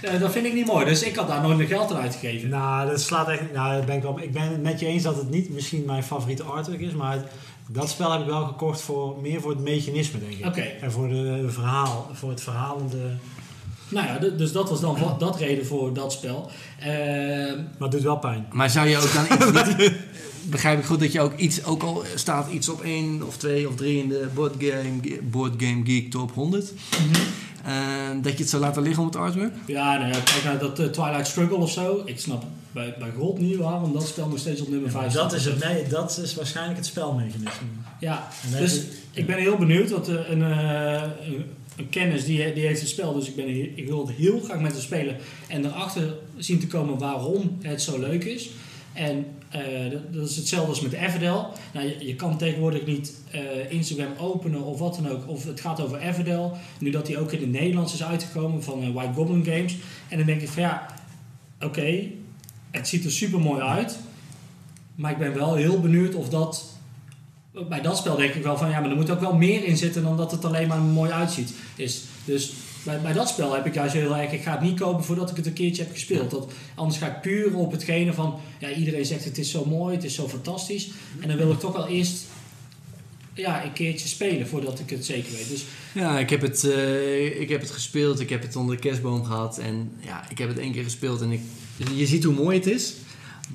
[0.04, 2.48] Eh, dat vind ik niet mooi, dus ik had daar nooit meer geld aan uitgegeven.
[2.48, 3.52] Nou, dat slaat echt.
[3.52, 5.82] Nou, dat ben ik, wel, ik ben het met je eens dat het niet misschien
[5.86, 7.24] mijn favoriete artwork is, maar het-
[7.68, 10.46] dat spel heb ik wel gekocht voor meer voor het mechanisme, denk ik.
[10.46, 10.60] Oké.
[10.80, 12.98] En voor de verhaal, voor het verhalende.
[13.88, 16.50] Nou ja, dus dat was dan dat reden voor dat spel.
[16.78, 18.46] Eh, Maar het doet wel pijn.
[18.52, 19.92] Maar zou je ook dan iets niet...
[20.42, 23.68] Begrijp ik goed dat je ook iets, ook al staat iets op één of twee
[23.68, 26.98] of drie in de Board Game, Board Game Geek Top 100, eh,
[28.22, 29.52] dat je het zou laten liggen om het artwork?
[29.66, 32.02] ja, nou ja, kijk naar dat eh, Twilight Struggle of zo.
[32.04, 35.30] Ik snap bij, bij God niet waarom dat spel nog steeds op nummer 5 staat.
[35.30, 37.66] dat, is het, nee, dat is waarschijnlijk het spelmechanisme.
[37.98, 39.90] Ja, dus ik ben heel benieuwd.
[39.90, 41.44] Want eh, een, eh, een,
[41.76, 44.60] een kennis die, die heeft het spel, dus ik, ben, ik wil het heel graag
[44.60, 45.16] met hem spelen.
[45.48, 48.50] En erachter zien te komen waarom het zo leuk is.
[48.94, 49.60] En eh,
[50.10, 51.46] dat, is hetzelfde als met Everdell.
[51.72, 55.28] Nou, je, je kan tegenwoordig niet eh, Instagram openen of wat dan ook.
[55.28, 56.50] Of het gaat over Everdell.
[56.78, 59.76] Nu dat hij ook in het Nederlands is uitgekomen van eh, White Goblin Games.
[60.08, 60.86] En dan denk ik van ja,
[61.60, 62.06] oké,
[62.70, 63.98] het ziet er super mooi uit.
[64.94, 66.72] Maar ik ben wel heel benieuwd of dat
[67.68, 69.76] bij dat spel denk ik wel van ja, maar er moet ook wel meer in
[69.76, 71.54] zitten dan dat het alleen maar mooi uitziet.
[71.76, 72.02] Is.
[72.24, 72.52] Dus
[72.84, 75.30] bij, bij dat spel heb ik juist heel erg, ik ga het niet kopen voordat
[75.30, 76.30] ik het een keertje heb gespeeld.
[76.30, 79.94] Dat, anders ga ik puur op hetgene van, ja, iedereen zegt het is zo mooi,
[79.94, 80.90] het is zo fantastisch.
[81.20, 82.24] En dan wil ik toch wel eerst
[83.34, 85.48] ja, een keertje spelen voordat ik het zeker weet.
[85.48, 88.80] Dus Ja, ik heb, het, eh, ik heb het gespeeld, ik heb het onder de
[88.80, 91.40] kerstboom gehad en ja, ik heb het één keer gespeeld en ik,
[91.94, 92.94] je ziet hoe mooi het is,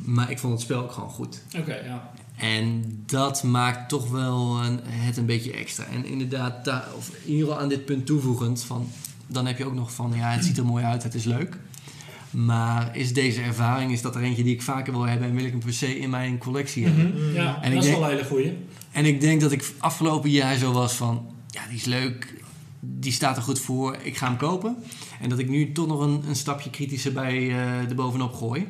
[0.06, 1.42] maar ik vond het spel ook gewoon goed.
[1.58, 2.12] oké, ja.
[2.36, 5.86] En dat maakt toch wel een, het een beetje extra.
[5.86, 8.90] En inderdaad, daar, of in ieder geval aan dit punt toevoegend, van,
[9.30, 11.58] dan heb je ook nog van, ja, het ziet er mooi uit, het is leuk.
[12.32, 15.46] Maar is deze ervaring, is dat er eentje die ik vaker wil hebben en wil
[15.46, 17.14] ik hem per se in mijn collectie hebben?
[17.14, 17.34] Mhm.
[17.34, 18.58] ja En dat is wel een hele goeie.
[18.92, 22.34] En ik denk dat ik afgelopen jaar zo was van, ja, die is leuk,
[22.80, 24.76] die staat er goed voor, ik ga hem kopen.
[25.22, 28.68] En dat ik nu toch nog een, een stapje kritischer bij eh er bovenop gooi.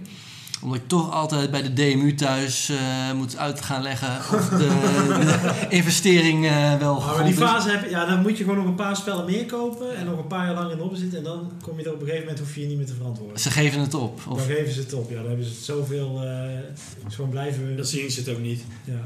[0.62, 2.78] Omdat ik toch altijd bij de DMU thuis eh,
[3.16, 7.39] moet uit gaan leggen of de, de investering eh, wel Maar goed die is.
[7.39, 10.05] fase heb je, ja, dan moet je gewoon nog een paar spellen meer kopen en
[10.05, 12.26] nog een paar jaar lang in opzitten en dan kom je er op een gegeven
[12.26, 13.39] moment hoef je je niet meer te verantwoorden.
[13.39, 14.20] Ze geven het op.
[14.30, 16.28] Of, Dan geven ze het op, ja, dan hebben ze het zoveel, eh
[17.05, 17.78] dus gewoon blijven.
[17.78, 18.62] Dat zien ze het ook niet.
[18.84, 19.05] ja.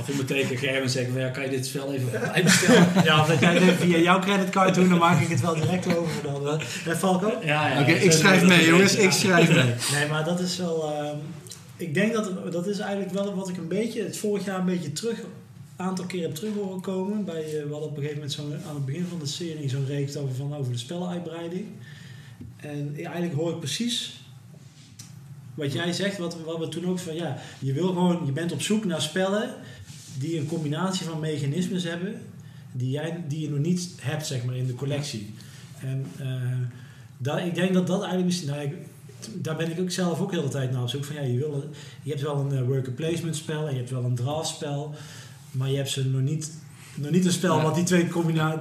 [0.00, 2.42] Of je moet tegen Gerben zeggen, van, ja, kan je dit spel even voor mij
[2.42, 2.86] bestellen?
[3.04, 5.96] ja, of dat jij het via jouw creditcard doet, dan maak ik het wel direct
[5.96, 6.12] over.
[6.22, 7.32] Dan, eh, hè, Falco?
[7.44, 7.80] Ja, ja.
[7.80, 9.74] Oké, ik schrijf mee jongens, ik schrijf mee.
[9.92, 10.83] Nee, maar dat is wel.
[10.92, 11.16] Ehm,
[11.76, 14.66] ik denk dat dat is eigenlijk wel wat ik een beetje het vorig jaar een
[14.66, 15.24] beetje terug
[15.76, 17.24] aantal keer heb terug horen komen.
[17.24, 19.68] Bij, eh, we hadden op een gegeven moment zo'n, aan het begin van de serie
[19.68, 21.66] zo'n reeks over, van, over de spellenuitbreiding.
[22.56, 24.22] En eigenlijk hoor ik precies
[25.54, 28.52] wat jij zegt, wat, wat we toen ook van ja, je wil gewoon, je bent
[28.52, 29.54] op zoek naar spellen
[30.18, 32.20] die een combinatie van mechanismes hebben
[32.72, 35.34] die, jij, die je nog niet hebt zeg maar in de collectie.
[35.80, 36.26] En eh,
[37.18, 38.72] daar, ik denk dat dat eigenlijk misschien, nou,
[39.34, 41.38] daar ben ik ook zelf ook heel de tijd naar op zoek van ja, je,
[41.38, 41.64] wil,
[42.02, 44.94] je hebt wel een eh, worker placement spel en je hebt wel een draft spel,
[45.50, 46.52] maar je hebt ze nog niet,
[46.94, 47.62] nog niet een spel Ja.
[47.62, 48.08] wat die twee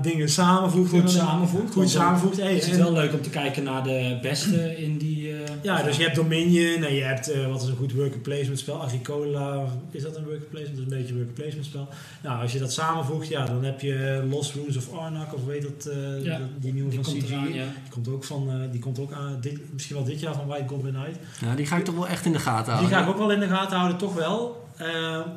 [0.02, 0.90] dingen samenvoegt.
[0.90, 1.74] Goed En- samenvoegt.
[1.74, 2.38] Goed samenvoegt.
[2.38, 5.23] Hey, is het en- wel leuk om te kijken naar de beste in die...
[5.62, 8.60] ja, dus je hebt Dominion en je hebt, eh, wat is een goed worker placement
[8.60, 10.78] spel, Agricola, is dat een worker placement?
[10.78, 11.88] Dat is een beetje een worker placement spel.
[12.24, 15.62] Nou, als je dat samenvoegt, ja, dan heb je Lost Ruins of Arnak, of weet
[15.62, 17.32] dat, eh, Ja, dat- die nieuwe die van komt CG.
[17.32, 17.64] eraan, ja.
[17.84, 20.48] Die komt ook, van, eh, die komt ook aan, dit, misschien wel dit jaar van
[20.48, 21.16] White Goblin uit.
[21.42, 22.98] Ja, die ga ik toch wel echt in de gaten Die houden.
[22.98, 24.62] ga ik ook wel in de gaten houden, toch wel.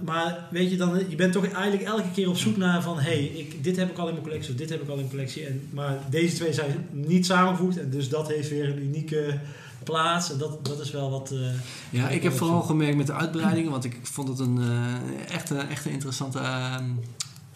[0.04, 2.96] Maar weet je, dan, je bent toch eigenlijk elke keer op zoek naar van...
[2.98, 4.92] hé, hey, ik- dit heb ik al in mijn collectie of dit heb ik al
[4.94, 5.46] in mijn collectie.
[5.46, 7.78] En, maar deze twee zijn niet samengevoegd.
[7.78, 9.38] En dus dat heeft weer een unieke
[9.86, 10.32] plaats.
[10.32, 11.30] En dat, dat is wel wat...
[11.30, 11.38] eh,
[11.90, 15.50] Ja, ik heb vooral gemerkt met de uitbreidingen, want ik vond het een eh, echt,
[15.50, 16.74] een- echt een interessante eh,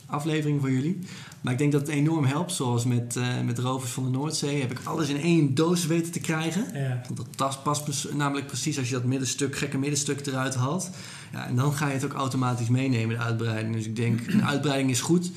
[0.07, 0.99] aflevering voor jullie.
[1.41, 4.71] Maar ik denk dat het enorm helpt, zoals met, met Rovers van de Noordzee heb
[4.71, 6.65] ik alles in één doos weten te krijgen.
[6.75, 7.01] ja.
[7.15, 10.91] Want dat past namelijk precies als je dat middenstuk, gekke middenstuk eruit haalt.
[11.33, 13.75] Ja, en dan ga je het ook automatisch meenemen, de uitbreiding.
[13.75, 15.31] Dus ik denk, een uitbreiding is goed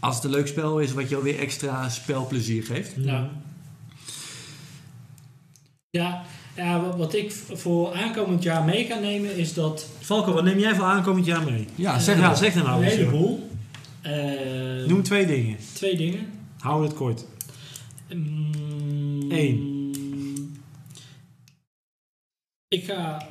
[0.00, 2.92] als het een leuk spel is wat je alweer extra spelplezier geeft.
[2.96, 3.28] Ja.
[5.96, 6.22] Ja,
[6.56, 10.74] ja, wat- ik voor aankomend jaar mee ga nemen is dat Falco, wat neem jij
[10.74, 11.66] voor aankomend jaar mee?
[11.74, 12.36] Ja, zeg ja, maar.
[12.36, 13.50] zeg dan nou een heleboel.
[14.02, 15.56] Eh, Noem twee dingen.
[15.74, 16.26] twee dingen.
[16.58, 17.24] Hou het kort.
[18.14, 19.74] Mm, Eén.
[22.68, 23.26] Ik ga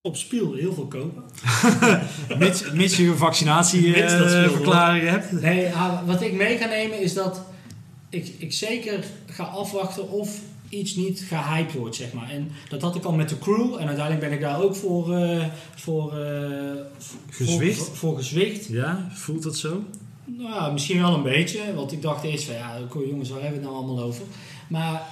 [0.00, 1.22] op Spiel heel veel kopen.
[2.38, 5.32] Mits, mits je een Mits dat speelt, vaccinatieverklaring hebt.
[5.32, 7.40] Nee, ah, wat ik mee ga nemen is dat
[8.08, 10.38] ik, ik zeker ga afwachten of
[10.68, 12.30] iets niet gehyped wordt, zeg maar.
[12.30, 13.72] En dat had ik al met de crew.
[13.74, 15.44] En uiteindelijk ben ik daar ook voor, eh
[15.74, 16.70] voor, eh,
[17.30, 17.78] Gezwicht?
[17.78, 18.66] Voor, voor gezwicht.
[18.66, 19.82] Ja, voelt dat zo?
[20.24, 21.74] Nou, ja, misschien wel een beetje.
[21.74, 24.22] Want ik dacht eerst van, ja, jongens, waar hebben we het nou allemaal over?
[24.68, 25.02] Maar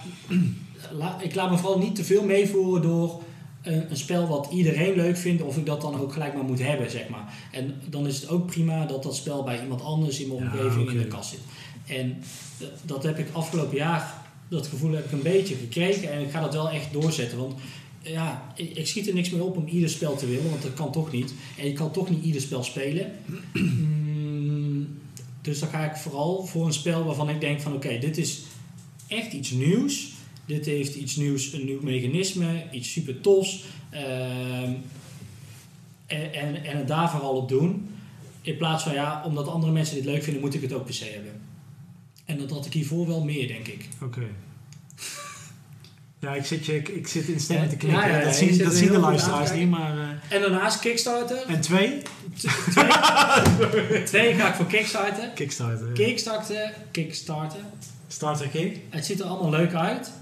[1.26, 3.22] ik laat me vooral niet te veel meevoeren door
[3.62, 5.42] een, een spel wat iedereen leuk vindt.
[5.42, 7.34] Of ik dat dan ook gelijk maar moet hebben, zeg maar.
[7.52, 10.50] En dan is het ook prima dat dat spel bij iemand anders in mijn Ja,
[10.50, 11.40] omgeving in de kast zit.
[11.96, 12.16] En
[12.58, 16.12] d- dat heb ik afgelopen jaar, dat gevoel heb ik een beetje gekregen.
[16.12, 17.38] En ik ga dat wel echt doorzetten.
[17.38, 17.54] Want
[18.00, 20.74] ja, ik, ik schiet er niks meer op om ieder spel te willen, want dat
[20.74, 21.34] kan toch niet.
[21.58, 23.12] En je kan toch niet ieder spel spelen.
[23.52, 24.98] Mm,
[25.42, 28.42] dus dan ga ik vooral voor een spel waarvan ik denk van oké, dit is
[29.06, 30.14] echt iets nieuws.
[30.46, 33.64] Dit heeft iets nieuws, een nieuw mechanisme, iets super tofs.
[33.90, 34.72] Ehm,
[36.06, 37.88] en, en, en het daar vooral op doen.
[38.42, 40.94] In plaats van ja, omdat andere mensen dit leuk vinden, moet ik het ook per
[40.94, 41.45] se hebben.
[42.26, 43.88] En dat had ik hiervoor wel meer, denk ik.
[44.02, 44.22] Oké.
[46.20, 48.10] Ja, ik zit, je, ik, ik zit in stemming te Ja, knikken.
[48.10, 49.98] ja, ja, dat zien, dat zien de luisteraars niet, maar...
[49.98, 51.42] eh, En daarnaast Kickstarter.
[51.46, 52.02] en twee?
[52.70, 55.28] Twee, twee ga ik voor Kickstarter.
[55.34, 55.92] Kickstarter.
[55.92, 57.60] Kickstarter, Kickstarter.
[58.08, 58.78] Starter kick.
[58.90, 60.12] Het ziet er allemaal leuk uit.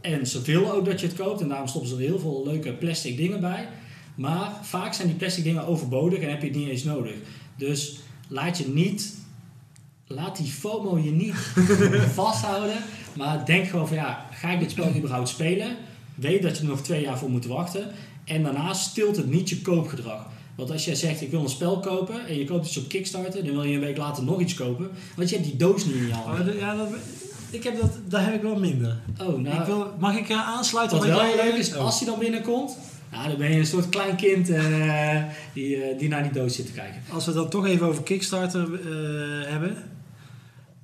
[0.00, 1.40] En ze willen ook dat je het koopt.
[1.40, 3.68] En daarom stoppen ze er heel veel leuke plastic dingen bij.
[4.14, 7.14] Maar vaak zijn die plastic dingen overbodig en heb je het niet eens nodig.
[7.56, 7.98] Dus
[8.28, 9.16] laat je niet...
[10.08, 11.34] Laat die FOMO je niet
[12.14, 12.76] vasthouden.
[13.16, 15.76] Maar denk gewoon van ja, ga ik dit spel überhaupt spelen?
[16.14, 17.86] Weet dat je er nog twee jaar voor moet wachten.
[18.24, 20.26] En daarnaast stilt het niet je koopgedrag.
[20.54, 23.44] Want als jij zegt ik wil een spel kopen en je koopt iets op Kickstarter,
[23.44, 24.90] dan wil je een week later nog iets kopen.
[25.16, 26.48] Want je hebt die doos niet in je handen.
[26.54, 26.88] Oh, ja, dat,
[27.50, 28.96] ik heb dat, daar heb ik wel minder.
[29.20, 30.98] Oh, nou, ik wil, mag ik aansluiten?
[30.98, 31.84] wat wel jij- leuk is, Oh.
[31.84, 32.76] als hij dan binnenkomt,
[33.12, 35.22] nou, dan ben je een soort klein kind eh,
[35.52, 37.00] die, eh, die naar die doos zit te kijken.
[37.12, 39.76] Als we dan toch even over Kickstarter eh, hebben.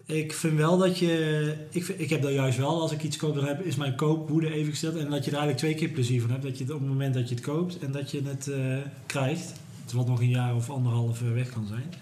[0.07, 1.55] Ik vind wel dat je...
[1.71, 2.81] Ik, ik heb dat juist wel.
[2.81, 4.97] Als ik iets koop, heb, is mijn koopwoede even gesteld.
[4.97, 6.43] En dat je er eigenlijk twee keer plezier van hebt.
[6.43, 8.77] Dat je het op het moment dat je het koopt en dat je het eh,
[9.07, 9.53] krijgt.
[9.93, 11.95] Wat nog een jaar of anderhalf eh, weg kan zijn.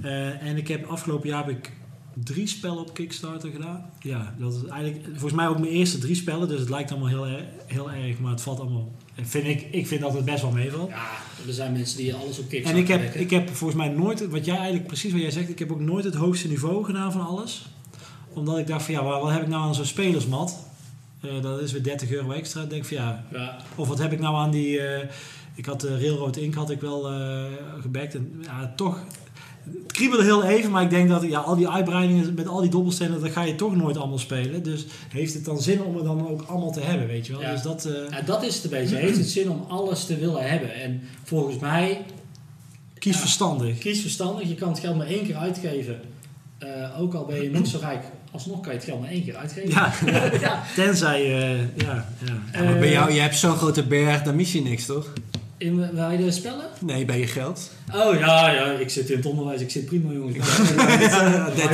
[0.00, 1.72] Eh, en ik heb afgelopen jaar heb ik
[2.24, 3.90] drie spellen op Kickstarter gedaan.
[4.00, 6.48] Ja, dat is eigenlijk volgens mij ook mijn eerste drie spellen.
[6.48, 8.92] Dus het lijkt allemaal heel, erg- heel erg, maar het valt allemaal...
[9.22, 10.88] Vind ik, ik vind dat het best wel meevalt.
[10.88, 11.06] Ja,
[11.46, 14.28] er zijn mensen die alles op En Kickstarter ik heb, ik heb volgens mij nooit,
[14.28, 17.12] wat jij eigenlijk precies wat jij zegt, ik heb ook nooit het hoogste niveau gedaan
[17.12, 17.66] van alles.
[18.32, 20.66] Omdat ik dacht van ja, wat, heb ik nou aan zo'n spelersmat?
[21.20, 22.62] Eh, dat is weer 30 euro extra.
[22.62, 25.08] Ik denk van ja, Ja, of wat heb ik nou aan die, eh,
[25.54, 27.44] ik had de Railroad Ink had ik wel eh
[27.80, 28.98] gebackt en ja, toch,
[29.82, 32.70] het kriebelde heel even, maar ik denk dat ja, al die uitbreidingen met al die
[32.70, 34.62] dobbelstenen, dat ga je toch nooit allemaal spelen.
[34.62, 37.42] Dus heeft het dan zin om het dan ook allemaal te hebben, weet je wel?
[37.42, 37.52] Ja.
[37.52, 38.96] Dus dat, eh, Ja, dat is het een beetje.
[38.96, 40.74] Heeft het zin om alles te willen hebben?
[40.74, 42.04] En volgens mij,
[42.98, 43.20] kies Ja.
[43.20, 43.78] verstandig.
[43.78, 44.48] kies verstandig.
[44.48, 46.00] Je kan het geld maar één keer uitgeven.
[46.58, 49.24] Eh, ook al ben je nog zo rijk, alsnog kan je het geld maar één
[49.24, 49.70] keer uitgeven.
[49.70, 49.92] Ja,
[50.40, 50.62] ja.
[50.74, 52.42] tenzij, eh, ja, ja.
[52.52, 55.12] Ja, maar bij jou, je hebt zo'n grote berg, dan mis je niks, toch?
[55.58, 56.64] In je de spellen?
[56.78, 57.70] Nee, bij je geld.
[57.94, 59.60] Oh ja, ja, ik zit in het onderwijs.
[59.60, 60.36] Ik zit prima, jongens.
[60.36, 60.42] Ik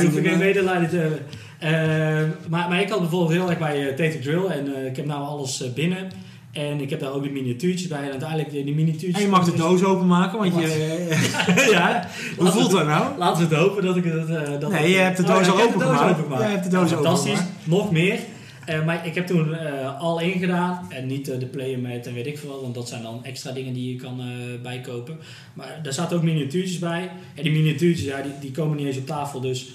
[0.01, 1.19] hoef geen medelijden te hebben.
[1.59, 5.05] Eh, maar, maar ik had bijvoorbeeld heel erg bij uh, Drill en eh, ik heb
[5.05, 6.11] nou alles binnen.
[6.51, 8.03] En ik heb daar ook de miniatuurtjes bij.
[8.03, 9.15] En uiteindelijk die, die miniatuurtjes...
[9.15, 11.07] En je mag de doos openmaken, want je...
[11.71, 12.07] ja.
[12.37, 13.17] Hoe voelt dat nou?
[13.17, 14.27] Laten we het hopen dat ik het...
[14.61, 16.11] dat Nee, je hebt de Oh, doos al opengemaakt.
[16.11, 16.43] opengemaakt.
[16.43, 17.31] Je hebt de doos Ja, Fantastisch.
[17.31, 17.67] opengemaakt.
[17.67, 18.19] Nog meer.
[18.65, 20.91] Eh, maar ik heb toen eh, al in gedaan.
[20.91, 22.61] En niet eh, de player met en weet ik veel wat.
[22.61, 24.21] Want dat zijn dan extra dingen die je kan
[24.61, 25.17] bijkopen.
[25.53, 27.11] Maar daar zaten ook miniatuurtjes bij.
[27.35, 29.39] En die miniatuurtjes, ja, die, die komen niet eens op tafel.
[29.41, 29.67] Dus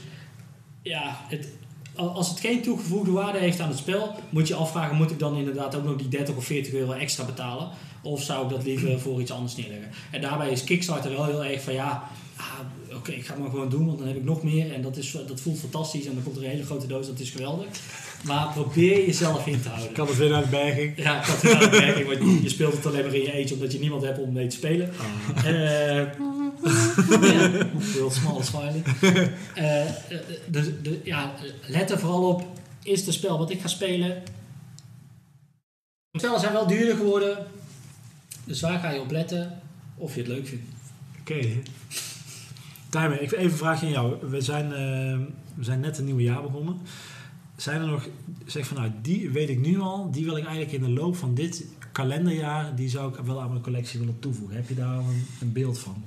[0.83, 1.49] ja, het,
[1.95, 5.19] al- als het geen toegevoegde waarde heeft aan het spel, moet je afvragen, moet ik
[5.19, 7.69] dan inderdaad ook nog die 30 of 40 euro extra betalen?
[8.03, 9.91] Of zou ik dat liever voor iets anders neerleggen?
[10.11, 12.03] En daarbij is Kickstarter wel heel erg van ja,
[12.37, 14.83] ah, oké, ik ga het maar gewoon doen, want dan heb ik nog meer en
[14.83, 17.31] dat, is, dat voelt fantastisch en dan komt er een hele grote doos, dat is
[17.31, 17.67] geweldig.
[18.25, 19.93] Maar probeer jezelf in te houden.
[19.93, 20.97] Kan het weer naar de berging.
[20.97, 23.33] Ja, ik had het aan de werking, want je speelt het alleen maar in je
[23.33, 24.91] eentje omdat je niemand hebt om mee te spelen.
[25.45, 26.13] Ja,
[27.95, 28.83] World small smiley.
[30.47, 31.35] Dus, de, ja,
[31.67, 32.47] let er vooral op,
[32.83, 34.23] is het spel wat ik ga spelen?
[36.13, 37.47] Spellen zijn wel duurder geworden,
[38.45, 39.61] dus waar ga je op letten
[39.97, 40.65] of je het leuk vindt?
[41.21, 41.49] Oké.
[42.89, 44.17] Tijmen, ik even een vraagje aan jou.
[44.31, 45.19] We zijn, eh,
[45.55, 46.81] we zijn net een nieuwe jaar begonnen.
[47.61, 48.09] Zijn er nog,
[48.47, 51.17] zeg van nou, die weet ik nu al, die wil ik eigenlijk in de loop
[51.17, 54.57] van dit kalenderjaar, die zou ik wel aan mijn collectie willen toevoegen.
[54.57, 56.05] Heb je daar al een, een beeld van?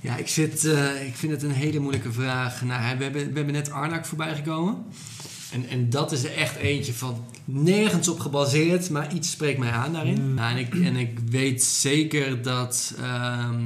[0.00, 2.62] Ja, ik, zit, eh, ik vind het een hele moeilijke vraag.
[2.62, 4.84] Nou, we, hebben, we hebben net Arnak voorbij gekomen.
[5.52, 9.70] En, en dat is er echt eentje van nergens op gebaseerd, maar iets spreekt mij
[9.70, 10.28] aan daarin.
[10.28, 10.34] Mm.
[10.34, 13.60] Nou, en, ik, en ik weet zeker dat, ehm,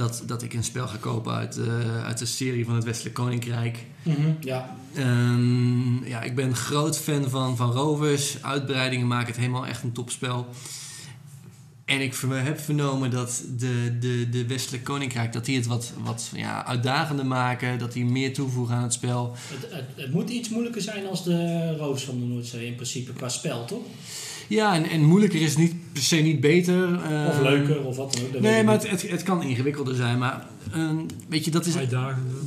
[0.00, 3.14] dat, dat ik een spel ga kopen uit, eh, uit de serie van het Westelijk
[3.14, 3.78] Koninkrijk.
[4.40, 8.42] Ja, Ehm, ja, ik ben een groot fan van, van rovers.
[8.42, 10.46] Uitbreidingen maken het helemaal echt een topspel.
[11.84, 15.32] En ik heb vernomen dat de, de, de Westelijk Koninkrijk...
[15.32, 17.78] dat die het wat, wat ja, uitdagender maken.
[17.78, 19.36] Dat die meer toevoegen aan het spel.
[19.48, 23.12] het, het, het moet iets moeilijker zijn als de Roos van de Noordzee in principe
[23.12, 23.84] qua spel, toch?
[24.50, 26.94] Ja, en, en moeilijker is niet per se niet beter.
[26.94, 28.40] Of Ehm, leuker, of wat dan ook.
[28.40, 30.18] Nee, maar het, het, het kan ingewikkelder zijn.
[30.18, 30.96] Maar ehm,
[31.28, 31.74] weet je, dat is.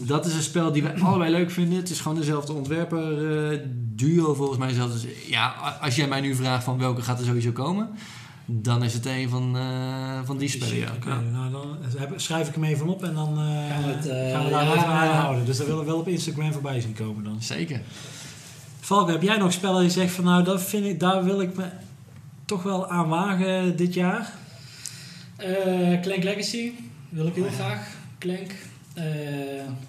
[0.05, 1.77] Dat is een spel die wij allebei leuk vinden.
[1.77, 3.59] Het is gewoon dezelfde ontwerper eh,
[3.95, 5.01] duo volgens mij zelfs.
[5.01, 7.89] Dus, ja, als jij mij nu vraagt van welke gaat er sowieso komen,
[8.45, 10.77] dan is het een van, eh, van die spellen.
[10.77, 10.91] Ja.
[11.31, 11.77] Nou dan
[12.15, 14.63] schrijf ik hem even op en dan eh, Gaan we het, eh, gaan we daar
[14.63, 15.19] ja, wat aan ja.
[15.19, 15.45] houden.
[15.45, 17.41] Dus dat willen we wel op Instagram voorbij zien komen dan.
[17.41, 17.81] Zeker.
[18.79, 21.55] Valk, heb jij nog spellen die zegt van nou, dat vind ik, daar wil ik
[21.55, 21.65] me
[22.53, 24.33] toch wel aan wagen dit jaar?
[25.37, 26.71] Eh, Clank Legacy
[27.09, 27.55] wil ik heel Oh ja.
[27.55, 27.87] graag.
[28.19, 28.51] Clank.
[28.93, 29.03] Eh,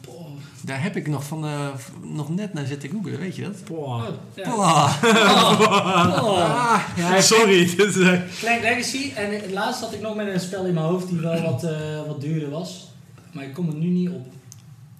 [0.00, 0.26] boah.
[0.62, 1.68] Daar heb ik nog, van, eh,
[2.02, 3.64] nog net naar zitten googelen, weet je dat?
[3.64, 3.78] Poh.
[3.78, 4.04] Oh,
[4.34, 4.54] ja.
[4.54, 5.02] Oh.
[5.02, 6.80] Oh, oh.
[6.96, 7.66] Ja, sorry.
[8.38, 9.12] Clank Legacy.
[9.14, 11.64] En het laatst had ik nog met een spel in mijn hoofd die wel wat,
[11.64, 12.88] eh, wat duurder was.
[13.32, 14.26] Maar ik kom er nu niet op.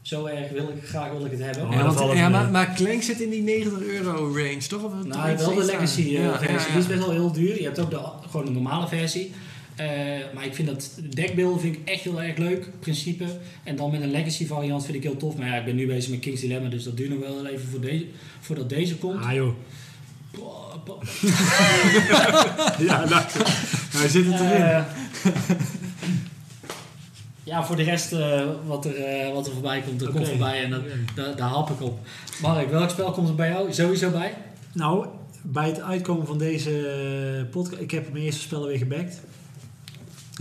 [0.05, 1.65] Zo erg wil ik, graag wil ik het hebben.
[1.67, 4.83] Oh, Ja, want, maar, maar Clank zit in die 90 euro range, toch?
[4.83, 5.65] Of Nou, wel de?
[5.65, 6.49] Legacy eh, Ja, versie.
[6.49, 6.71] ja, ja.
[6.71, 7.57] Die is best wel heel duur.
[7.57, 8.01] Je hebt ook de,
[8.31, 9.33] gewoon de normale versie.
[9.77, 9.87] Eh,
[10.35, 13.25] maar ik vind dat de dekbeelden vind ik echt heel erg leuk, principe.
[13.63, 15.37] En dan met een Legacy variant vind ik heel tof.
[15.37, 17.69] Maar ja, ik ben nu bezig met King's Dilemma, dus dat duurt nog wel even
[17.69, 18.05] voor deze,
[18.41, 19.25] voordat deze komt.
[19.25, 19.55] ah joh.
[22.79, 23.23] Ja, nou,
[23.93, 24.85] nou zit het erin.
[27.45, 30.65] Ja, voor de rest eh, wat, er, eh, wat er voorbij komt, er komt voorbij
[30.65, 30.83] en dat,
[31.15, 31.99] daar, daar hap ik op.
[32.41, 34.35] Mark, welk spel komt er bij jou sowieso bij?
[34.73, 35.07] Nou,
[35.43, 39.21] bij het uitkomen van deze podcast, ik heb mijn eerste spellen weer gebackt.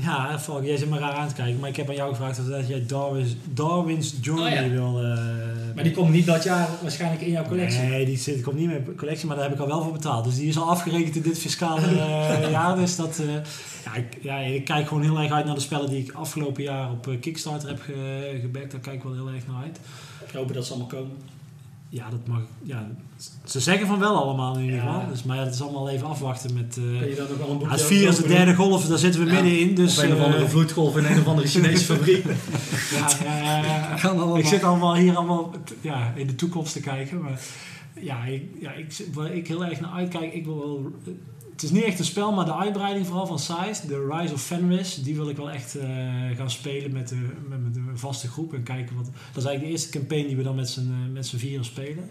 [0.01, 2.39] Ja, Valk, jij zit me raar aan te kijken, maar ik heb aan jou gevraagd
[2.39, 4.69] of dat jij Darwin's, Darwin's Journey Oh ja.
[4.69, 5.03] wil...
[5.03, 5.17] eh,
[5.75, 7.79] Maar die komt niet dat jaar waarschijnlijk in jouw collectie.
[7.81, 9.83] Nee, die zit, komt niet meer in mijn collectie, maar daar heb ik al wel
[9.83, 10.23] voor betaald.
[10.25, 12.75] Dus die is al afgerekend in dit fiscale eh, jaar.
[12.75, 13.25] Dus dat, eh,
[13.85, 16.63] ja, ik, ja, ik kijk gewoon heel erg uit naar de spellen die ik afgelopen
[16.63, 18.71] jaar op Kickstarter heb ge, gebackt.
[18.71, 19.79] Daar kijk ik wel heel erg naar uit.
[20.27, 21.11] Ik hoop dat ze allemaal komen.
[21.93, 22.41] Ja, dat mag.
[22.63, 22.87] Ja,
[23.45, 24.93] ze zeggen van wel allemaal in ieder Ja.
[24.93, 25.07] geval.
[25.11, 26.77] Dus, maar ja, dat is allemaal even afwachten met.
[26.77, 28.85] eh Kun je dan ook wel een ja, boekje het vier is de derde golf,
[28.85, 29.41] daar zitten we Ja.
[29.41, 29.75] middenin.
[29.75, 32.25] Dus, of een of andere eh, vloedgolf in een of andere Chinese fabriek.
[32.91, 34.37] ja.
[34.37, 35.51] Ik zit allemaal hier allemaal
[35.81, 37.21] ja, in de toekomst te kijken.
[37.21, 37.39] Maar
[38.01, 40.91] ja, ik, ja ik, waar ik heel erg naar uitkijk, ik wil wel.
[41.53, 44.43] Het is niet echt een spel, maar de uitbreiding vooral van Size, de Rise of
[44.43, 45.87] Fenris, die wil ik wel echt eh,
[46.35, 47.15] gaan spelen met de,
[47.49, 49.05] met, met een vaste groep en kijken wat.
[49.05, 52.09] Dat is eigenlijk de eerste campaign die we dan met z'n eh, met vieren spelen.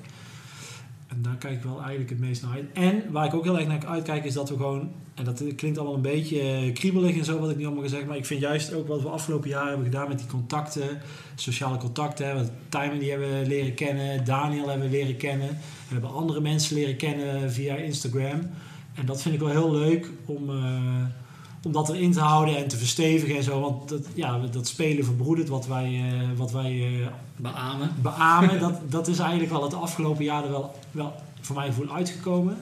[1.07, 2.65] En daar kijk ik wel eigenlijk het meest naar uit.
[2.73, 5.79] En waar ik ook heel erg naar uitkijk is dat we gewoon, en dat klinkt
[5.79, 8.41] allemaal een beetje eh, kriebelig en zo wat ik nu allemaal gezegd, maar ik vind
[8.41, 11.01] juist ook wat we afgelopen jaar hebben gedaan met die contacten,
[11.35, 12.35] sociale contacten.
[12.35, 15.49] Want Tijmen die hebben we leren kennen, Daniel hebben we leren kennen.
[15.49, 18.51] We hebben andere mensen leren kennen via Instagram.
[18.95, 21.05] En dat vind ik wel heel leuk om, eh,
[21.63, 23.61] om dat erin te houden en te verstevigen en zo.
[23.61, 27.07] Want dat, ja, dat spelen verbroedert wat wij, eh, wat wij eh,
[27.37, 27.95] Beamen.
[28.03, 31.95] beamen, dat, dat is eigenlijk wel het afgelopen jaar er wel, wel voor mijn gevoel
[31.95, 32.57] uitgekomen.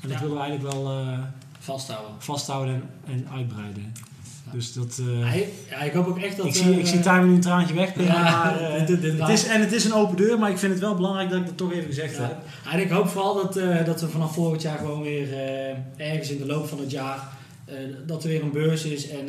[0.00, 1.06] En dat willen we eigenlijk wel
[1.58, 2.14] Vasthouden.
[2.18, 3.92] vasthouden en, en uitbreiden.
[4.52, 5.00] Dus dat...
[5.00, 6.46] eh, Hij- ja, ik hoop ook echt dat...
[6.46, 9.18] ik, zie, ik eh, zie Timer nu een traantje wegpikken, Ja, maar eh, dit- dit-
[9.20, 11.38] het is, en het is een open deur, maar ik vind het wel belangrijk dat
[11.38, 12.36] ik dat toch even gezegd heb.
[12.72, 13.54] En ik hoop vooral dat,
[13.86, 15.28] dat we vanaf volgend jaar gewoon weer
[15.96, 17.18] ergens in de loop van het jaar
[18.06, 19.08] dat er weer een beurs is.
[19.08, 19.26] En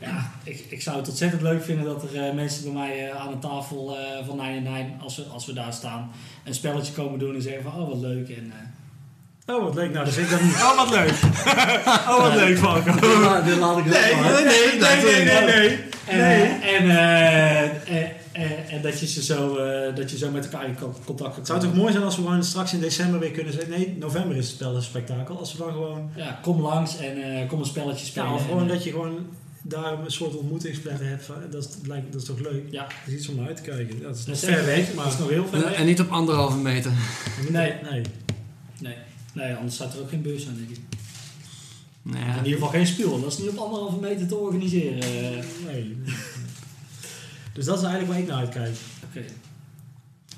[0.00, 3.38] ja, ik, ik zou het ontzettend leuk vinden dat er mensen bij mij aan de
[3.38, 6.10] tafel van 99, als we, als we daar staan,
[6.44, 8.28] een spelletje komen doen en zeggen van oh wat leuk.
[8.28, 8.52] En,
[9.50, 9.92] Oh, wat leuk.
[9.92, 10.54] Nou, dat vind ik dan niet.
[10.54, 11.12] Oh, wat leuk.
[12.08, 12.92] oh, wat leuk, Falco.
[12.92, 14.32] dit laat- dit laat ik wel Nee, maar.
[14.32, 15.78] nee, nee, nee, nee, nee.
[16.06, 16.42] En, Nee.
[16.42, 20.68] en, eh, eh, eh, en dat, je ze zo, eh, dat je zo met elkaar
[20.68, 23.30] in co- contact Het zou toch mooi zijn als we gewoon straks in december weer
[23.30, 23.70] kunnen zeggen...
[23.70, 25.38] Nee, november is het spellenspectakel.
[25.38, 26.10] Als we dan gewoon...
[26.16, 28.28] Ja, kom langs en eh, kom een spelletje spelen.
[28.28, 29.26] Ja, of gewoon dat je gewoon
[29.62, 31.26] daar een soort ontmoetingsplekken hebt.
[31.50, 32.62] Dat is, lijkt, dat is toch leuk?
[32.70, 32.82] Ja.
[32.82, 34.02] Dat is iets om naar uit te kijken.
[34.02, 35.04] Dat is nog Dat is ver weg, maar...
[35.04, 36.90] dat is nog heel ver en niet op anderhalve meter.
[37.48, 37.72] Nee.
[37.90, 38.02] Nee.
[38.80, 38.94] Nee.
[39.38, 40.80] Nee, anders staat er ook geen beurs aan, denk ik.
[42.02, 42.36] Nou In ja.
[42.36, 43.20] ieder geval geen spul.
[43.20, 44.98] Dat is niet op anderhalve meter te organiseren.
[45.66, 45.96] nee.
[47.52, 48.76] Dus dat is eigenlijk waar ik naar uitkijk.
[49.08, 49.24] Oké.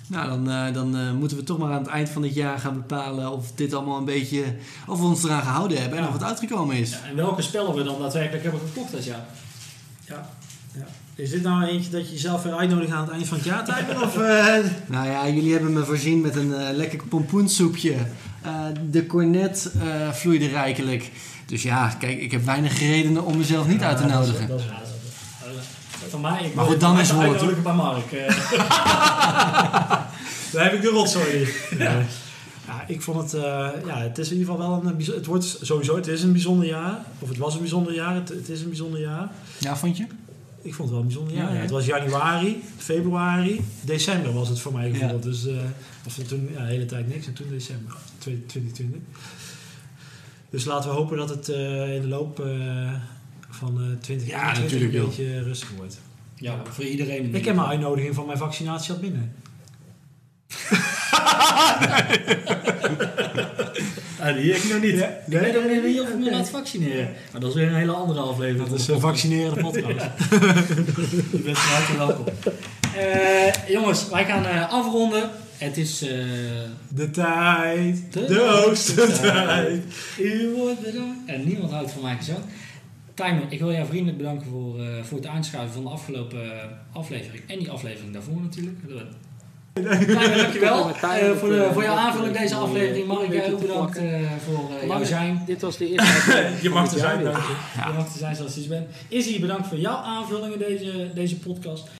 [0.06, 2.58] Nou, dan, eh, dan eh, moeten we toch maar aan het eind van dit jaar
[2.58, 4.44] gaan bepalen of dit allemaal een beetje.
[4.86, 6.08] of we ons eraan gehouden hebben en Ja.
[6.08, 6.90] of het uitgekomen is.
[6.90, 9.24] Ja, en welke spellen we dan daadwerkelijk hebben gekocht dat jaar?
[10.04, 10.30] Ja.
[11.22, 13.64] Is dit nou eentje dat je jezelf weer uitnodigt aan het eind van het jaar,
[13.64, 14.02] Tijmen?
[14.02, 14.16] Of...
[14.18, 14.54] eh,
[14.86, 17.94] Nou ja, jullie hebben me voorzien met een eh, lekker pompoensoepje.
[18.42, 18.52] Eh,
[18.90, 19.70] de cornet
[20.12, 21.10] vloeide rijkelijk.
[21.46, 24.48] Dus ja, kijk, ik heb weinig redenen om mezelf niet uit te dat is- nodigen.
[24.48, 27.72] dat is- dat- eh, Van mij, ik Maar goed, dan is het woord, uitnodigen bij
[27.74, 28.10] Mark.
[30.52, 31.48] Daar heb ik de rotzooi.
[31.78, 31.92] Ja.
[32.66, 33.42] ja, ik vond het...
[33.86, 35.04] ja, het is in ieder geval wel een...
[35.14, 35.96] Het wordt sowieso...
[35.96, 36.98] Het is een bijzonder jaar.
[37.18, 38.14] Of het was een bijzonder jaar.
[38.14, 39.28] Het, het is een bijzonder jaar.
[39.58, 40.06] Ja, vond je?
[40.62, 41.48] Ik vond het wel een bijzonder jaar.
[41.48, 41.60] Ja, Ja.
[41.60, 45.24] Het was januari, februari, december was het voor mij gevoeld.
[45.24, 45.30] Ja.
[45.30, 45.54] Dus, eh,
[46.06, 49.00] of toen ja, de hele tijd niks en toen december 2020.
[50.50, 52.46] Dus laten we hopen dat het eh, in de loop eh,
[53.50, 55.08] van eh 2021 natuurlijk, een joh.
[55.08, 56.00] beetje rustig wordt.
[56.34, 57.34] ja, voor iedereen.
[57.34, 59.34] Ik heb mijn uitnodiging van mijn vaccinatie al binnen.
[64.20, 64.94] Ah, die heb ik nog niet.
[64.98, 65.06] Ja?
[65.08, 67.08] Ik weet ook niet wie of ik me laat vaccineren.
[67.32, 68.68] Maar dat is weer een hele andere aflevering.
[68.68, 70.06] Dat is een vaccinerende podcast.
[71.32, 72.24] Je bent van harte welkom.
[72.96, 75.30] Eh, jongens, wij gaan eh, afronden.
[75.58, 76.02] Het is...
[76.02, 76.08] eh,
[76.88, 79.82] De tijd, De de, hoogste tijd.
[80.18, 81.18] U wordt bedankt.
[81.26, 82.38] En niemand houdt van mij gezang.
[83.14, 86.50] Timer, ik wil jou vriendelijk bedanken voor, voor het aanschuiven van de afgelopen
[86.92, 87.42] aflevering.
[87.46, 88.78] En die aflevering daarvoor natuurlijk.
[89.82, 93.06] Dankjewel eh, voor, de, voor jouw aanvulling deze aflevering.
[93.06, 94.04] Mark, jij ook bedankt eh,
[94.44, 95.42] voor eh, jouw zijn.
[95.46, 97.54] Dit was de eerste aflevering Je mag er zijn, dank je.
[97.86, 98.86] Je mag er zijn zoals je bent.
[99.08, 101.98] Izzy, bedankt voor jouw aanvulling in deze, deze podcast.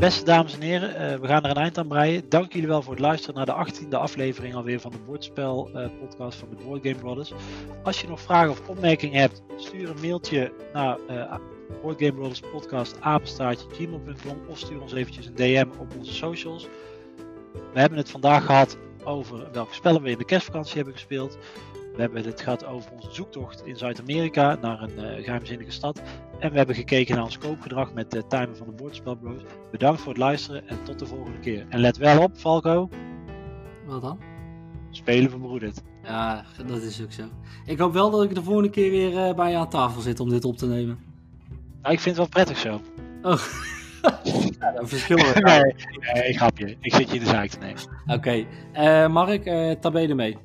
[0.00, 2.28] Beste dames en heren, eh, we gaan er een eind aan breien.
[2.28, 5.88] Dank jullie wel voor het luisteren naar de 18e aflevering alweer van de Bordspel eh,
[6.00, 7.32] podcast van de Board Game Brothers.
[7.82, 10.98] Als je nog vragen of opmerkingen hebt, stuur een mailtje naar
[11.82, 16.68] Board Game Brothers podcast apenstaartje gmail.com of stuur ons eventjes een DM op onze socials.
[17.72, 21.38] We hebben het vandaag gehad over welke spellen we in de kerstvakantie hebben gespeeld.
[21.94, 26.02] We hebben het gehad over onze zoektocht in Zuid-Amerika naar een uh, geheimzinnige stad.
[26.38, 29.42] En we hebben gekeken naar ons koopgedrag met de timer van de Bordspel Bros.
[29.70, 31.66] Bedankt voor het luisteren en tot de volgende keer.
[31.68, 32.88] En let wel op, Falco.
[33.86, 34.18] Wat dan?
[34.90, 35.82] Spelen verbroedert.
[36.02, 37.22] Ja, dat is ook zo.
[37.66, 40.20] Ik hoop wel dat ik de volgende keer weer eh, bij je aan tafel zit
[40.20, 41.09] om dit op te nemen.
[41.82, 42.80] Nou, ik vind het wel prettig zo.
[43.22, 43.40] Oh.
[44.60, 45.40] ja, dan verschillen we.
[46.14, 46.76] nee, nee, grapje.
[46.80, 47.80] Ik zit je in de zaak te nemen.
[48.06, 50.36] Oké, Eh, Mark, eh tabé ermee.